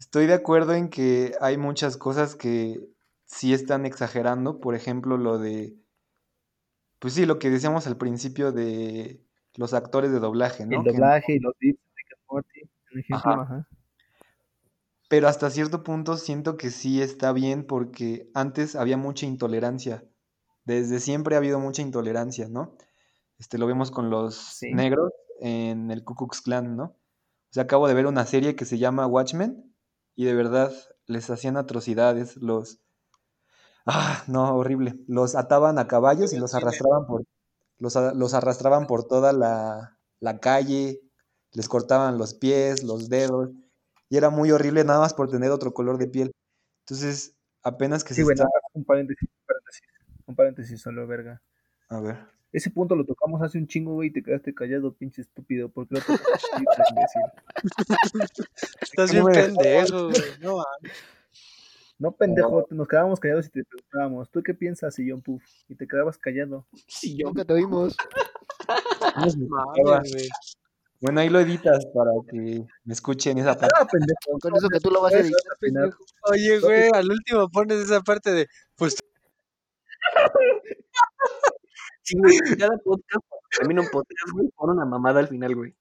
estoy 0.01 0.27
de 0.27 0.35
acuerdo 0.35 0.75
en 0.75 0.89
que 0.89 1.35
hay 1.41 1.57
muchas 1.57 1.97
cosas 1.97 2.35
que 2.35 2.81
sí 3.27 3.55
están 3.55 3.87
exagerando. 3.87 4.59
Por 4.61 4.75
ejemplo, 4.75 5.17
lo 5.17 5.39
de. 5.39 5.77
Pues 6.99 7.15
sí, 7.15 7.25
lo 7.27 7.39
que 7.39 7.51
decíamos 7.51 7.87
al 7.87 7.97
principio 7.97 8.51
de 8.53 9.23
los 9.55 9.73
actores 9.75 10.11
de 10.11 10.19
doblaje, 10.19 10.67
¿no? 10.67 10.79
El 10.79 10.85
Que- 10.85 10.93
doblaje 10.93 11.35
y 11.35 11.39
los 11.39 11.57
tips 11.59 11.79
de 12.93 13.01
ejemplo, 13.01 13.17
Ajá. 13.33 13.43
ajá. 13.43 13.69
Pero 15.09 15.29
hasta 15.29 15.51
cierto 15.51 15.83
punto 15.83 16.17
siento 16.17 16.57
que 16.57 16.71
sí 16.71 17.03
está 17.03 17.33
bien 17.33 17.65
porque 17.67 18.31
antes 18.35 18.77
había 18.77 18.97
mucha 18.97 19.27
intolerancia. 19.27 20.05
Desde 20.65 21.01
siempre 21.01 21.35
ha 21.35 21.39
habido 21.39 21.59
mucha 21.59 21.83
intolerancia, 21.83 22.49
¿no? 22.49 22.77
Este, 23.39 23.59
lo 23.59 23.67
vemos 23.67 23.91
con 23.91 24.11
los 24.11 24.35
Sí. 24.37 24.73
negros 24.73 25.11
en 25.41 25.91
el 25.91 26.05
Ku 26.05 26.15
Klux 26.15 26.43
Klan, 26.43 26.77
¿no? 26.77 26.85
O 26.85 27.53
sea, 27.53 27.65
acabo 27.65 27.89
de 27.89 27.95
ver 27.95 28.07
una 28.07 28.25
serie 28.27 28.55
que 28.55 28.65
se 28.65 28.79
llama 28.79 29.07
Watchmen 29.07 29.70
y 30.21 30.27
de 30.27 30.35
verdad 30.35 30.71
les 31.07 31.31
hacían 31.31 31.57
atrocidades, 31.57 32.37
los... 32.37 32.79
Ah, 33.87 34.23
no, 34.27 34.55
horrible. 34.55 35.01
Los 35.09 35.35
ataban 35.35 35.79
a 35.79 35.89
caballos 35.89 36.35
y 36.35 36.39
los 36.39 36.55
arrastraban 36.55 37.07
por, 37.07 37.25
los, 37.79 37.95
los 38.15 38.35
arrastraban 38.35 38.87
por 38.87 39.05
toda 39.05 39.33
la, 39.33 39.99
la 40.21 40.39
calle, 40.39 41.01
les 41.53 41.71
cortaban 41.71 42.19
los 42.19 42.35
pies, 42.35 42.85
los 42.85 43.09
dedos, 43.09 43.49
y 44.11 44.19
era 44.19 44.29
muy 44.29 44.51
horrible 44.53 44.85
nada 44.85 45.01
más 45.01 45.15
por 45.15 45.31
tener 45.31 45.53
otro 45.53 45.73
color 45.73 45.97
de 45.97 46.09
piel. 46.09 46.33
Entonces, 46.81 47.35
apenas 47.63 48.05
que 48.05 48.13
Sí, 48.13 48.17
se 48.21 48.25
bueno, 48.25 48.45
está... 48.45 48.59
un 48.75 48.85
paréntesis, 48.85 49.27
un 49.27 49.47
paréntesis, 49.47 49.83
un 50.27 50.37
paréntesis 50.37 50.83
solo, 50.83 51.07
verga. 51.07 51.41
A 51.89 51.99
ver. 52.01 52.40
Ese 52.53 52.71
punto 52.71 52.97
lo 52.97 53.05
tocamos 53.05 53.41
hace 53.43 53.59
un 53.59 53.67
chingo, 53.67 53.95
güey, 53.95 54.09
y 54.09 54.13
te 54.13 54.23
quedaste 54.23 54.53
callado, 54.53 54.93
pinche 54.93 55.23
estúpido. 55.23 55.69
¿Por 55.69 55.87
qué 55.87 55.95
lo 55.95 56.01
tocas 56.01 56.21
así, 56.35 56.65
tan 56.65 56.85
imbécil? 56.91 57.23
Estás 58.81 59.15
No 59.15 59.27
bien 59.27 59.55
pendejo, 59.55 60.09
güey. 60.09 60.23
No, 60.41 60.57
mames. 60.57 60.97
No, 61.99 62.13
pendejo, 62.13 62.67
nos 62.71 62.89
quedábamos 62.89 63.21
callados 63.21 63.47
y 63.47 63.51
te 63.51 63.63
preguntábamos, 63.63 64.31
¿tú 64.31 64.43
qué 64.43 64.55
piensas, 64.55 64.95
Sillón 64.95 65.21
Puff? 65.21 65.45
Y 65.69 65.75
te 65.75 65.87
quedabas 65.87 66.17
callado. 66.17 66.67
Sí, 66.87 67.15
yo. 67.17 67.27
Nunca 67.27 67.45
te 67.45 67.53
oímos. 67.53 67.95
Bueno, 71.03 71.23
ahí 71.23 71.31
lo 71.31 71.41
editas 71.41 71.87
para 71.95 72.11
que 72.31 72.63
me 72.85 72.93
escuchen 72.93 73.39
esa 73.39 73.57
parte. 73.57 73.75
Ah, 73.81 73.87
pendejo. 73.91 74.39
Con 74.39 74.55
eso 74.55 74.69
que 74.69 74.81
tú 74.81 74.91
lo 74.91 75.01
vas 75.01 75.15
a 75.15 75.21
editar. 75.21 75.41
Oye, 76.31 76.61
güey, 76.61 76.91
al 76.93 77.11
último 77.11 77.49
pones 77.49 77.79
esa 77.79 78.03
parte 78.03 78.33
de, 78.33 78.49
pues 78.77 78.97
Sí, 82.11 82.19
güey, 82.19 82.37
cada 82.59 82.77
podcast, 82.79 83.25
termina 83.57 83.83
un 83.83 83.89
podcast, 83.89 84.33
güey, 84.33 84.49
una 84.59 84.85
mamada 84.85 85.21
al 85.21 85.29
final, 85.29 85.55
güey. 85.55 85.77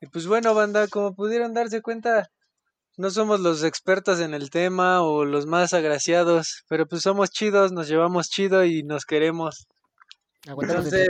Y 0.00 0.06
pues 0.06 0.28
bueno, 0.28 0.54
banda, 0.54 0.86
como 0.86 1.14
pudieron 1.14 1.54
darse 1.54 1.82
cuenta, 1.82 2.30
no 2.96 3.10
somos 3.10 3.40
los 3.40 3.64
expertos 3.64 4.20
en 4.20 4.34
el 4.34 4.50
tema 4.50 5.02
o 5.02 5.24
los 5.24 5.46
más 5.46 5.74
agraciados, 5.74 6.64
pero 6.68 6.86
pues 6.86 7.02
somos 7.02 7.30
chidos, 7.30 7.72
nos 7.72 7.88
llevamos 7.88 8.28
chido 8.28 8.64
y 8.64 8.84
nos 8.84 9.04
queremos. 9.04 9.66
Entonces. 10.46 11.08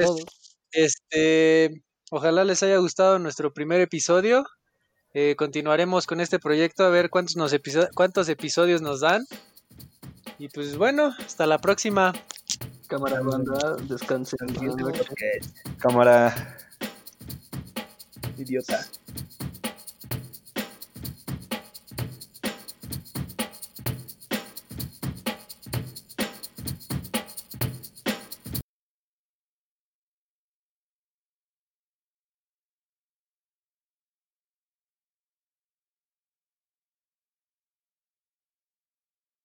Este, 0.73 1.83
ojalá 2.11 2.45
les 2.45 2.62
haya 2.62 2.79
gustado 2.79 3.18
nuestro 3.18 3.53
primer 3.53 3.83
episodio. 3.83 4.47
Eh, 5.15 5.35
continuaremos 5.37 6.07
con 6.07 6.21
este 6.21 6.39
proyecto 6.39 6.85
a 6.85 6.89
ver 6.91 7.11
cuántos, 7.11 7.37
nos 7.37 7.53
episo- 7.53 7.89
cuántos 7.95 8.29
episodios 8.29 8.81
nos 8.81 9.01
dan. 9.01 9.27
Y 10.39 10.49
pues 10.49 10.77
bueno, 10.77 11.15
hasta 11.25 11.47
la 11.47 11.59
próxima. 11.59 12.13
Cámara 12.89 13.21
banda, 13.21 13.77
descansen. 13.89 14.39
Cámara. 15.79 16.57
Idiota. 18.39 18.87